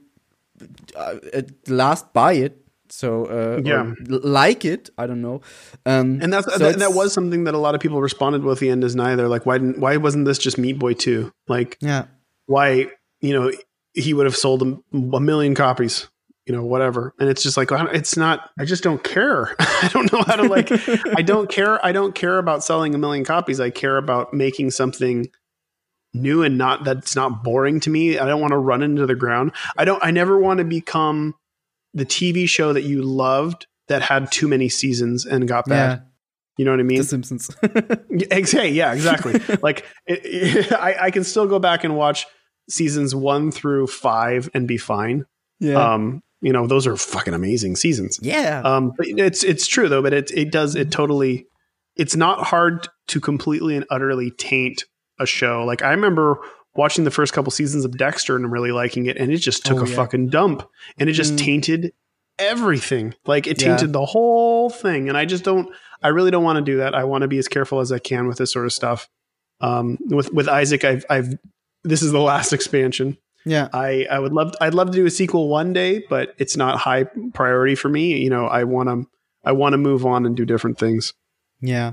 uh, 0.96 1.16
at 1.34 1.68
last 1.68 2.12
buy 2.12 2.34
it. 2.34 2.64
So 2.90 3.26
uh, 3.26 3.60
Yeah. 3.64 3.92
like 4.08 4.64
it. 4.64 4.90
I 4.96 5.06
don't 5.06 5.20
know. 5.20 5.42
Um, 5.84 6.20
And 6.22 6.32
that's 6.32 6.50
so 6.50 6.58
that, 6.58 6.78
that 6.78 6.94
was 6.94 7.12
something 7.12 7.44
that 7.44 7.54
a 7.54 7.58
lot 7.58 7.74
of 7.74 7.80
people 7.80 8.00
responded 8.00 8.42
with. 8.42 8.60
The 8.60 8.70
End 8.70 8.82
is 8.84 8.96
Nigh. 8.96 9.14
Like, 9.14 9.44
why 9.44 9.58
didn't 9.58 9.78
why 9.78 9.96
wasn't 9.98 10.24
this 10.24 10.38
just 10.38 10.56
Meat 10.56 10.78
Boy 10.78 10.94
Two? 10.94 11.30
Like, 11.48 11.76
yeah. 11.80 12.06
why 12.46 12.86
you 13.20 13.32
know 13.38 13.52
he 13.92 14.14
would 14.14 14.26
have 14.26 14.36
sold 14.36 14.62
a, 14.62 14.78
a 15.16 15.20
million 15.20 15.54
copies 15.54 16.08
you 16.48 16.54
know 16.54 16.64
whatever 16.64 17.14
and 17.20 17.28
it's 17.28 17.42
just 17.42 17.56
like 17.58 17.68
it's 17.92 18.16
not 18.16 18.48
i 18.58 18.64
just 18.64 18.82
don't 18.82 19.04
care 19.04 19.54
i 19.58 19.90
don't 19.92 20.10
know 20.12 20.22
how 20.26 20.34
to 20.34 20.44
like 20.44 20.70
i 21.16 21.20
don't 21.20 21.50
care 21.50 21.84
i 21.84 21.92
don't 21.92 22.14
care 22.14 22.38
about 22.38 22.64
selling 22.64 22.94
a 22.94 22.98
million 22.98 23.22
copies 23.24 23.60
i 23.60 23.68
care 23.68 23.98
about 23.98 24.32
making 24.32 24.70
something 24.70 25.26
new 26.14 26.42
and 26.42 26.56
not 26.56 26.84
that's 26.84 27.14
not 27.14 27.44
boring 27.44 27.78
to 27.80 27.90
me 27.90 28.18
i 28.18 28.24
don't 28.26 28.40
want 28.40 28.52
to 28.52 28.56
run 28.56 28.82
into 28.82 29.04
the 29.06 29.14
ground 29.14 29.52
i 29.76 29.84
don't 29.84 30.02
i 30.02 30.10
never 30.10 30.38
want 30.38 30.56
to 30.58 30.64
become 30.64 31.34
the 31.92 32.06
tv 32.06 32.48
show 32.48 32.72
that 32.72 32.82
you 32.82 33.02
loved 33.02 33.66
that 33.88 34.00
had 34.00 34.32
too 34.32 34.48
many 34.48 34.70
seasons 34.70 35.26
and 35.26 35.46
got 35.46 35.66
bad 35.66 35.98
Yeah. 35.98 36.04
you 36.56 36.64
know 36.64 36.70
what 36.70 36.80
i 36.80 36.82
mean 36.82 36.98
The 36.98 37.04
Simpsons. 37.04 37.50
Hey, 38.50 38.70
yeah, 38.70 38.92
exactly. 38.94 39.34
like 39.62 39.84
it, 40.06 40.72
I, 40.72 40.96
I 41.06 41.10
can 41.10 41.24
still 41.24 41.46
go 41.46 41.58
back 41.58 41.84
and 41.84 41.94
watch 41.94 42.26
seasons 42.70 43.14
one 43.14 43.50
through 43.52 43.86
five 43.88 44.48
and 44.54 44.66
be 44.66 44.76
fine. 44.78 45.24
yeah. 45.60 45.92
Um, 45.94 46.22
you 46.40 46.52
know, 46.52 46.66
those 46.66 46.86
are 46.86 46.96
fucking 46.96 47.34
amazing 47.34 47.76
seasons. 47.76 48.18
yeah. 48.22 48.60
Um, 48.64 48.92
but 48.96 49.06
it's 49.08 49.42
it's 49.44 49.66
true 49.66 49.88
though, 49.88 50.02
but 50.02 50.12
it 50.12 50.30
it 50.32 50.50
does 50.52 50.74
it 50.74 50.90
totally. 50.90 51.46
It's 51.96 52.14
not 52.14 52.44
hard 52.46 52.86
to 53.08 53.20
completely 53.20 53.74
and 53.76 53.84
utterly 53.90 54.30
taint 54.30 54.84
a 55.18 55.26
show. 55.26 55.64
Like 55.64 55.82
I 55.82 55.90
remember 55.90 56.38
watching 56.76 57.02
the 57.04 57.10
first 57.10 57.32
couple 57.32 57.50
seasons 57.50 57.84
of 57.84 57.96
Dexter 57.98 58.36
and 58.36 58.52
really 58.52 58.70
liking 58.70 59.06
it, 59.06 59.16
and 59.16 59.32
it 59.32 59.38
just 59.38 59.64
took 59.66 59.78
Oh, 59.78 59.84
a 59.84 59.88
yeah. 59.88 59.96
fucking 59.96 60.28
dump, 60.28 60.62
and 60.98 61.08
it 61.10 61.14
just 61.14 61.34
Mm. 61.34 61.38
tainted 61.38 61.92
everything. 62.38 63.14
Like 63.26 63.46
it 63.46 63.60
Yeah. 63.60 63.68
tainted 63.70 63.92
the 63.92 64.04
whole 64.04 64.70
thing, 64.70 65.08
and 65.08 65.16
I 65.18 65.24
just 65.24 65.44
don't. 65.44 65.68
I 66.02 66.08
really 66.08 66.30
don't 66.30 66.44
want 66.44 66.56
to 66.58 66.62
do 66.72 66.76
that. 66.78 66.94
I 66.94 67.02
want 67.04 67.22
to 67.22 67.28
be 67.28 67.38
as 67.38 67.48
careful 67.48 67.80
as 67.80 67.90
I 67.90 67.98
can 67.98 68.28
with 68.28 68.38
this 68.38 68.52
sort 68.52 68.66
of 68.66 68.72
stuff. 68.72 69.08
Um, 69.60 69.98
with 70.06 70.32
with 70.32 70.48
Isaac, 70.48 70.84
I've 70.84 71.04
I've 71.10 71.34
this 71.82 72.02
is 72.02 72.12
the 72.12 72.20
last 72.20 72.52
expansion. 72.52 73.18
Yeah. 73.48 73.68
I, 73.72 74.06
I 74.10 74.18
would 74.18 74.32
love 74.32 74.54
I'd 74.60 74.74
love 74.74 74.90
to 74.90 74.96
do 74.96 75.06
a 75.06 75.10
sequel 75.10 75.48
one 75.48 75.72
day, 75.72 76.04
but 76.08 76.34
it's 76.38 76.56
not 76.56 76.78
high 76.78 77.04
priority 77.34 77.74
for 77.74 77.88
me. 77.88 78.18
You 78.18 78.30
know, 78.30 78.46
I 78.46 78.64
want 78.64 78.88
to 78.88 79.08
I 79.44 79.52
want 79.52 79.72
to 79.72 79.78
move 79.78 80.04
on 80.04 80.26
and 80.26 80.36
do 80.36 80.44
different 80.44 80.78
things. 80.78 81.14
Yeah. 81.60 81.92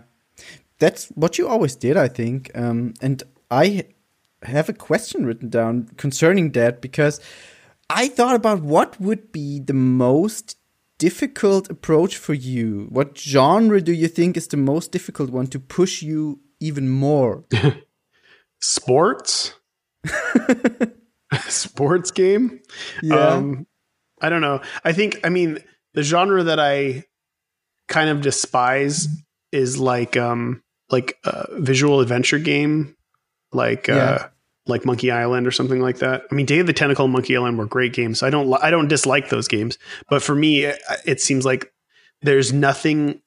That's 0.79 1.07
what 1.09 1.37
you 1.37 1.47
always 1.47 1.75
did, 1.75 1.97
I 1.97 2.07
think. 2.07 2.51
Um, 2.53 2.93
and 3.01 3.23
I 3.49 3.85
have 4.43 4.69
a 4.69 4.73
question 4.73 5.25
written 5.25 5.49
down 5.49 5.89
concerning 5.97 6.51
that 6.51 6.81
because 6.81 7.19
I 7.89 8.07
thought 8.07 8.35
about 8.35 8.61
what 8.61 8.99
would 8.99 9.31
be 9.31 9.59
the 9.59 9.73
most 9.73 10.57
difficult 10.97 11.69
approach 11.69 12.17
for 12.17 12.33
you. 12.33 12.87
What 12.89 13.17
genre 13.17 13.81
do 13.81 13.93
you 13.93 14.07
think 14.07 14.37
is 14.37 14.47
the 14.47 14.57
most 14.57 14.91
difficult 14.91 15.29
one 15.29 15.47
to 15.47 15.59
push 15.59 16.01
you 16.01 16.41
even 16.59 16.89
more? 16.89 17.45
Sports, 18.61 19.53
sports 21.47 22.11
game. 22.11 22.59
Um, 23.11 23.67
I 24.21 24.29
don't 24.29 24.41
know. 24.41 24.61
I 24.83 24.93
think 24.93 25.19
I 25.23 25.29
mean 25.29 25.59
the 25.93 26.03
genre 26.03 26.43
that 26.43 26.59
I 26.59 27.03
kind 27.87 28.09
of 28.09 28.21
despise 28.21 29.07
is 29.51 29.77
like 29.77 30.17
um 30.17 30.61
like 30.89 31.17
a 31.23 31.47
visual 31.59 31.99
adventure 31.99 32.39
game, 32.39 32.95
like 33.51 33.87
Yeah. 33.87 33.95
uh 33.95 34.27
like 34.67 34.83
Monkey 34.83 35.11
Island 35.11 35.45
or 35.45 35.51
something 35.51 35.79
like 35.79 35.99
that. 35.99 36.23
I 36.31 36.33
mean, 36.33 36.47
Day 36.47 36.57
of 36.57 36.65
the 36.65 36.73
Tentacle 36.73 37.05
and 37.05 37.13
Monkey 37.13 37.37
Island 37.37 37.59
were 37.59 37.67
great 37.67 37.93
games. 37.93 38.23
I 38.23 38.29
don't 38.31 38.51
I 38.63 38.71
don't 38.71 38.87
dislike 38.87 39.29
those 39.29 39.47
games, 39.47 39.77
but 40.09 40.23
for 40.23 40.33
me, 40.33 40.63
it, 40.63 40.81
it 41.05 41.21
seems 41.21 41.45
like 41.45 41.71
there's 42.21 42.51
nothing. 42.53 43.21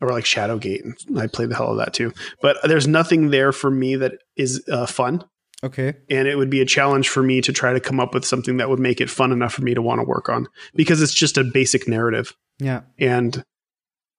Or 0.00 0.08
like 0.10 0.24
Shadowgate, 0.24 0.82
I 1.16 1.28
played 1.28 1.48
the 1.50 1.54
hell 1.54 1.70
of 1.70 1.76
that 1.78 1.94
too. 1.94 2.12
But 2.42 2.58
there's 2.64 2.88
nothing 2.88 3.30
there 3.30 3.52
for 3.52 3.70
me 3.70 3.94
that 3.96 4.14
is 4.36 4.62
uh, 4.68 4.84
fun 4.86 5.24
okay. 5.64 5.94
and 6.08 6.28
it 6.28 6.36
would 6.36 6.50
be 6.50 6.60
a 6.60 6.64
challenge 6.66 7.08
for 7.08 7.22
me 7.22 7.40
to 7.40 7.52
try 7.52 7.72
to 7.72 7.80
come 7.80 7.98
up 7.98 8.14
with 8.14 8.24
something 8.24 8.58
that 8.58 8.68
would 8.68 8.78
make 8.78 9.00
it 9.00 9.10
fun 9.10 9.32
enough 9.32 9.52
for 9.52 9.62
me 9.62 9.74
to 9.74 9.82
want 9.82 10.00
to 10.00 10.04
work 10.04 10.28
on 10.28 10.46
because 10.74 11.02
it's 11.02 11.14
just 11.14 11.36
a 11.36 11.44
basic 11.44 11.88
narrative. 11.88 12.34
Yeah. 12.58 12.82
and 12.98 13.44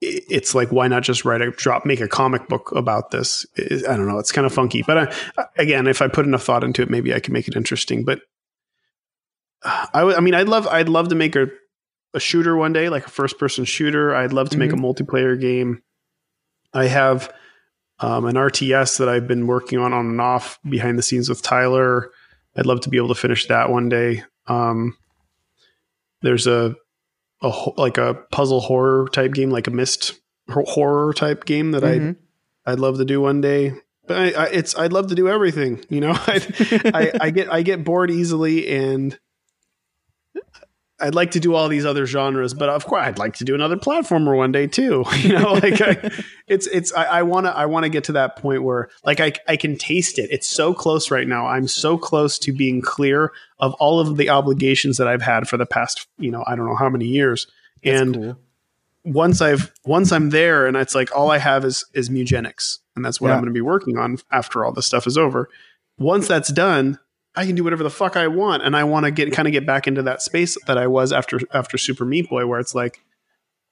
it's 0.02 0.54
like 0.54 0.74
why 0.74 0.90
not 0.90 1.04
just 1.04 1.24
write 1.24 1.42
a 1.42 1.52
drop 1.52 1.86
make 1.86 2.02
a 2.02 2.08
comic 2.08 2.50
book 2.50 2.74
about 2.74 3.12
this? 3.12 3.46
I 3.58 3.96
don't 3.96 4.08
know 4.08 4.20
it's 4.20 4.34
kind 4.34 4.46
of 4.46 4.54
funky 4.54 4.84
but 4.86 5.16
I, 5.38 5.46
again 5.58 5.88
if 5.88 6.02
i 6.02 6.10
put 6.10 6.26
enough 6.26 6.44
thought 6.44 6.66
into 6.66 6.82
it 6.82 6.90
maybe 6.90 7.14
i 7.14 7.22
can 7.22 7.32
make 7.32 7.48
it 7.48 7.56
interesting 7.56 8.04
but 8.04 8.20
I, 9.64 10.04
would- 10.04 10.16
I 10.16 10.20
mean 10.20 10.34
i'd 10.34 10.50
love 10.50 10.68
i'd 10.68 10.90
love 10.90 11.08
to 11.08 11.16
make 11.16 11.38
a, 11.38 11.48
a 12.16 12.20
shooter 12.20 12.56
one 12.56 12.74
day 12.74 12.90
like 12.90 13.06
a 13.06 13.12
first 13.12 13.38
person 13.38 13.66
shooter. 13.66 14.16
I'd 14.16 14.34
love 14.34 14.50
to 14.52 14.58
make 14.58 14.72
a 14.72 14.76
mm-hmm. 14.76 14.86
multiplayer 14.86 15.40
game. 15.40 15.84
I 16.74 16.88
have 16.88 17.32
um, 18.00 18.26
an 18.26 18.36
RTS 18.36 18.98
that 19.00 19.08
I've 19.10 19.28
been 19.28 19.48
working 19.48 19.80
on 19.80 19.94
on 19.94 20.06
and 20.08 20.22
off 20.22 20.60
behind 20.70 20.98
the 20.98 21.04
scenes 21.04 21.30
with 21.30 21.42
Tyler. 21.42 22.12
I'd 22.58 22.66
love 22.66 22.82
to 22.82 22.90
be 22.90 22.98
able 22.98 23.10
to 23.10 23.16
finish 23.16 23.48
that 23.48 23.70
one 23.70 23.90
day. 23.90 24.24
Um, 24.48 24.98
there's 26.22 26.48
a, 26.48 26.76
a 27.42 27.54
like 27.78 27.98
a 27.98 28.16
puzzle 28.32 28.60
horror 28.62 29.08
type 29.12 29.34
game, 29.34 29.50
like 29.50 29.68
a 29.68 29.72
Myst 29.72 30.14
horror 30.50 31.14
type 31.14 31.46
game 31.46 31.72
that 31.72 31.84
Mhm. 31.84 32.16
I 32.66 32.72
I'd 32.72 32.80
love 32.80 32.98
to 32.98 33.06
do 33.06 33.22
one 33.22 33.42
day. 33.42 33.74
But 34.08 34.18
I, 34.18 34.44
I, 34.44 34.46
it's 34.48 34.76
I'd 34.78 34.94
love 34.94 35.08
to 35.08 35.16
do 35.16 35.28
everything. 35.28 35.84
You 35.90 36.02
know, 36.02 36.12
I'd, 36.28 36.46
I 36.96 37.12
I 37.22 37.30
get 37.32 37.52
I 37.52 37.62
get 37.62 37.84
bored 37.84 38.12
easily 38.12 38.68
and. 38.76 39.18
I'd 41.00 41.14
like 41.16 41.32
to 41.32 41.42
do 41.42 41.54
all 41.56 41.68
these 41.68 41.86
other 41.86 42.06
genres, 42.06 42.54
but 42.54 42.70
of 42.70 42.86
course, 42.86 43.02
I'd 43.06 43.18
like 43.20 43.36
to 43.36 43.44
do 43.44 43.54
another 43.54 43.76
platformer 43.76 44.38
one 44.38 44.52
day 44.54 44.66
too. 44.68 45.04
You 45.18 45.34
know, 45.34 45.54
like 45.54 45.82
I, 45.82 46.10
it's 46.48 46.68
it's 46.68 46.94
I 46.94 47.22
want 47.24 47.48
to 47.48 47.52
I 47.56 47.66
want 47.66 47.84
to 47.84 47.90
get 47.90 48.06
to 48.06 48.14
that 48.14 48.38
point 48.38 48.64
where 48.64 48.90
like 49.04 49.20
I 49.20 49.34
I 49.48 49.58
can 49.58 49.78
taste 49.78 50.18
it. 50.20 50.30
It's 50.32 50.48
so 50.48 50.74
close 50.74 51.12
right 51.12 51.28
now. 51.28 51.48
I'm 51.48 51.68
so 51.68 51.98
close 51.98 52.40
to 52.40 52.54
being 52.54 52.82
clear 52.82 53.34
of 53.60 53.74
all 53.74 54.00
of 54.00 54.16
the 54.18 54.30
obligations 54.30 54.98
that 54.98 55.08
I've 55.08 55.22
had 55.22 55.50
for 55.50 55.58
the 55.58 55.66
past 55.66 56.08
you 56.18 56.32
know 56.32 56.44
I 56.48 56.56
don't 56.56 56.66
know 56.66 56.76
how 56.78 56.90
many 56.90 57.06
years. 57.08 57.48
That's 57.84 58.00
and 58.02 58.16
cool. 58.16 58.38
once 59.04 59.42
I've 59.42 59.72
once 59.84 60.12
I'm 60.14 60.30
there, 60.30 60.66
and 60.66 60.78
it's 60.78 60.96
like 60.96 61.14
all 61.16 61.30
I 61.30 61.40
have 61.40 61.66
is 61.66 61.84
is 61.94 62.10
Mewgenics, 62.10 62.80
and 62.96 63.04
that's 63.04 63.20
what 63.20 63.28
Yeah. 63.30 63.34
I'm 63.34 63.40
going 63.42 63.54
to 63.54 63.58
be 63.58 63.62
working 63.62 63.98
on 63.98 64.18
after 64.32 64.64
all 64.64 64.72
this 64.72 64.86
stuff 64.86 65.08
is 65.08 65.18
over. 65.18 65.50
Once 65.98 66.28
that's 66.28 66.52
done, 66.54 67.00
I 67.36 67.46
can 67.46 67.56
do 67.56 67.64
whatever 67.64 67.84
the 67.84 67.90
fuck 67.90 68.18
I 68.18 68.28
want, 68.28 68.64
and 68.64 68.76
I 68.76 68.84
want 68.84 69.06
to 69.06 69.12
get 69.12 69.32
kind 69.34 69.48
of 69.48 69.52
get 69.52 69.66
back 69.66 69.88
into 69.88 70.04
that 70.04 70.22
space 70.22 70.58
that 70.66 70.78
I 70.78 70.88
was 70.88 71.12
after 71.12 71.40
after 71.54 71.78
Super 71.78 72.06
Meat 72.06 72.30
Boy, 72.30 72.46
where 72.46 72.60
it's 72.60 72.76
like 72.76 73.02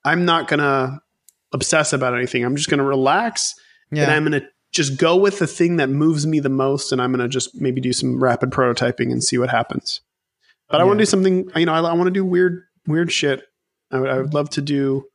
I'm 0.04 0.26
not 0.26 0.48
gonna 0.48 1.02
obsess 1.52 1.94
about 1.94 2.14
anything. 2.14 2.44
I'm 2.44 2.56
just 2.56 2.70
gonna 2.70 2.84
relax, 2.84 3.56
and 3.92 4.12
I'm 4.12 4.24
gonna 4.24 4.48
just 4.72 4.98
go 4.98 5.16
with 5.16 5.40
the 5.40 5.48
thing 5.48 5.78
that 5.78 5.90
moves 5.90 6.26
me 6.26 6.40
the 6.40 6.50
most, 6.50 6.92
and 6.92 7.02
I'm 7.02 7.12
gonna 7.12 7.28
just 7.28 7.60
maybe 7.60 7.80
do 7.80 7.94
some 7.94 8.22
rapid 8.22 8.50
prototyping 8.52 9.12
and 9.12 9.24
see 9.24 9.38
what 9.38 9.50
happens. 9.50 10.02
But 10.70 10.82
I 10.82 10.86
want 10.86 10.98
to 10.98 11.02
do 11.04 11.06
something. 11.06 11.50
You 11.56 11.66
know, 11.68 11.74
I, 11.74 11.80
I 11.80 11.94
want 11.94 12.08
to 12.08 12.12
do 12.12 12.26
weird 12.26 12.64
weird 12.88 13.12
shit. 13.12 13.44
I 13.92 14.00
would, 14.00 14.10
I 14.10 14.18
would 14.18 14.34
love 14.34 14.50
to 14.52 14.62
do 14.62 15.06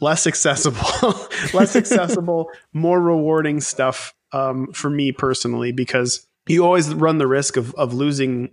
less 0.00 0.26
accessible, 0.26 0.78
less 1.52 1.76
accessible, 1.76 2.50
more 2.72 3.00
rewarding 3.00 3.60
stuff 3.60 4.14
um, 4.32 4.72
for 4.72 4.88
me 4.88 5.12
personally, 5.12 5.72
because 5.72 6.26
you 6.46 6.64
always 6.64 6.92
run 6.94 7.18
the 7.18 7.26
risk 7.26 7.56
of 7.56 7.74
of 7.74 7.94
losing, 7.94 8.50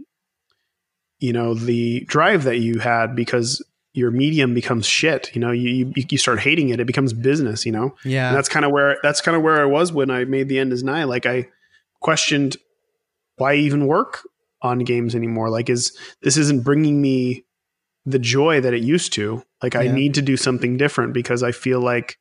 you 1.20 1.34
know, 1.34 1.54
the 1.54 2.02
drive 2.02 2.44
that 2.44 2.58
you 2.60 2.80
had 2.80 3.16
because 3.16 3.64
your 3.94 4.12
medium 4.12 4.54
becomes 4.54 4.86
shit. 4.86 5.34
You 5.34 5.42
know, 5.42 5.52
you 5.52 5.92
you, 5.96 6.04
you 6.10 6.18
start 6.18 6.40
hating 6.40 6.70
it. 6.70 6.80
It 6.80 6.86
becomes 6.86 7.14
business. 7.14 7.66
You 7.66 7.72
know, 7.72 7.96
Yeah. 8.04 8.28
and 8.30 8.38
that's 8.38 8.50
kind 8.50 8.66
of 8.66 8.72
where 8.72 8.98
that's 9.04 9.22
kind 9.22 9.36
of 9.36 9.44
where 9.44 9.60
I 9.62 9.66
was 9.66 9.92
when 9.92 10.10
I 10.12 10.26
made 10.26 10.50
the 10.50 10.60
end 10.60 10.72
is 10.74 10.84
nigh. 10.84 11.06
Like 11.06 11.26
I 11.26 11.48
questioned 12.02 12.58
why 13.38 13.56
even 13.56 13.88
work 13.88 14.28
on 14.62 14.80
games 14.80 15.16
anymore. 15.16 15.50
Like 15.50 15.70
is 15.70 15.98
this 16.22 16.38
isn't 16.38 16.64
bringing 16.64 17.02
me 17.02 17.44
the 18.06 18.20
joy 18.20 18.62
that 18.62 18.74
it 18.74 18.84
used 18.84 19.14
to. 19.14 19.44
Like 19.62 19.76
I 19.76 19.88
need 19.88 20.14
to 20.14 20.22
do 20.22 20.38
something 20.38 20.78
different 20.78 21.14
because 21.14 21.44
I 21.44 21.52
feel 21.52 21.80
like 21.82 22.18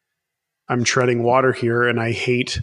I'm 0.68 0.82
treading 0.84 1.22
water 1.22 1.52
here 1.52 1.86
and 1.86 2.00
I 2.00 2.10
hate 2.12 2.60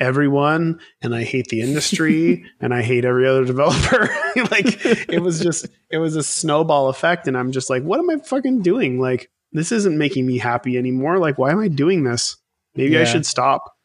everyone 0.00 0.80
and 1.02 1.14
I 1.14 1.22
hate 1.22 1.48
the 1.48 1.60
industry 1.62 2.44
and 2.60 2.74
I 2.74 2.82
hate 2.82 3.04
every 3.04 3.28
other 3.28 3.44
developer. 3.44 4.08
like 4.50 4.84
it 5.08 5.22
was 5.22 5.40
just 5.40 5.68
it 5.90 5.98
was 5.98 6.16
a 6.16 6.22
snowball 6.22 6.88
effect 6.88 7.28
and 7.28 7.36
I'm 7.36 7.52
just 7.52 7.70
like 7.70 7.82
what 7.82 8.00
am 8.00 8.10
I 8.10 8.16
fucking 8.16 8.62
doing? 8.62 8.98
Like 8.98 9.30
this 9.52 9.70
isn't 9.72 9.98
making 9.98 10.26
me 10.26 10.38
happy 10.38 10.78
anymore. 10.78 11.18
Like 11.18 11.38
why 11.38 11.50
am 11.52 11.60
I 11.60 11.68
doing 11.68 12.04
this? 12.04 12.36
Maybe 12.74 12.98
I 12.98 13.04
should 13.04 13.26
stop. 13.26 13.76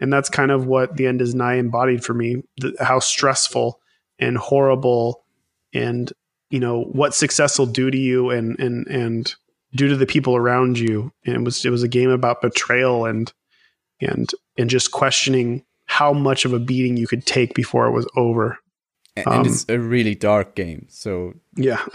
And 0.00 0.12
that's 0.12 0.28
kind 0.28 0.50
of 0.50 0.66
what 0.66 0.96
the 0.96 1.06
end 1.06 1.22
is 1.22 1.32
nigh 1.32 1.54
embodied 1.54 2.04
for 2.04 2.12
me. 2.12 2.42
The, 2.58 2.74
how 2.80 2.98
stressful 2.98 3.80
and 4.18 4.36
horrible 4.36 5.24
and 5.72 6.12
you 6.50 6.60
know 6.60 6.82
what 6.82 7.14
success 7.14 7.58
will 7.58 7.66
do 7.66 7.90
to 7.90 7.96
you 7.96 8.30
and 8.30 8.58
and 8.58 8.86
and 8.88 9.34
do 9.74 9.88
to 9.88 9.96
the 9.96 10.06
people 10.06 10.36
around 10.36 10.78
you. 10.78 11.12
And 11.24 11.36
it 11.36 11.42
was 11.42 11.64
it 11.64 11.70
was 11.70 11.82
a 11.82 11.88
game 11.88 12.10
about 12.10 12.42
betrayal 12.42 13.06
and 13.06 13.32
and 14.02 14.30
and 14.56 14.70
just 14.70 14.90
questioning 14.92 15.64
how 15.86 16.12
much 16.12 16.44
of 16.44 16.52
a 16.52 16.58
beating 16.58 16.96
you 16.96 17.06
could 17.06 17.26
take 17.26 17.54
before 17.54 17.86
it 17.86 17.92
was 17.92 18.08
over. 18.16 18.58
and 19.16 19.26
Um, 19.26 19.46
it's 19.46 19.66
a 19.68 19.78
really 19.78 20.14
dark 20.14 20.54
game, 20.54 20.86
so 20.88 21.34
Yeah. 21.56 21.80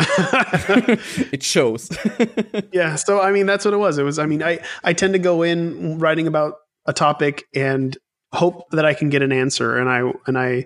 it 1.31 1.43
shows. 1.43 1.89
yeah. 2.71 2.95
So 2.95 3.21
I 3.21 3.31
mean 3.31 3.45
that's 3.45 3.65
what 3.65 3.73
it 3.73 3.77
was. 3.77 3.97
It 3.97 4.03
was 4.03 4.19
I 4.19 4.25
mean 4.25 4.43
I 4.43 4.59
I 4.83 4.93
tend 4.93 5.13
to 5.13 5.19
go 5.19 5.41
in 5.43 5.99
writing 5.99 6.27
about 6.27 6.55
a 6.85 6.93
topic 6.93 7.45
and 7.55 7.97
hope 8.33 8.69
that 8.71 8.85
I 8.85 8.93
can 8.93 9.09
get 9.09 9.21
an 9.21 9.31
answer 9.31 9.77
and 9.77 9.89
I 9.89 10.11
and 10.27 10.37
I 10.37 10.65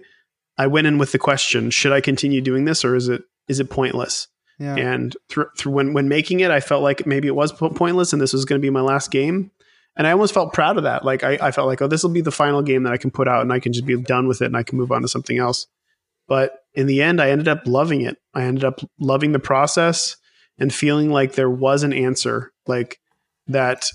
I 0.58 0.68
went 0.68 0.88
in 0.88 0.98
with 0.98 1.12
the 1.12 1.20
question, 1.20 1.72
should 1.72 1.94
I 1.94 2.02
continue 2.02 2.42
doing 2.42 2.66
this 2.66 2.84
or 2.84 2.96
is 2.96 3.08
it 3.08 3.24
is 3.48 3.60
it 3.60 3.70
pointless? 3.70 4.28
yeah. 4.62 4.76
and 4.76 5.18
through, 5.28 5.48
through 5.58 5.72
when 5.72 5.94
when 5.94 6.08
making 6.08 6.40
it, 6.42 6.52
I 6.52 6.60
felt 6.60 6.84
like 6.84 7.08
maybe 7.08 7.28
it 7.28 7.36
was 7.36 7.52
po- 7.52 7.70
pointless, 7.70 8.14
and 8.14 8.22
this 8.22 8.32
was 8.32 8.46
going 8.46 8.62
to 8.62 8.66
be 8.66 8.70
my 8.70 8.82
last 8.82 9.10
game. 9.10 9.50
And 9.98 10.08
I 10.08 10.12
almost 10.12 10.34
felt 10.34 10.54
proud 10.54 10.78
of 10.78 10.84
that. 10.84 11.04
Like 11.04 11.24
I, 11.24 11.38
I 11.42 11.52
felt 11.52 11.68
like, 11.68 11.82
oh, 11.82 11.88
this 11.88 12.02
will 12.04 12.12
be 12.12 12.22
the 12.22 12.32
final 12.32 12.62
game 12.62 12.84
that 12.84 12.94
I 12.94 12.98
can 12.98 13.12
put 13.12 13.28
out, 13.28 13.42
and 13.42 13.52
I 13.52 13.60
can 13.60 13.74
just 13.74 13.86
be 13.86 14.02
done 14.02 14.28
with 14.28 14.42
it, 14.42 14.46
and 14.46 14.58
I 14.58 14.64
can 14.64 14.78
move 14.78 14.92
on 14.92 15.02
to 15.02 15.08
something 15.08 15.38
else. 15.38 15.68
But 16.28 16.60
in 16.74 16.88
the 16.88 17.02
end, 17.02 17.22
I 17.22 17.30
ended 17.30 17.48
up 17.48 17.64
loving 17.66 18.02
it. 18.02 18.18
I 18.34 18.44
ended 18.44 18.64
up 18.64 18.80
loving 19.00 19.32
the 19.34 19.40
process 19.40 20.16
and 20.58 20.74
feeling 20.74 21.10
like 21.10 21.34
there 21.34 21.50
was 21.50 21.84
an 21.84 21.92
answer, 21.94 22.52
like 22.68 23.00
that 23.48 23.88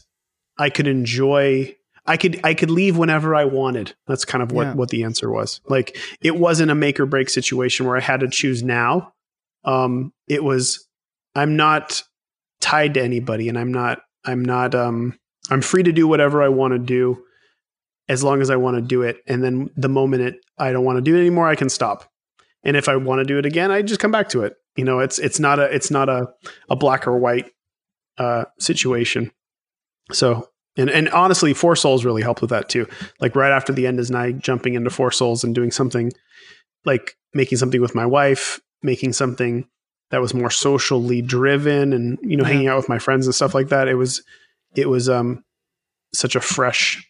I 0.58 0.70
could 0.70 0.86
enjoy. 0.86 1.74
I 2.04 2.16
could 2.18 2.40
I 2.44 2.54
could 2.54 2.70
leave 2.70 2.96
whenever 2.96 3.34
I 3.34 3.44
wanted. 3.46 3.94
That's 4.06 4.24
kind 4.24 4.42
of 4.42 4.52
what 4.52 4.66
Yeah. 4.66 4.74
what 4.74 4.90
the 4.90 5.02
answer 5.04 5.30
was. 5.30 5.60
Like 5.66 5.96
it 6.20 6.36
wasn't 6.36 6.70
a 6.70 6.74
make 6.74 7.00
or 7.00 7.06
break 7.06 7.30
situation 7.30 7.86
where 7.86 7.96
I 7.96 8.00
had 8.00 8.20
to 8.20 8.28
choose 8.28 8.62
now 8.62 9.12
um, 9.66 10.12
it 10.28 10.42
was 10.44 10.86
i'm 11.34 11.56
not 11.56 12.02
tied 12.60 12.94
to 12.94 13.02
anybody 13.02 13.48
and 13.48 13.58
i'm 13.58 13.72
not 13.72 14.00
i'm 14.24 14.42
not 14.44 14.74
um, 14.74 15.18
i'm 15.50 15.60
free 15.62 15.82
to 15.82 15.92
do 15.92 16.06
whatever 16.08 16.42
i 16.42 16.48
want 16.48 16.72
to 16.72 16.78
do 16.78 17.22
as 18.08 18.22
long 18.22 18.40
as 18.40 18.50
i 18.50 18.56
want 18.56 18.76
to 18.76 18.82
do 18.82 19.02
it. 19.02 19.18
And 19.26 19.42
then 19.42 19.70
the 19.76 19.88
moment 19.88 20.22
it 20.22 20.36
i 20.58 20.72
don't 20.72 20.84
want 20.84 20.96
to 20.96 21.02
do 21.02 21.16
it 21.16 21.20
anymore 21.20 21.48
i 21.48 21.54
can 21.56 21.68
stop. 21.68 22.10
And 22.62 22.76
if 22.76 22.88
i 22.88 22.96
want 22.96 23.20
to 23.20 23.24
do 23.24 23.38
it 23.38 23.46
again 23.46 23.70
i 23.70 23.82
just 23.82 24.00
come 24.00 24.10
back 24.12 24.28
to 24.30 24.42
it. 24.42 24.54
You 24.76 24.84
know 24.84 25.00
it's 25.00 25.18
it's 25.18 25.40
not 25.40 25.58
a 25.58 25.64
it's 25.74 25.90
not 25.90 26.08
a, 26.08 26.28
a 26.70 26.76
black 26.76 27.06
or 27.06 27.16
white 27.18 27.50
uh, 28.18 28.44
situation. 28.58 29.30
So 30.12 30.48
and 30.76 30.90
and 30.90 31.08
honestly 31.10 31.54
four 31.54 31.76
souls 31.76 32.04
really 32.04 32.22
helped 32.22 32.40
with 32.42 32.50
that 32.50 32.68
too. 32.68 32.86
Like 33.20 33.34
right 33.34 33.50
after 33.52 33.72
the 33.72 33.86
end 33.86 33.98
is 33.98 34.10
nigh 34.10 34.32
jumping 34.32 34.74
into 34.74 34.90
four 34.90 35.10
souls 35.10 35.42
and 35.44 35.54
doing 35.54 35.70
something 35.70 36.12
like 36.84 37.16
making 37.34 37.58
something 37.58 37.80
with 37.80 37.94
my 37.94 38.06
wife 38.06 38.60
making 38.82 39.12
something 39.12 39.66
that 40.10 40.20
was 40.20 40.32
more 40.34 40.50
socially 40.50 41.20
driven 41.22 41.92
and 41.92 42.18
you 42.22 42.36
know 42.36 42.44
Yeah. 42.44 42.52
hanging 42.52 42.68
out 42.68 42.76
with 42.76 42.88
my 42.88 42.98
friends 42.98 43.26
and 43.26 43.34
stuff 43.34 43.54
like 43.54 43.68
that. 43.70 43.88
It 43.88 43.94
was 43.96 44.22
it 44.76 44.88
was 44.88 45.08
um 45.08 45.42
such 46.14 46.36
a 46.36 46.40
fresh 46.40 47.06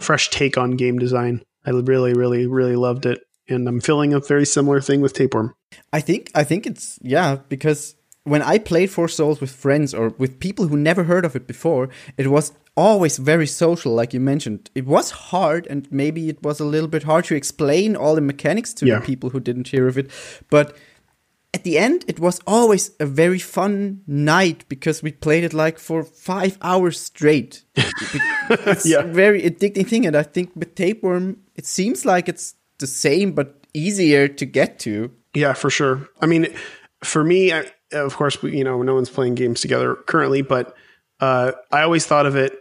fresh 0.00 0.30
take 0.30 0.56
on 0.58 0.72
game 0.72 0.98
design 0.98 1.42
i 1.66 1.70
really 1.70 2.12
really 2.14 2.46
really 2.46 2.76
loved 2.76 3.06
it 3.06 3.20
and 3.48 3.68
i'm 3.68 3.80
feeling 3.80 4.12
a 4.14 4.20
very 4.20 4.46
similar 4.46 4.80
thing 4.80 5.00
with 5.00 5.12
tapeworm 5.12 5.54
I 5.92 6.00
think 6.00 6.30
I 6.34 6.44
think 6.44 6.66
it's 6.66 6.98
yeah 7.02 7.36
because 7.48 7.94
when 8.24 8.42
I 8.42 8.58
played 8.58 8.90
Four 8.90 9.08
Souls 9.08 9.40
with 9.40 9.50
friends 9.50 9.94
or 9.94 10.10
with 10.18 10.38
people 10.38 10.68
who 10.68 10.76
never 10.76 11.04
heard 11.04 11.24
of 11.24 11.34
it 11.34 11.46
before, 11.46 11.88
it 12.18 12.28
was 12.28 12.52
always 12.76 13.16
very 13.18 13.46
social, 13.46 13.94
like 13.94 14.12
you 14.14 14.20
mentioned. 14.20 14.70
It 14.74 14.86
was 14.86 15.10
hard, 15.30 15.66
and 15.70 15.88
maybe 15.90 16.28
it 16.28 16.42
was 16.42 16.60
a 16.60 16.64
little 16.64 16.88
bit 16.88 17.02
hard 17.04 17.24
to 17.24 17.34
explain 17.34 17.96
all 17.96 18.14
the 18.14 18.20
mechanics 18.20 18.72
to 18.74 18.86
Yeah. 18.86 18.98
the 19.00 19.06
people 19.06 19.30
who 19.30 19.40
didn't 19.40 19.68
hear 19.68 19.88
of 19.88 19.96
it. 19.98 20.10
But 20.50 20.76
at 21.54 21.64
the 21.64 21.76
end, 21.78 22.04
it 22.08 22.18
was 22.18 22.40
always 22.46 22.90
a 22.98 23.06
very 23.06 23.38
fun 23.38 24.02
night 24.06 24.64
because 24.68 25.02
we 25.02 25.12
played 25.12 25.44
it 25.44 25.52
like 25.52 25.78
for 25.78 26.02
five 26.02 26.56
hours 26.62 26.98
straight. 27.00 27.62
it's 27.76 28.86
Yeah. 28.86 29.00
a 29.00 29.06
very 29.06 29.42
addicting 29.42 29.86
thing, 29.86 30.06
and 30.06 30.16
I 30.16 30.22
think 30.22 30.50
with 30.56 30.74
Tapeworm, 30.74 31.38
it 31.54 31.66
seems 31.66 32.04
like 32.04 32.28
it's 32.28 32.54
the 32.78 32.86
same 32.86 33.32
but 33.32 33.66
easier 33.74 34.28
to 34.28 34.46
get 34.46 34.78
to. 34.80 35.10
Yeah, 35.34 35.52
for 35.52 35.70
sure. 35.70 36.08
I 36.20 36.26
mean, 36.26 36.46
for 37.04 37.22
me, 37.24 37.52
I, 37.52 37.64
of 37.92 38.16
course, 38.16 38.42
we, 38.42 38.56
you 38.56 38.64
know, 38.64 38.82
no 38.82 38.94
one's 38.94 39.10
playing 39.10 39.34
games 39.34 39.60
together 39.60 39.94
currently, 40.06 40.42
but 40.42 40.74
uh, 41.20 41.52
I 41.70 41.82
always 41.82 42.06
thought 42.06 42.26
of 42.26 42.36
it 42.36 42.52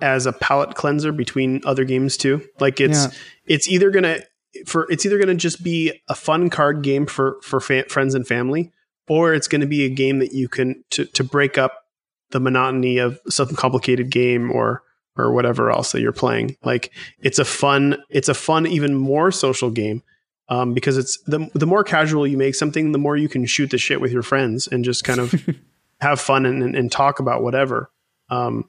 as 0.00 0.26
a 0.26 0.32
palate 0.32 0.74
cleanser 0.74 1.12
between 1.12 1.60
other 1.64 1.84
games 1.84 2.16
too. 2.16 2.42
Like 2.60 2.80
it's 2.80 3.04
Yeah. 3.06 3.10
it's 3.46 3.68
either 3.68 3.90
gonna 3.90 4.20
for 4.66 4.90
it's 4.90 5.04
either 5.04 5.18
gonna 5.18 5.34
just 5.34 5.62
be 5.62 6.00
a 6.08 6.14
fun 6.14 6.50
card 6.50 6.82
game 6.82 7.06
for 7.06 7.38
for 7.42 7.60
fa- 7.60 7.88
friends 7.88 8.14
and 8.14 8.26
family, 8.26 8.72
or 9.08 9.34
it's 9.34 9.48
gonna 9.48 9.66
be 9.66 9.84
a 9.84 9.90
game 9.90 10.18
that 10.18 10.32
you 10.32 10.48
can 10.48 10.84
to 10.90 11.04
to 11.06 11.24
break 11.24 11.58
up 11.58 11.84
the 12.30 12.40
monotony 12.40 12.98
of 12.98 13.20
some 13.28 13.48
complicated 13.54 14.10
game 14.10 14.50
or 14.50 14.82
or 15.16 15.32
whatever 15.32 15.70
else 15.70 15.92
that 15.92 16.00
you're 16.00 16.12
playing. 16.12 16.56
Like 16.64 16.92
it's 17.20 17.38
a 17.38 17.44
fun 17.44 18.02
it's 18.10 18.28
a 18.28 18.34
fun 18.34 18.66
even 18.66 18.94
more 18.94 19.30
social 19.30 19.70
game 19.70 20.02
um, 20.48 20.74
because 20.74 20.98
it's 20.98 21.18
the 21.22 21.48
the 21.54 21.66
more 21.66 21.84
casual 21.84 22.26
you 22.26 22.36
make 22.36 22.54
something, 22.54 22.92
the 22.92 22.98
more 22.98 23.16
you 23.16 23.28
can 23.28 23.46
shoot 23.46 23.70
the 23.70 23.78
shit 23.78 24.00
with 24.00 24.12
your 24.12 24.22
friends 24.22 24.66
and 24.66 24.84
just 24.84 25.04
kind 25.04 25.20
of 25.20 25.34
have 26.00 26.20
fun 26.20 26.44
and, 26.44 26.62
and, 26.62 26.76
and 26.76 26.92
talk 26.92 27.18
about 27.18 27.42
whatever. 27.42 27.90
Um, 28.28 28.68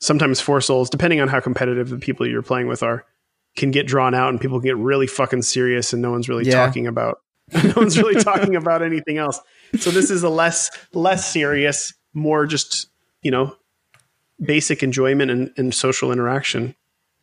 sometimes 0.00 0.40
Four 0.40 0.60
Souls, 0.60 0.90
depending 0.90 1.20
on 1.20 1.28
how 1.28 1.40
competitive 1.40 1.88
the 1.88 1.98
people 1.98 2.26
you're 2.26 2.42
playing 2.42 2.66
with 2.66 2.82
are, 2.82 3.04
can 3.60 3.70
get 3.70 3.86
drawn 3.86 4.14
out 4.14 4.30
and 4.30 4.40
people 4.40 4.58
can 4.58 4.66
get 4.66 4.76
really 4.76 5.06
fucking 5.06 5.42
serious 5.42 5.92
and 5.92 6.02
no 6.02 6.10
one's 6.10 6.28
really 6.28 6.44
Yeah. 6.46 6.66
talking 6.66 6.86
about 6.88 7.18
no 7.64 7.72
one's 7.76 7.96
really 7.98 8.20
talking 8.22 8.56
about 8.56 8.82
anything 8.82 9.18
else. 9.18 9.38
So 9.78 9.90
this 9.90 10.10
is 10.10 10.22
a 10.24 10.28
less 10.28 10.70
less 10.92 11.30
serious, 11.30 11.92
more 12.14 12.46
just 12.46 12.88
you 13.22 13.30
know 13.30 13.54
basic 14.42 14.82
enjoyment 14.82 15.30
and, 15.30 15.52
and 15.56 15.74
social 15.74 16.10
interaction. 16.12 16.74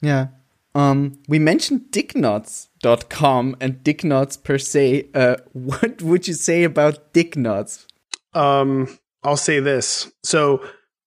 Yeah. 0.01 0.27
Um, 0.75 1.17
we 1.27 1.39
mentioned 1.39 1.89
dicknuts.com 1.91 3.55
and 3.59 3.83
dicknuts 3.83 4.37
per 4.37 4.57
se. 4.57 5.09
Uh, 5.13 5.37
what 5.53 6.01
would 6.01 6.27
you 6.27 6.33
say 6.35 6.63
about 6.63 7.13
dicknuts? 7.13 7.87
Um, 8.33 8.99
I'll 9.23 9.37
say 9.37 9.59
this. 9.59 10.11
So 10.23 10.63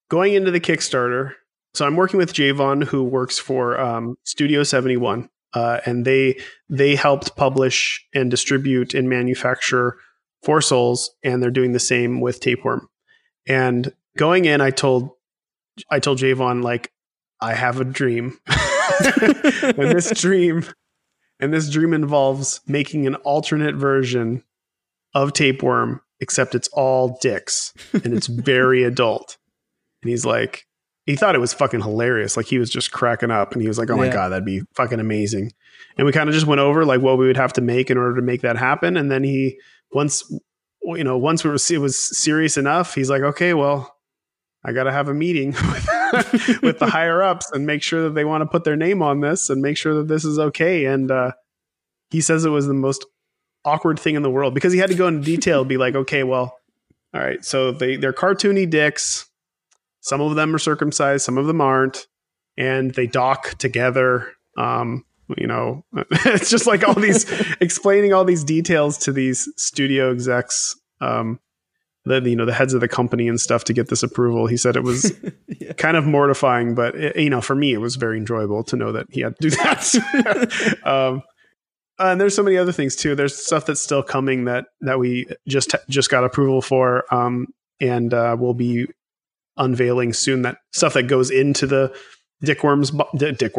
going 0.09 0.33
into 0.33 0.51
the 0.51 0.59
Kickstarter, 0.59 1.33
so 1.73 1.85
I'm 1.85 1.95
working 1.95 2.17
with 2.17 2.33
Javon, 2.33 2.83
who 2.83 3.03
works 3.03 3.39
for 3.39 3.79
um, 3.79 4.17
Studio 4.23 4.63
71, 4.63 5.29
uh, 5.53 5.79
and 5.85 6.05
they 6.05 6.39
they 6.69 6.95
helped 6.95 7.35
publish 7.35 8.05
and 8.13 8.29
distribute 8.29 8.93
and 8.93 9.09
manufacture 9.09 9.97
Four 10.43 10.61
Souls, 10.61 11.11
and 11.23 11.41
they're 11.41 11.51
doing 11.51 11.71
the 11.71 11.79
same 11.79 12.19
with 12.19 12.39
Tapeworm. 12.39 12.89
And 13.47 13.93
going 14.17 14.45
in, 14.45 14.61
I 14.61 14.71
told 14.71 15.11
I 15.89 15.99
told 15.99 16.19
Javon 16.19 16.63
like 16.63 16.91
I 17.39 17.53
have 17.53 17.79
a 17.79 17.85
dream, 17.85 18.37
and 18.47 19.77
this 19.77 20.11
dream 20.11 20.65
and 21.39 21.51
this 21.51 21.69
dream 21.69 21.93
involves 21.93 22.61
making 22.67 23.07
an 23.07 23.15
alternate 23.15 23.75
version 23.75 24.43
of 25.13 25.33
Tapeworm, 25.33 26.01
except 26.19 26.53
it's 26.53 26.69
all 26.69 27.17
dicks 27.21 27.73
and 27.93 28.13
it's 28.13 28.27
very 28.27 28.83
adult. 28.83 29.37
And 30.03 30.09
he's 30.11 30.25
like, 30.25 30.67
he 31.05 31.15
thought 31.15 31.35
it 31.35 31.39
was 31.39 31.53
fucking 31.53 31.81
hilarious. 31.81 32.37
Like 32.37 32.45
he 32.45 32.59
was 32.59 32.69
just 32.69 32.91
cracking 32.91 33.31
up 33.31 33.53
and 33.53 33.61
he 33.61 33.67
was 33.67 33.77
like, 33.79 33.89
oh 33.89 33.97
my 33.97 34.05
Yeah. 34.05 34.13
God, 34.13 34.29
that'd 34.29 34.45
be 34.45 34.61
fucking 34.75 34.99
amazing. 34.99 35.51
And 35.97 36.05
we 36.05 36.11
kind 36.13 36.29
of 36.29 36.35
just 36.35 36.47
went 36.47 36.61
over 36.61 36.85
like 36.85 37.01
what 37.01 37.17
we 37.17 37.27
would 37.27 37.37
have 37.37 37.53
to 37.53 37.61
make 37.61 37.89
in 37.89 37.97
order 37.97 38.15
to 38.15 38.21
make 38.21 38.41
that 38.41 38.57
happen. 38.57 38.97
And 38.97 39.11
then 39.11 39.23
he, 39.23 39.59
once, 39.91 40.31
you 40.83 41.03
know, 41.03 41.17
once 41.17 41.43
we 41.43 41.49
were, 41.49 41.57
it 41.69 41.77
was 41.79 41.97
serious 42.17 42.57
enough, 42.57 42.95
he's 42.95 43.09
like, 43.09 43.23
okay, 43.23 43.53
well, 43.53 43.95
I 44.63 44.73
got 44.73 44.83
to 44.83 44.91
have 44.91 45.09
a 45.09 45.13
meeting 45.13 45.51
with, 46.13 46.61
with 46.61 46.79
the 46.79 46.87
higher 46.87 47.23
ups 47.23 47.51
and 47.51 47.65
make 47.65 47.81
sure 47.81 48.03
that 48.03 48.13
they 48.15 48.25
want 48.25 48.41
to 48.43 48.45
put 48.45 48.63
their 48.63 48.75
name 48.75 49.01
on 49.01 49.21
this 49.21 49.49
and 49.49 49.61
make 49.61 49.77
sure 49.77 49.95
that 49.95 50.07
this 50.07 50.23
is 50.23 50.37
okay. 50.37 50.85
And 50.85 51.09
uh, 51.09 51.31
he 52.11 52.21
says 52.21 52.45
it 52.45 52.49
was 52.49 52.67
the 52.67 52.73
most 52.73 53.05
awkward 53.65 53.99
thing 53.99 54.15
in 54.15 54.21
the 54.23 54.29
world 54.29 54.53
because 54.53 54.71
he 54.71 54.79
had 54.79 54.89
to 54.89 54.95
go 54.95 55.07
into 55.07 55.21
detail, 55.25 55.65
be 55.65 55.77
like, 55.77 55.95
okay, 55.95 56.23
well, 56.23 56.55
all 57.13 57.21
right, 57.21 57.43
so 57.43 57.71
they 57.71 57.97
they're 57.97 58.13
cartoony 58.13 58.69
dicks. 58.69 59.27
Some 60.01 60.19
of 60.21 60.35
them 60.35 60.53
are 60.55 60.59
circumcised, 60.59 61.23
some 61.23 61.37
of 61.37 61.45
them 61.47 61.61
aren't, 61.61 62.07
and 62.57 62.93
they 62.93 63.07
dock 63.07 63.55
together. 63.57 64.33
Um, 64.57 65.05
you 65.37 65.47
know, 65.47 65.85
it's 66.11 66.49
just 66.49 66.67
like 66.67 66.85
all 66.87 66.93
these 66.95 67.25
explaining 67.61 68.13
all 68.13 68.25
these 68.25 68.43
details 68.43 68.97
to 68.99 69.11
these 69.13 69.47
studio 69.57 70.11
execs. 70.11 70.75
Um, 70.99 71.39
the 72.03 72.19
you 72.21 72.35
know 72.35 72.45
the 72.45 72.53
heads 72.53 72.73
of 72.73 72.81
the 72.81 72.87
company 72.87 73.27
and 73.27 73.39
stuff 73.39 73.63
to 73.65 73.73
get 73.73 73.87
this 73.89 74.01
approval. 74.03 74.47
He 74.47 74.57
said 74.57 74.75
it 74.75 74.83
was 74.83 75.13
Yeah. 75.59 75.73
kind 75.73 75.95
of 75.95 76.05
mortifying, 76.05 76.73
but 76.73 76.95
it, 76.95 77.15
you 77.15 77.29
know, 77.29 77.41
for 77.41 77.53
me, 77.55 77.73
it 77.73 77.77
was 77.77 77.95
very 77.95 78.17
enjoyable 78.17 78.63
to 78.65 78.75
know 78.75 78.91
that 78.91 79.05
he 79.11 79.21
had 79.21 79.35
to 79.39 79.49
do 79.49 79.55
that. 79.57 80.77
um, 80.83 81.21
and 81.99 82.19
there's 82.19 82.35
so 82.35 82.41
many 82.41 82.57
other 82.57 82.71
things 82.71 82.95
too. 82.95 83.13
There's 83.13 83.35
stuff 83.35 83.67
that's 83.67 83.79
still 83.81 84.01
coming 84.01 84.45
that 84.45 84.65
that 84.81 84.97
we 84.97 85.27
just 85.47 85.75
just 85.89 86.09
got 86.09 86.23
approval 86.23 86.61
for, 86.63 87.05
um, 87.13 87.47
and 87.79 88.11
uh, 88.13 88.35
we'll 88.39 88.55
be 88.55 88.87
unveiling 89.61 90.11
soon. 90.13 90.41
That 90.41 90.57
stuff 90.71 90.93
that 90.95 91.03
goes 91.03 91.29
into 91.31 91.65
the 91.65 91.95
Dick 92.41 92.63
Worms, 92.63 92.91
bo- 92.91 93.07
Di- 93.15 93.31
Dick 93.31 93.53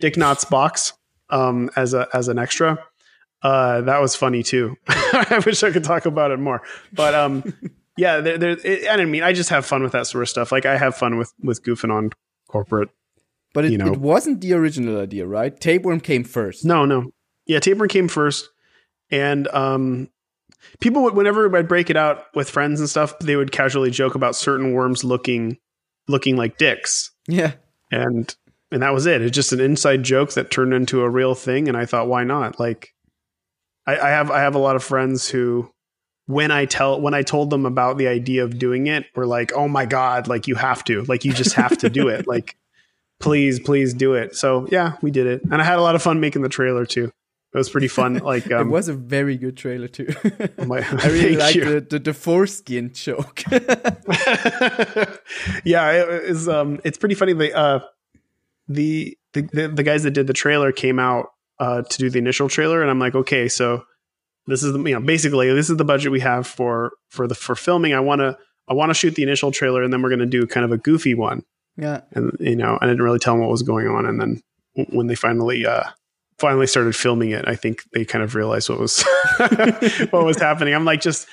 Dick 0.00 0.16
Knots 0.16 0.44
box 0.44 0.92
um, 1.30 1.70
as 1.76 1.94
a 1.94 2.08
as 2.12 2.28
an 2.28 2.38
extra. 2.38 2.78
Uh, 3.42 3.82
that 3.82 4.00
was 4.00 4.16
funny 4.16 4.42
too. 4.42 4.74
I 4.88 5.40
wish 5.44 5.62
I 5.62 5.70
could 5.70 5.84
talk 5.84 6.06
about 6.06 6.30
it 6.30 6.38
more, 6.38 6.62
but 6.92 7.14
um, 7.14 7.44
yeah, 7.96 8.20
there, 8.20 8.38
there, 8.38 8.50
it, 8.64 8.88
I 8.88 8.96
didn't 8.96 9.10
mean 9.10 9.22
I 9.22 9.32
just 9.32 9.50
have 9.50 9.66
fun 9.66 9.82
with 9.82 9.92
that 9.92 10.06
sort 10.06 10.22
of 10.22 10.28
stuff. 10.28 10.50
Like 10.50 10.66
I 10.66 10.76
have 10.78 10.96
fun 10.96 11.18
with 11.18 11.32
with 11.42 11.62
goofing 11.62 11.92
on 11.92 12.10
corporate. 12.48 12.88
But 13.52 13.66
it, 13.66 13.72
You 13.72 13.78
know. 13.78 13.92
it 13.92 14.00
wasn't 14.00 14.40
the 14.40 14.52
original 14.54 14.98
idea, 15.00 15.26
right? 15.26 15.58
Tapeworm 15.60 16.00
came 16.00 16.24
first. 16.24 16.64
No, 16.64 16.84
no, 16.86 17.12
yeah, 17.46 17.60
Tapeworm 17.60 17.88
came 17.88 18.08
first, 18.08 18.48
and 19.10 19.46
um, 19.48 20.08
people 20.80 21.02
would 21.02 21.14
whenever 21.14 21.54
I'd 21.56 21.68
break 21.68 21.90
it 21.90 21.96
out 21.96 22.24
with 22.34 22.50
friends 22.50 22.80
and 22.80 22.88
stuff, 22.88 23.18
they 23.20 23.36
would 23.36 23.52
casually 23.52 23.90
joke 23.90 24.14
about 24.14 24.36
certain 24.36 24.72
worms 24.72 25.04
looking 25.04 25.58
looking 26.08 26.36
like 26.36 26.58
dicks, 26.58 27.10
Yeah. 27.28 27.52
and 27.90 28.34
and 28.70 28.82
that 28.82 28.92
was 28.92 29.06
it. 29.06 29.22
It's 29.22 29.34
just 29.34 29.52
an 29.52 29.60
inside 29.60 30.02
joke 30.02 30.32
that 30.34 30.50
turned 30.50 30.74
into 30.74 31.02
a 31.02 31.08
real 31.10 31.34
thing, 31.34 31.68
and 31.68 31.76
I 31.76 31.86
thought, 31.86 32.08
why 32.08 32.24
not? 32.24 32.58
Like, 32.58 32.92
I, 33.86 33.96
I 33.98 34.08
have 34.10 34.30
I 34.30 34.40
have 34.40 34.54
a 34.54 34.58
lot 34.58 34.76
of 34.76 34.82
friends 34.84 35.28
who. 35.28 35.70
When 36.26 36.50
I 36.50 36.64
tell 36.64 36.98
when 37.02 37.12
I 37.12 37.20
told 37.20 37.50
them 37.50 37.66
about 37.66 37.98
the 37.98 38.08
idea 38.08 38.44
of 38.44 38.58
doing 38.58 38.86
it, 38.86 39.04
were 39.14 39.26
like, 39.26 39.52
"Oh 39.52 39.68
my 39.68 39.84
god! 39.84 40.26
Like 40.26 40.48
you 40.48 40.54
have 40.54 40.82
to, 40.84 41.02
like 41.02 41.22
you 41.26 41.34
just 41.34 41.52
have 41.52 41.76
to 41.76 41.90
do 41.90 42.08
it. 42.08 42.26
Like 42.26 42.56
please, 43.20 43.60
please 43.60 43.92
do 43.92 44.14
it." 44.14 44.34
So 44.34 44.66
yeah, 44.70 44.94
we 45.02 45.10
did 45.10 45.26
it, 45.26 45.42
and 45.42 45.60
I 45.60 45.64
had 45.66 45.78
a 45.78 45.82
lot 45.82 45.94
of 45.94 46.00
fun 46.02 46.20
making 46.20 46.40
the 46.40 46.48
trailer 46.48 46.86
too. 46.86 47.12
It 47.54 47.58
was 47.58 47.70
pretty 47.70 47.86
fun. 47.88 48.14
Like 48.24 48.46
it 48.46 48.52
um, 48.52 48.68
was 48.70 48.88
a 48.88 48.94
very 48.94 49.36
good 49.36 49.56
trailer 49.56 49.86
too. 49.88 50.08
my- 50.66 50.80
I 50.80 51.06
really 51.06 51.36
like 51.46 51.54
the, 51.54 51.86
the 51.88 51.98
the 52.00 52.12
foreskin 52.14 52.92
joke. 52.92 53.42
yeah, 55.64 55.90
it 55.92 56.24
is. 56.24 56.48
Um, 56.48 56.80
it's 56.84 56.98
pretty 56.98 57.14
funny. 57.14 57.32
The 57.32 57.54
uh, 57.56 57.80
the, 58.68 59.16
the 59.32 59.68
the 59.74 59.82
guys 59.82 60.02
that 60.02 60.12
did 60.12 60.26
the 60.26 60.32
trailer 60.32 60.72
came 60.72 60.98
out 60.98 61.26
uh 61.60 61.82
to 61.82 61.98
do 61.98 62.10
the 62.10 62.18
initial 62.18 62.48
trailer, 62.48 62.82
and 62.82 62.90
I'm 62.90 62.98
like, 62.98 63.14
okay, 63.14 63.48
so 63.48 63.84
this 64.46 64.62
is 64.62 64.72
the 64.72 64.78
you 64.80 64.94
know 64.94 65.00
basically 65.00 65.52
this 65.52 65.70
is 65.70 65.76
the 65.76 65.84
budget 65.84 66.12
we 66.12 66.20
have 66.20 66.46
for 66.46 66.92
for 67.10 67.26
the 67.26 67.34
for 67.34 67.54
filming. 67.54 67.94
I 67.94 68.00
want 68.00 68.20
to 68.20 68.36
I 68.68 68.74
want 68.74 68.90
to 68.90 68.94
shoot 68.94 69.14
the 69.14 69.22
initial 69.22 69.52
trailer, 69.52 69.82
and 69.82 69.92
then 69.92 70.02
we're 70.02 70.08
going 70.10 70.18
to 70.20 70.26
do 70.26 70.46
kind 70.46 70.64
of 70.64 70.72
a 70.72 70.78
goofy 70.78 71.14
one. 71.14 71.42
yeah. 71.76 72.00
And 72.12 72.32
you 72.40 72.56
know, 72.56 72.78
I 72.80 72.86
didn't 72.86 73.02
really 73.02 73.18
tell 73.18 73.34
them 73.34 73.42
what 73.42 73.50
was 73.50 73.62
going 73.62 73.86
on, 73.88 74.06
and 74.06 74.20
then 74.20 74.40
when 74.90 75.06
they 75.06 75.14
finally 75.14 75.64
uh 75.66 75.84
finally 76.38 76.66
started 76.66 76.94
filming 76.96 77.30
it, 77.30 77.46
I 77.48 77.54
think 77.56 77.82
they 77.92 78.04
kind 78.04 78.22
of 78.24 78.34
realized 78.34 78.68
what 78.68 78.80
was 78.80 79.02
what 80.10 80.24
was 80.24 80.38
happening. 80.38 80.74
I'm 80.74 80.84
like, 80.84 81.00
just 81.00 81.28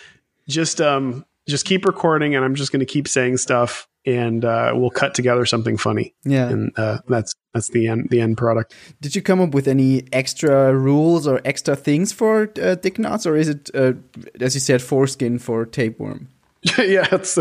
just 0.47 0.81
um 0.81 1.25
just 1.47 1.65
keep 1.65 1.85
recording, 1.85 2.35
and 2.35 2.45
I'm 2.45 2.55
just 2.55 2.71
going 2.71 2.81
to 2.81 2.85
keep 2.85 3.07
saying 3.07 3.37
stuff, 3.37 3.87
and 4.05 4.45
uh, 4.45 4.71
we'll 4.75 4.91
cut 4.91 5.15
together 5.15 5.43
something 5.45 5.75
funny, 5.75 6.13
Yeah. 6.23 6.49
and 6.49 6.71
uh, 6.77 6.99
that's 7.07 7.33
that's 7.53 7.69
the 7.69 7.87
end 7.87 8.07
the 8.11 8.21
end 8.21 8.37
product. 8.37 8.73
Did 9.01 9.15
you 9.15 9.21
come 9.23 9.41
up 9.41 9.53
with 9.53 9.67
any 9.67 10.03
extra 10.13 10.73
rules 10.73 11.25
or 11.27 11.41
extra 11.43 11.75
things 11.75 12.11
for 12.13 12.51
uh, 12.61 12.75
Dick 12.75 12.99
Knots, 12.99 13.25
or 13.25 13.35
is 13.35 13.49
it, 13.49 13.69
uh, 13.73 13.93
as 14.39 14.53
you 14.53 14.59
said, 14.61 14.81
foreskin 14.83 15.39
for 15.39 15.65
tapeworm? 15.65 16.29
yeah, 16.77 17.07
it's 17.11 17.39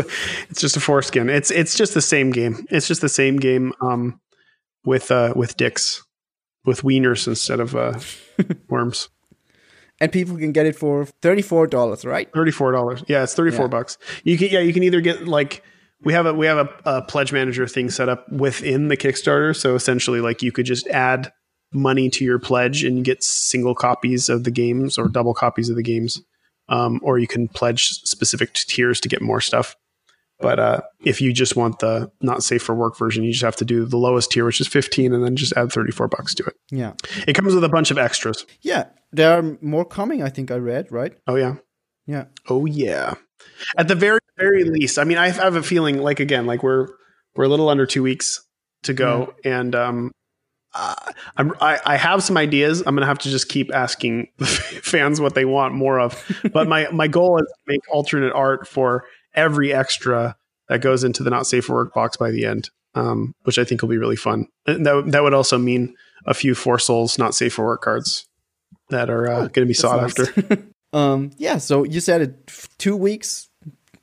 it's 0.49 0.59
just 0.59 0.75
a 0.75 0.79
foreskin. 0.79 1.29
It's 1.29 1.51
it's 1.51 1.77
just 1.77 1.93
the 1.93 2.01
same 2.01 2.31
game. 2.31 2.65
It's 2.71 2.87
just 2.87 3.01
the 3.01 3.09
same 3.09 3.37
game 3.37 3.71
um, 3.81 4.19
with 4.83 5.11
uh, 5.11 5.33
with 5.35 5.55
dicks, 5.57 6.03
with 6.65 6.81
wieners 6.81 7.27
instead 7.27 7.59
of 7.59 7.75
uh, 7.75 7.99
worms. 8.69 9.09
And 9.99 10.11
people 10.11 10.35
can 10.37 10.51
get 10.51 10.65
it 10.65 10.75
for 10.75 11.05
thirty-four 11.21 11.67
dollars, 11.67 12.03
right? 12.05 12.27
Thirty 12.33 12.51
four 12.51 12.71
dollars. 12.71 13.03
Yeah, 13.07 13.23
it's 13.23 13.35
thirty 13.35 13.51
four 13.51 13.65
Yeah. 13.65 13.69
bucks. 13.69 13.97
You 14.23 14.37
can 14.37 14.49
yeah, 14.49 14.59
you 14.59 14.73
can 14.73 14.81
either 14.83 14.99
get 15.01 15.27
like 15.27 15.63
we 16.03 16.13
have 16.13 16.25
a 16.25 16.33
we 16.33 16.47
have 16.47 16.57
a, 16.57 16.69
a 16.85 17.01
pledge 17.03 17.31
manager 17.31 17.67
thing 17.67 17.91
set 17.91 18.09
up 18.09 18.27
within 18.31 18.87
the 18.87 18.97
Kickstarter. 18.97 19.55
So 19.55 19.75
essentially, 19.75 20.19
like 20.19 20.41
you 20.41 20.51
could 20.51 20.65
just 20.65 20.87
add 20.87 21.31
money 21.71 22.09
to 22.09 22.25
your 22.25 22.39
pledge 22.39 22.83
and 22.83 23.05
get 23.05 23.23
single 23.23 23.75
copies 23.75 24.27
of 24.27 24.43
the 24.43 24.51
games 24.51 24.97
or 24.97 25.07
double 25.07 25.35
copies 25.35 25.69
of 25.69 25.75
the 25.75 25.83
games, 25.83 26.19
um, 26.67 26.99
or 27.03 27.19
you 27.19 27.27
can 27.27 27.47
pledge 27.47 27.89
specific 27.89 28.53
tiers 28.53 28.99
to 29.01 29.07
get 29.07 29.21
more 29.21 29.39
stuff. 29.39 29.75
But 30.41 30.59
uh, 30.59 30.81
if 31.03 31.21
you 31.21 31.33
just 31.33 31.55
want 31.55 31.79
the 31.79 32.11
not 32.21 32.43
safe 32.43 32.63
for 32.63 32.75
work 32.75 32.97
version, 32.97 33.23
you 33.23 33.31
just 33.31 33.43
have 33.43 33.55
to 33.57 33.65
do 33.65 33.85
the 33.85 33.97
lowest 33.97 34.31
tier, 34.31 34.45
which 34.45 34.61
is 34.61 34.67
fifteen, 34.67 35.13
and 35.13 35.23
then 35.23 35.35
just 35.35 35.53
add 35.55 35.71
thirty 35.71 35.91
four 35.91 36.07
bucks 36.07 36.33
to 36.35 36.43
it. 36.43 36.55
Yeah. 36.71 36.93
It 37.27 37.33
comes 37.33 37.53
with 37.53 37.63
a 37.63 37.69
bunch 37.69 37.91
of 37.91 37.97
extras. 37.97 38.45
Yeah. 38.61 38.85
There 39.11 39.37
are 39.37 39.57
more 39.61 39.85
coming. 39.85 40.23
I 40.23 40.29
think 40.29 40.51
I 40.51 40.55
read 40.55 40.91
right. 40.91 41.13
Oh 41.27 41.35
yeah. 41.35 41.55
Yeah. 42.05 42.25
Oh 42.49 42.65
yeah. 42.65 43.15
At 43.77 43.87
the 43.87 43.95
very 43.95 44.19
very 44.37 44.63
least, 44.63 44.97
I 44.97 45.03
mean, 45.03 45.17
I 45.17 45.29
have 45.29 45.55
a 45.55 45.63
feeling 45.63 45.99
like 45.99 46.19
again, 46.19 46.45
like 46.45 46.63
we're 46.63 46.87
we're 47.35 47.45
a 47.45 47.49
little 47.49 47.69
under 47.69 47.85
two 47.85 48.03
weeks 48.03 48.41
to 48.83 48.93
go, 48.93 49.33
and 49.45 49.75
um, 49.75 50.11
uh, 50.73 50.95
I'm, 51.37 51.53
I 51.61 51.79
I 51.85 51.97
have 51.97 52.23
some 52.23 52.37
ideas. 52.37 52.81
I'm 52.85 52.95
gonna 52.95 53.05
have 53.05 53.19
to 53.19 53.29
just 53.29 53.49
keep 53.49 53.73
asking 53.73 54.27
fans 54.39 55.19
what 55.19 55.35
they 55.35 55.45
want 55.45 55.73
more 55.73 55.99
of. 55.99 56.23
But 56.53 56.67
my 56.67 56.89
my 56.91 57.07
goal 57.07 57.37
is 57.37 57.45
to 57.45 57.63
make 57.67 57.81
alternate 57.91 58.33
art 58.33 58.67
for 58.67 59.05
every 59.33 59.73
extra 59.73 60.35
that 60.69 60.81
goes 60.81 61.03
into 61.03 61.23
the 61.23 61.29
not 61.29 61.47
safe 61.47 61.65
for 61.65 61.73
work 61.73 61.93
box 61.93 62.17
by 62.17 62.31
the 62.31 62.45
end, 62.45 62.69
um, 62.95 63.35
which 63.43 63.59
I 63.59 63.63
think 63.63 63.81
will 63.81 63.89
be 63.89 63.97
really 63.97 64.15
fun. 64.15 64.47
And 64.65 64.85
that 64.85 65.11
that 65.11 65.23
would 65.23 65.33
also 65.33 65.57
mean 65.57 65.95
a 66.25 66.33
few 66.33 66.55
four 66.55 66.79
souls 66.79 67.17
not 67.17 67.35
safe 67.35 67.53
for 67.53 67.65
work 67.65 67.81
cards 67.81 68.27
that 68.89 69.09
are 69.09 69.29
uh, 69.29 69.39
going 69.41 69.65
to 69.65 69.65
be 69.65 69.73
sought 69.73 70.01
That's 70.01 70.29
after. 70.29 70.63
um. 70.93 71.31
Yeah. 71.37 71.57
So 71.57 71.83
you 71.83 71.99
said 71.99 72.21
it. 72.21 72.51
Two 72.77 72.95
weeks, 72.95 73.49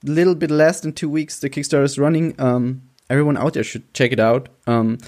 little 0.02 0.34
bit 0.34 0.50
less 0.50 0.80
than 0.80 0.92
two 0.92 1.08
weeks. 1.08 1.40
The 1.40 1.50
Kickstarter 1.50 1.84
is 1.84 1.98
running. 1.98 2.34
Um. 2.40 2.82
Everyone 3.10 3.38
out 3.38 3.54
there 3.54 3.64
should 3.64 3.92
check 3.94 4.12
it 4.12 4.20
out. 4.20 4.48
Um. 4.66 4.98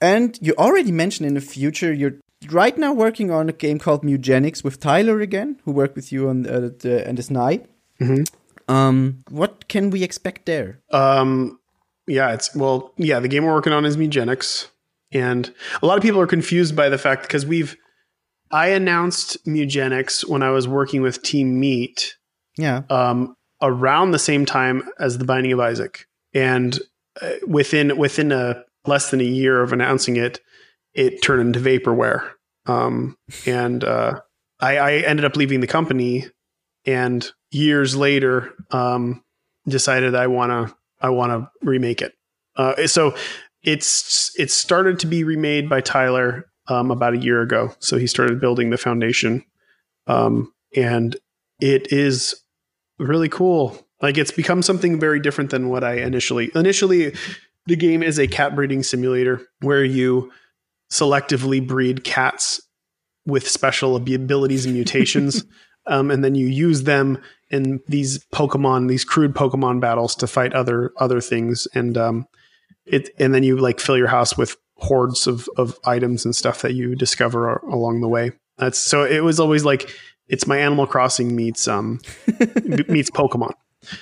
And 0.00 0.38
you 0.42 0.54
already 0.58 0.92
mentioned 0.92 1.26
in 1.26 1.34
the 1.34 1.40
future 1.40 1.92
you're 1.92 2.16
right 2.50 2.76
now 2.76 2.92
working 2.92 3.30
on 3.30 3.48
a 3.48 3.52
game 3.52 3.78
called 3.78 4.02
Mewgenics 4.02 4.62
with 4.62 4.78
Tyler 4.78 5.20
again, 5.20 5.58
who 5.64 5.72
worked 5.72 5.96
with 5.96 6.12
you 6.12 6.28
on 6.28 6.46
uh, 6.46 6.70
The 6.78 7.06
End 7.06 7.18
is 7.18 7.30
Nigh. 7.30 7.60
Mhm. 8.00 8.28
Um. 8.68 9.22
What 9.30 9.68
can 9.68 9.90
we 9.90 10.02
expect 10.02 10.46
there? 10.46 10.80
Um, 10.90 11.58
yeah, 12.06 12.32
it's 12.32 12.54
well, 12.54 12.92
yeah. 12.96 13.20
The 13.20 13.28
game 13.28 13.44
we're 13.44 13.52
working 13.54 13.72
on 13.72 13.84
is 13.84 13.96
Mewgenics, 13.96 14.68
and 15.12 15.52
a 15.82 15.86
lot 15.86 15.96
of 15.96 16.02
people 16.02 16.20
are 16.20 16.26
confused 16.26 16.74
by 16.76 16.88
the 16.88 16.98
fact 16.98 17.22
because 17.22 17.46
we've. 17.46 17.76
I 18.52 18.68
announced 18.68 19.44
Mewgenics 19.44 20.28
when 20.28 20.40
I 20.42 20.50
was 20.50 20.68
working 20.68 21.02
with 21.02 21.20
Team 21.22 21.58
Meat 21.58 22.14
Yeah. 22.56 22.82
um, 22.90 23.36
around 23.60 24.12
the 24.12 24.20
same 24.20 24.46
time 24.46 24.88
as 25.00 25.18
the 25.18 25.24
Binding 25.24 25.50
of 25.52 25.58
Isaac, 25.58 26.06
and 26.32 26.78
uh, 27.20 27.32
within 27.46 27.96
within 27.98 28.30
a 28.30 28.62
less 28.86 29.10
than 29.10 29.20
a 29.20 29.24
year 29.24 29.60
of 29.62 29.72
announcing 29.72 30.16
it, 30.16 30.40
it 30.94 31.22
turned 31.22 31.40
into 31.42 31.58
vaporware, 31.58 32.30
um, 32.66 33.16
and 33.46 33.82
uh, 33.82 34.20
I, 34.60 34.76
I 34.78 34.92
ended 34.98 35.24
up 35.24 35.34
leaving 35.36 35.58
the 35.60 35.66
company, 35.66 36.26
and 36.84 37.28
years 37.56 37.96
later, 37.96 38.52
um, 38.70 39.22
decided 39.66 40.14
I 40.14 40.26
want 40.26 40.50
to 40.50 40.76
I 41.00 41.10
want 41.10 41.32
to 41.32 41.50
remake 41.66 42.02
it. 42.02 42.14
Uh, 42.56 42.86
so 42.86 43.14
it's 43.62 44.32
it 44.38 44.50
started 44.50 44.98
to 45.00 45.06
be 45.06 45.24
remade 45.24 45.68
by 45.68 45.80
Tyler 45.80 46.46
um, 46.68 46.90
about 46.90 47.14
a 47.14 47.18
year 47.18 47.42
ago. 47.42 47.74
So 47.78 47.98
he 47.98 48.06
started 48.06 48.40
building 48.40 48.70
the 48.70 48.78
foundation, 48.78 49.44
um, 50.06 50.52
and 50.74 51.16
it 51.60 51.92
is 51.92 52.34
really 52.98 53.28
cool. 53.28 53.86
Like 54.00 54.18
it's 54.18 54.30
become 54.30 54.62
something 54.62 55.00
very 55.00 55.20
different 55.20 55.50
than 55.50 55.68
what 55.68 55.84
I 55.84 55.94
initially 55.94 56.50
initially. 56.54 57.14
The 57.66 57.76
game 57.76 58.02
is 58.02 58.18
a 58.18 58.28
cat 58.28 58.54
breeding 58.54 58.84
simulator 58.84 59.40
where 59.60 59.84
you 59.84 60.30
selectively 60.92 61.66
breed 61.66 62.04
cats 62.04 62.60
with 63.26 63.48
special 63.48 63.96
abilities 63.96 64.66
and 64.66 64.74
mutations, 64.74 65.44
um, 65.86 66.12
and 66.12 66.22
then 66.22 66.36
you 66.36 66.46
use 66.46 66.84
them 66.84 67.20
in 67.50 67.80
these 67.88 68.24
Pokemon, 68.34 68.88
these 68.88 69.04
crude 69.04 69.34
Pokemon 69.34 69.80
battles 69.80 70.14
to 70.16 70.26
fight 70.26 70.52
other 70.52 70.92
other 70.98 71.20
things, 71.20 71.68
and 71.74 71.96
um, 71.96 72.26
it 72.84 73.10
and 73.18 73.34
then 73.34 73.42
you 73.42 73.56
like 73.56 73.80
fill 73.80 73.96
your 73.96 74.08
house 74.08 74.36
with 74.36 74.56
hordes 74.76 75.26
of 75.26 75.48
of 75.56 75.78
items 75.84 76.24
and 76.24 76.34
stuff 76.34 76.62
that 76.62 76.74
you 76.74 76.94
discover 76.94 77.56
along 77.56 78.00
the 78.00 78.08
way. 78.08 78.32
That's 78.58 78.78
so 78.78 79.04
it 79.04 79.20
was 79.20 79.38
always 79.40 79.64
like 79.64 79.90
it's 80.28 80.46
my 80.46 80.58
Animal 80.58 80.86
Crossing 80.86 81.36
meets 81.36 81.68
um 81.68 82.00
meets 82.88 83.10
Pokemon 83.10 83.52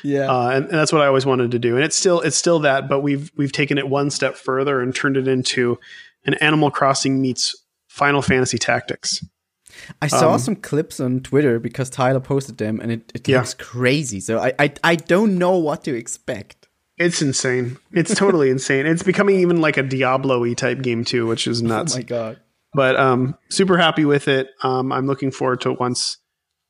Yeah. 0.03 0.31
uh, 0.33 0.49
and, 0.51 0.65
and 0.65 0.75
that's 0.75 0.93
what 0.93 1.03
I 1.03 1.07
always 1.07 1.27
wanted 1.27 1.51
to 1.51 1.59
do. 1.59 1.77
And 1.77 1.85
it's 1.85 1.97
still 1.97 2.21
it's 2.21 2.37
still 2.37 2.61
that, 2.61 2.89
but 2.89 3.01
we've 3.01 3.31
we've 3.37 3.53
taken 3.53 3.79
it 3.79 3.89
one 3.89 4.11
step 4.11 4.37
further 4.37 4.81
and 4.81 4.95
turned 4.95 5.17
it 5.17 5.29
into 5.29 5.79
an 6.25 6.35
Animal 6.35 6.71
Crossing 6.71 7.21
meets 7.21 7.55
Final 7.89 8.23
Fantasy 8.23 8.59
Tactics. 8.59 9.25
I 10.03 10.07
saw 10.09 10.33
Um, 10.35 10.39
some 10.39 10.57
clips 10.57 11.01
on 11.01 11.21
Twitter 11.21 11.59
because 11.59 11.91
Tyler 11.91 12.21
posted 12.21 12.59
them, 12.59 12.81
and 12.81 12.91
it, 12.93 13.13
it 13.15 13.29
Yeah. 13.29 13.39
looks 13.39 13.55
crazy. 13.55 14.21
So 14.21 14.39
I, 14.39 14.53
I 14.59 14.73
I 14.83 14.97
don't 14.97 15.39
know 15.39 15.57
what 15.59 15.85
to 15.85 15.95
expect. 15.95 16.69
It's 16.97 17.21
insane. 17.21 17.77
It's 17.93 18.15
totally 18.15 18.51
insane. 18.51 18.87
It's 18.87 19.03
becoming 19.03 19.41
even 19.41 19.61
like 19.61 19.77
a 19.77 19.83
Diablo-y 19.83 20.55
type 20.55 20.81
game 20.83 21.05
too, 21.05 21.27
which 21.27 21.47
is 21.47 21.63
nuts. 21.63 21.95
Oh 21.97 21.99
my 21.99 22.03
god! 22.03 22.41
but 22.73 22.97
um, 22.97 23.37
super 23.51 23.77
happy 23.77 24.05
with 24.05 24.27
it. 24.29 24.49
Um, 24.63 24.93
I'm 24.93 25.07
looking 25.07 25.31
forward 25.31 25.61
to 25.63 25.73
once 25.73 26.19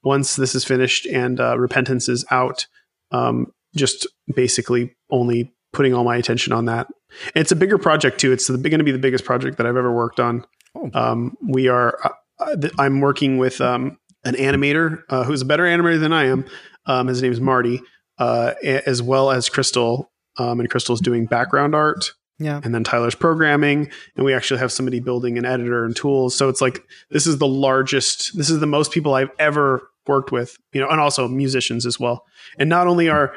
once 0.02 0.36
this 0.36 0.54
is 0.54 0.64
finished 0.64 1.06
and 1.06 1.40
uh, 1.40 1.58
Repentance 1.58 2.08
is 2.08 2.24
out. 2.30 2.66
Um, 3.10 3.52
just 3.76 4.06
basically 4.34 4.94
only 5.10 5.52
putting 5.72 5.92
all 5.94 6.04
my 6.04 6.16
attention 6.16 6.52
on 6.52 6.66
that. 6.66 6.86
It's 7.34 7.52
a 7.52 7.56
bigger 7.56 7.78
project 7.78 8.18
too. 8.20 8.32
It's 8.32 8.48
going 8.48 8.78
to 8.78 8.84
be 8.84 8.92
the 8.92 8.98
biggest 8.98 9.24
project 9.24 9.56
that 9.58 9.66
I've 9.66 9.76
ever 9.76 9.92
worked 9.92 10.20
on. 10.20 10.44
Oh. 10.74 10.90
Um, 10.94 11.36
we 11.46 11.68
are. 11.68 11.98
Uh, 12.38 12.56
th- 12.56 12.72
I'm 12.78 13.00
working 13.00 13.38
with 13.38 13.60
um, 13.60 13.98
an 14.24 14.34
animator 14.34 15.02
uh, 15.08 15.24
who's 15.24 15.42
a 15.42 15.46
better 15.46 15.64
animator 15.64 16.00
than 16.00 16.12
I 16.12 16.24
am. 16.26 16.44
Um, 16.86 17.06
his 17.06 17.22
name 17.22 17.32
is 17.32 17.40
Marty, 17.40 17.80
uh, 18.18 18.54
as 18.62 19.02
well 19.02 19.30
as 19.30 19.48
Crystal. 19.48 20.10
Um, 20.36 20.58
and 20.58 20.68
Crystal's 20.68 21.00
doing 21.00 21.26
background 21.26 21.76
art 21.76 22.10
Yeah, 22.40 22.60
and 22.64 22.74
then 22.74 22.82
Tyler's 22.82 23.14
programming, 23.14 23.88
and 24.16 24.24
we 24.24 24.34
actually 24.34 24.58
have 24.58 24.72
somebody 24.72 24.98
building 24.98 25.38
an 25.38 25.44
editor 25.44 25.84
and 25.84 25.94
tools. 25.94 26.34
So 26.34 26.48
it's 26.48 26.60
like 26.60 26.82
this 27.10 27.24
is 27.28 27.38
the 27.38 27.46
largest, 27.46 28.36
this 28.36 28.50
is 28.50 28.58
the 28.58 28.66
most 28.66 28.90
people 28.90 29.14
I've 29.14 29.30
ever 29.38 29.88
worked 30.08 30.32
with, 30.32 30.56
you 30.72 30.80
know, 30.80 30.88
and 30.88 31.00
also 31.00 31.28
musicians 31.28 31.86
as 31.86 32.00
well. 32.00 32.24
And 32.58 32.68
not 32.68 32.88
only 32.88 33.08
are 33.08 33.32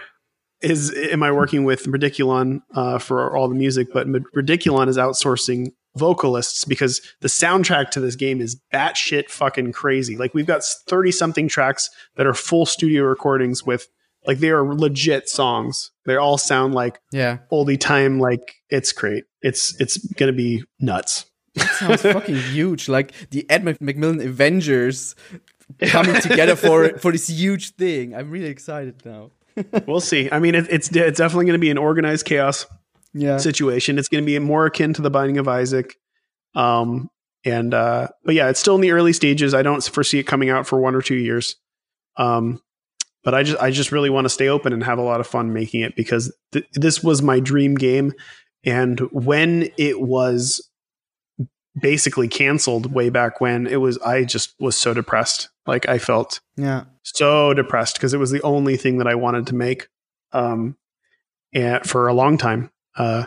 is 0.62 0.92
am 0.96 1.22
I 1.22 1.32
working 1.32 1.66
with 1.66 1.86
Ridiculon 1.86 2.64
uh, 2.74 2.98
for 2.98 3.38
all 3.38 3.48
the 3.48 3.54
music, 3.54 3.90
but 3.94 4.08
Ridiculon 4.36 4.90
is 4.90 4.98
outsourcing 4.98 5.68
vocalists 5.98 6.66
because 6.66 7.02
the 7.22 7.28
soundtrack 7.28 7.90
to 7.92 8.00
this 8.00 8.16
game 8.16 8.42
is 8.42 8.60
batshit 8.74 9.30
fucking 9.30 9.72
crazy. 9.72 10.18
Like 10.18 10.34
we've 10.34 10.46
got 10.46 10.64
thirty 10.64 11.12
something 11.12 11.48
tracks 11.48 11.90
that 12.16 12.28
are 12.28 12.34
full 12.34 12.66
studio 12.66 13.04
recordings 13.04 13.66
with 13.66 13.88
like 14.26 14.40
they 14.40 14.50
are 14.50 14.64
legit 14.64 15.30
songs. 15.30 15.92
They 16.06 16.16
all 16.16 16.38
sound 16.38 16.74
like 16.74 17.00
yeah. 17.12 17.40
oldie 17.52 17.80
time 17.80 18.20
like 18.20 18.56
it's 18.70 18.92
great 18.92 19.24
it's 19.42 19.80
it's 19.80 19.98
gonna 20.14 20.34
be 20.34 20.64
nuts 20.80 21.26
That 21.56 21.70
sounds 21.72 22.02
fucking 22.02 22.36
huge. 22.52 22.90
Like 22.90 23.14
the 23.32 23.50
Ed 23.50 23.64
Mc- 23.64 23.80
McMillen 23.80 24.24
Avengers 24.24 25.16
coming 25.82 26.20
together 26.22 26.56
for 26.56 26.98
for 27.00 27.12
this 27.12 27.28
huge 27.28 27.76
thing. 27.76 28.16
I'm 28.16 28.30
really 28.30 28.48
excited 28.50 29.06
now. 29.06 29.32
we'll 29.88 30.00
see 30.00 30.30
i 30.32 30.38
mean 30.38 30.54
it, 30.54 30.68
it's 30.70 30.96
it's 30.96 31.18
definitely 31.18 31.44
gonna 31.48 31.58
be 31.58 31.72
an 31.72 31.80
organized 31.80 32.28
chaos 32.28 32.68
Yeah, 33.18 33.38
situation. 33.38 33.98
It's 33.98 34.08
gonna 34.08 34.24
be 34.24 34.38
more 34.40 34.66
akin 34.66 34.94
to 34.94 35.02
the 35.02 35.10
binding 35.10 35.38
of 35.38 35.48
isaac. 35.48 35.96
Um 36.56 37.10
and 37.46 37.74
uh 37.74 38.08
but 38.24 38.36
yeah 38.36 38.50
it's 38.50 38.60
still 38.60 38.76
in 38.76 38.82
the 38.82 38.92
early 38.92 39.14
stages. 39.14 39.54
I 39.54 39.64
don't 39.64 39.84
foresee 39.84 40.20
it 40.20 40.24
coming 40.24 40.50
out 40.50 40.68
for 40.68 40.80
one 40.80 40.96
or 40.96 41.02
two 41.02 41.16
years. 41.16 41.56
Um 42.18 42.62
but 43.24 43.34
i 43.34 43.44
just 43.44 43.62
i 43.62 43.72
just 43.72 43.92
really 43.92 44.10
want 44.10 44.26
to 44.26 44.30
stay 44.30 44.48
open 44.48 44.72
and 44.72 44.84
have 44.84 45.00
a 45.00 45.04
lot 45.04 45.20
of 45.20 45.28
fun 45.28 45.52
making 45.52 45.82
it 45.82 45.96
because 45.96 46.34
th- 46.54 46.68
this 46.74 47.04
was 47.04 47.22
my 47.22 47.40
dream 47.40 47.76
game. 47.76 48.14
And 48.64 49.00
when 49.12 49.70
it 49.78 50.02
was 50.02 50.68
basically 51.80 52.28
canceled 52.28 52.92
way 52.94 53.10
back 53.10 53.40
when 53.40 53.68
it 53.68 53.78
was 53.78 53.98
i 54.00 54.24
just 54.24 54.54
was 54.60 54.78
so 54.78 54.94
depressed. 54.94 55.50
Like 55.66 55.88
i 55.90 55.98
felt 55.98 56.40
yeah. 56.56 56.86
so 57.04 57.54
depressed 57.54 57.96
because 57.96 58.14
it 58.14 58.20
was 58.20 58.32
the 58.32 58.42
only 58.44 58.78
thing 58.78 58.98
that 59.00 59.08
I 59.08 59.16
wanted 59.16 59.48
to 59.48 59.56
make 59.56 59.90
um, 60.32 60.78
and 61.54 61.84
for 61.84 62.08
a 62.08 62.14
long 62.14 62.38
time. 62.38 62.72
Uh, 62.98 63.26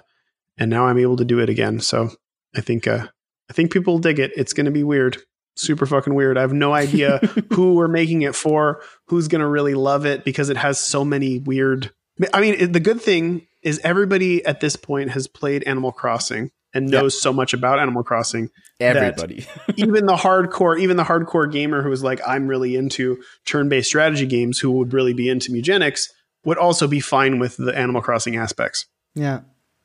and 0.59 0.71
now 0.71 0.87
I'm 0.87 0.99
able 0.99 1.17
to 1.17 1.25
do 1.25 1.39
it 1.41 1.49
again. 1.49 1.81
So 1.81 2.11
I 2.57 2.61
think 2.61 2.87
uh, 2.87 3.07
I 3.49 3.53
think 3.53 3.73
people 3.73 3.99
dig 3.99 4.19
it. 4.19 4.33
It's 4.37 4.53
going 4.53 4.67
to 4.67 4.71
be 4.73 4.83
weird, 4.85 5.17
super 5.57 5.87
fucking 5.87 6.15
weird. 6.15 6.37
I 6.37 6.43
have 6.43 6.53
no 6.53 6.73
idea 6.75 7.19
who 7.53 7.75
we're 7.75 7.89
making 7.89 8.23
it 8.23 8.35
for, 8.35 8.83
who's 9.07 9.29
going 9.29 9.41
to 9.41 9.49
really 9.49 9.75
love 9.75 10.05
it 10.07 10.25
because 10.25 10.51
it 10.51 10.57
has 10.57 10.79
so 10.79 11.05
many 11.05 11.39
weird. 11.39 11.91
I 12.35 12.41
mean, 12.41 12.55
it- 12.59 12.73
the 12.73 12.81
good 12.81 13.01
thing 13.01 13.47
is 13.63 13.81
everybody 13.85 14.45
at 14.45 14.61
this 14.61 14.77
point 14.77 15.11
has 15.11 15.27
played 15.29 15.63
Animal 15.65 15.93
Crossing 15.93 16.51
and 16.73 16.91
Yeah. 16.91 17.01
knows 17.01 17.21
so 17.21 17.33
much 17.33 17.53
about 17.53 17.79
Animal 17.79 18.03
Crossing 18.03 18.49
Everybody. 18.79 19.47
even 19.77 20.07
the 20.07 20.17
hardcore, 20.17 20.79
even 20.81 20.97
the 20.97 21.05
hardcore 21.05 21.51
gamer 21.51 21.83
who 21.83 21.93
is 21.93 22.03
like, 22.03 22.21
I'm 22.27 22.47
really 22.47 22.75
into 22.77 23.23
turn-based 23.45 23.89
strategy 23.89 24.25
games, 24.27 24.59
who 24.59 24.71
would 24.73 24.95
really 24.95 25.13
be 25.13 25.29
into 25.29 25.53
Mewgenics, 25.53 26.09
would 26.45 26.57
also 26.57 26.87
be 26.89 27.01
fine 27.01 27.39
with 27.39 27.57
the 27.59 27.77
Animal 27.77 28.01
Crossing 28.03 28.37
aspects. 28.37 28.87
yeah. 29.15 29.41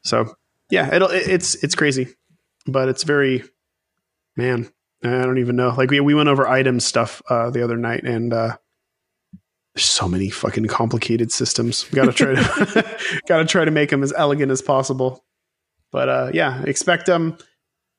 So 0.05 0.35
yeah, 0.69 0.89
it's 0.91 1.55
it's 1.55 1.75
crazy, 1.75 2.07
but 2.65 2.87
it's 2.87 3.03
very, 3.03 3.43
man, 4.37 4.69
I 5.03 5.09
don't 5.23 5.39
even 5.39 5.55
know. 5.55 5.73
Like 5.75 5.91
we 5.91 5.99
we 5.99 6.13
went 6.13 6.29
over 6.29 6.47
item 6.47 6.79
stuff 6.79 7.21
uh, 7.29 7.49
the 7.49 7.63
other 7.63 7.75
night, 7.75 8.03
and 8.03 8.31
uh, 8.31 8.57
there's 9.73 9.85
so 9.85 10.07
many 10.07 10.29
fucking 10.29 10.67
complicated 10.67 11.31
systems. 11.31 11.89
We 11.91 11.95
gotta 11.95 12.13
try 12.13 12.35
to 12.35 13.21
gotta 13.27 13.45
try 13.45 13.65
to 13.65 13.71
make 13.71 13.89
them 13.89 14.03
as 14.03 14.13
elegant 14.15 14.51
as 14.51 14.61
possible. 14.61 15.25
But 15.91 16.09
uh, 16.09 16.31
yeah, 16.33 16.63
expect 16.63 17.09
um 17.09 17.37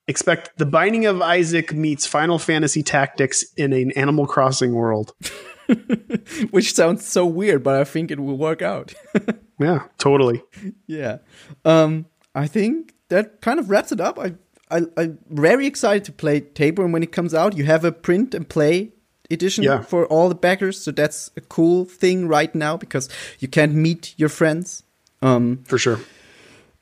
expect 0.09 0.57
the 0.59 0.67
Binding 0.67 1.07
of 1.07 1.21
Isaac 1.21 1.73
meets 1.73 2.07
Final 2.07 2.39
Fantasy 2.39 2.83
Tactics 2.83 3.45
in 3.57 3.73
an 3.73 3.91
Animal 3.93 4.27
Crossing 4.27 4.75
world. 4.75 5.13
Which 6.51 6.75
sounds 6.75 7.07
so 7.07 7.27
weird, 7.27 7.63
but 7.63 7.75
I 7.81 7.85
think 7.85 8.11
it 8.11 8.21
will 8.21 8.37
work 8.39 8.63
out. 8.63 8.95
Yeah, 9.59 9.85
totally. 9.97 10.43
yeah. 10.87 11.17
Um, 11.65 12.05
I 12.35 12.47
think 12.47 12.93
that 13.09 13.41
kind 13.41 13.59
of 13.59 13.71
wraps 13.71 13.91
it 13.91 14.03
up. 14.03 14.19
I, 14.19 14.35
I, 14.71 14.83
I'm 14.99 15.19
very 15.31 15.67
excited 15.67 16.05
to 16.05 16.13
play 16.13 16.41
Tapeworm 16.41 16.93
when 16.93 17.03
it 17.03 17.11
comes 17.11 17.33
out. 17.33 17.57
You 17.57 17.65
have 17.65 17.83
a 17.83 17.91
print 17.91 18.35
and 18.35 18.47
play 18.47 18.93
edition 19.31 19.65
Yeah. 19.65 19.81
for 19.81 20.05
all 20.09 20.29
the 20.29 20.35
backers, 20.35 20.79
so 20.85 20.91
that's 20.93 21.31
a 21.39 21.41
cool 21.41 21.87
thing 21.87 22.29
right 22.29 22.55
now 22.55 22.77
because 22.77 23.09
you 23.39 23.49
can't 23.49 23.73
meet 23.75 24.13
your 24.19 24.29
friends. 24.29 24.83
Um, 25.23 25.65
For 25.67 25.79
sure. 25.79 26.01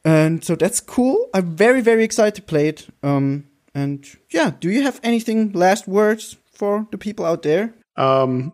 and 0.05 0.45
so 0.45 0.57
that's 0.57 0.80
cool. 0.80 1.28
I'm 1.32 1.55
very, 1.57 1.80
very 1.80 2.03
excited 2.03 2.35
to 2.35 2.43
play 2.43 2.66
it. 2.66 2.89
Um, 3.05 3.47
and 3.72 4.05
yeah, 4.30 4.51
do 4.59 4.68
you 4.68 4.82
have 4.82 4.99
anything 5.05 5.53
last 5.53 5.87
words 5.87 6.37
for 6.53 6.89
the 6.91 6.99
people 6.99 7.24
out 7.24 7.43
there? 7.43 7.72
um, 7.97 8.53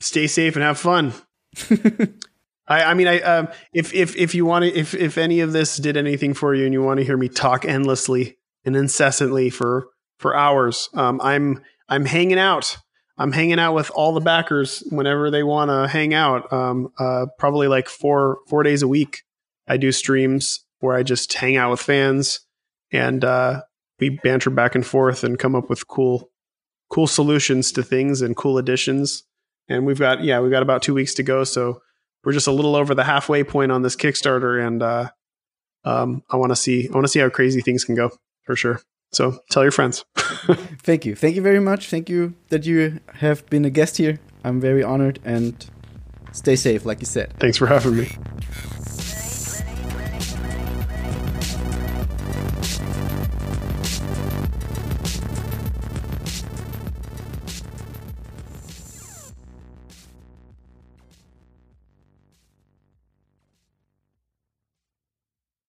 stay 0.00 0.26
safe 0.26 0.56
and 0.56 0.62
have 0.62 0.78
fun. 0.78 1.12
I, 2.68 2.82
I 2.84 2.94
mean, 2.94 3.06
I 3.06 3.20
um, 3.20 3.48
if 3.72 3.94
if 3.94 4.16
if 4.16 4.34
you 4.34 4.44
want 4.44 4.64
to, 4.64 4.74
if 4.74 4.94
if 4.94 5.18
any 5.18 5.40
of 5.40 5.52
this 5.52 5.76
did 5.76 5.96
anything 5.96 6.34
for 6.34 6.54
you, 6.54 6.64
and 6.64 6.72
you 6.72 6.82
want 6.82 6.98
to 6.98 7.04
hear 7.04 7.16
me 7.16 7.28
talk 7.28 7.64
endlessly 7.64 8.38
and 8.64 8.76
incessantly 8.76 9.50
for 9.50 9.88
for 10.18 10.36
hours, 10.36 10.88
um, 10.94 11.20
I'm 11.22 11.62
I'm 11.88 12.04
hanging 12.04 12.38
out. 12.38 12.76
I'm 13.18 13.32
hanging 13.32 13.58
out 13.58 13.74
with 13.74 13.90
all 13.94 14.12
the 14.12 14.20
backers 14.20 14.82
whenever 14.90 15.30
they 15.30 15.42
want 15.42 15.70
to 15.70 15.88
hang 15.88 16.12
out. 16.12 16.52
Um, 16.52 16.92
uh, 16.98 17.26
probably 17.38 17.68
like 17.68 17.88
four 17.88 18.38
four 18.48 18.62
days 18.62 18.82
a 18.82 18.88
week. 18.88 19.22
I 19.66 19.76
do 19.76 19.90
streams 19.92 20.64
where 20.80 20.94
I 20.94 21.02
just 21.02 21.32
hang 21.32 21.56
out 21.56 21.70
with 21.70 21.80
fans 21.80 22.40
and 22.92 23.24
uh, 23.24 23.62
we 23.98 24.10
banter 24.10 24.50
back 24.50 24.74
and 24.74 24.86
forth 24.86 25.24
and 25.24 25.38
come 25.38 25.54
up 25.54 25.70
with 25.70 25.88
cool 25.88 26.30
cool 26.88 27.06
solutions 27.06 27.72
to 27.72 27.82
things 27.82 28.22
and 28.22 28.36
cool 28.36 28.58
additions. 28.58 29.24
And 29.68 29.84
we've 29.84 29.98
got 29.98 30.22
yeah, 30.22 30.40
we've 30.40 30.50
got 30.50 30.62
about 30.62 30.82
two 30.82 30.94
weeks 30.94 31.14
to 31.14 31.22
go, 31.22 31.44
so 31.44 31.82
we're 32.24 32.32
just 32.32 32.46
a 32.46 32.52
little 32.52 32.76
over 32.76 32.94
the 32.94 33.04
halfway 33.04 33.44
point 33.44 33.72
on 33.72 33.82
this 33.82 33.96
Kickstarter, 33.96 34.64
and 34.64 34.82
uh, 34.82 35.10
um, 35.84 36.22
I 36.30 36.36
want 36.36 36.50
to 36.50 36.56
see 36.56 36.88
I 36.88 36.92
want 36.92 37.04
to 37.04 37.08
see 37.08 37.20
how 37.20 37.28
crazy 37.28 37.60
things 37.60 37.84
can 37.84 37.94
go 37.94 38.10
for 38.44 38.56
sure. 38.56 38.80
So 39.12 39.38
tell 39.50 39.62
your 39.62 39.72
friends. 39.72 40.04
Thank 40.82 41.04
you. 41.04 41.14
Thank 41.14 41.36
you 41.36 41.42
very 41.42 41.60
much. 41.60 41.88
Thank 41.88 42.08
you 42.08 42.34
that 42.48 42.66
you 42.66 43.00
have 43.14 43.46
been 43.46 43.64
a 43.64 43.70
guest 43.70 43.96
here. 43.96 44.18
I'm 44.44 44.60
very 44.60 44.82
honored 44.82 45.18
and 45.24 45.68
stay 46.32 46.56
safe, 46.56 46.84
like 46.84 47.00
you 47.00 47.06
said. 47.06 47.32
Thanks 47.38 47.56
for 47.56 47.66
having 47.66 47.96
me. 47.96 48.10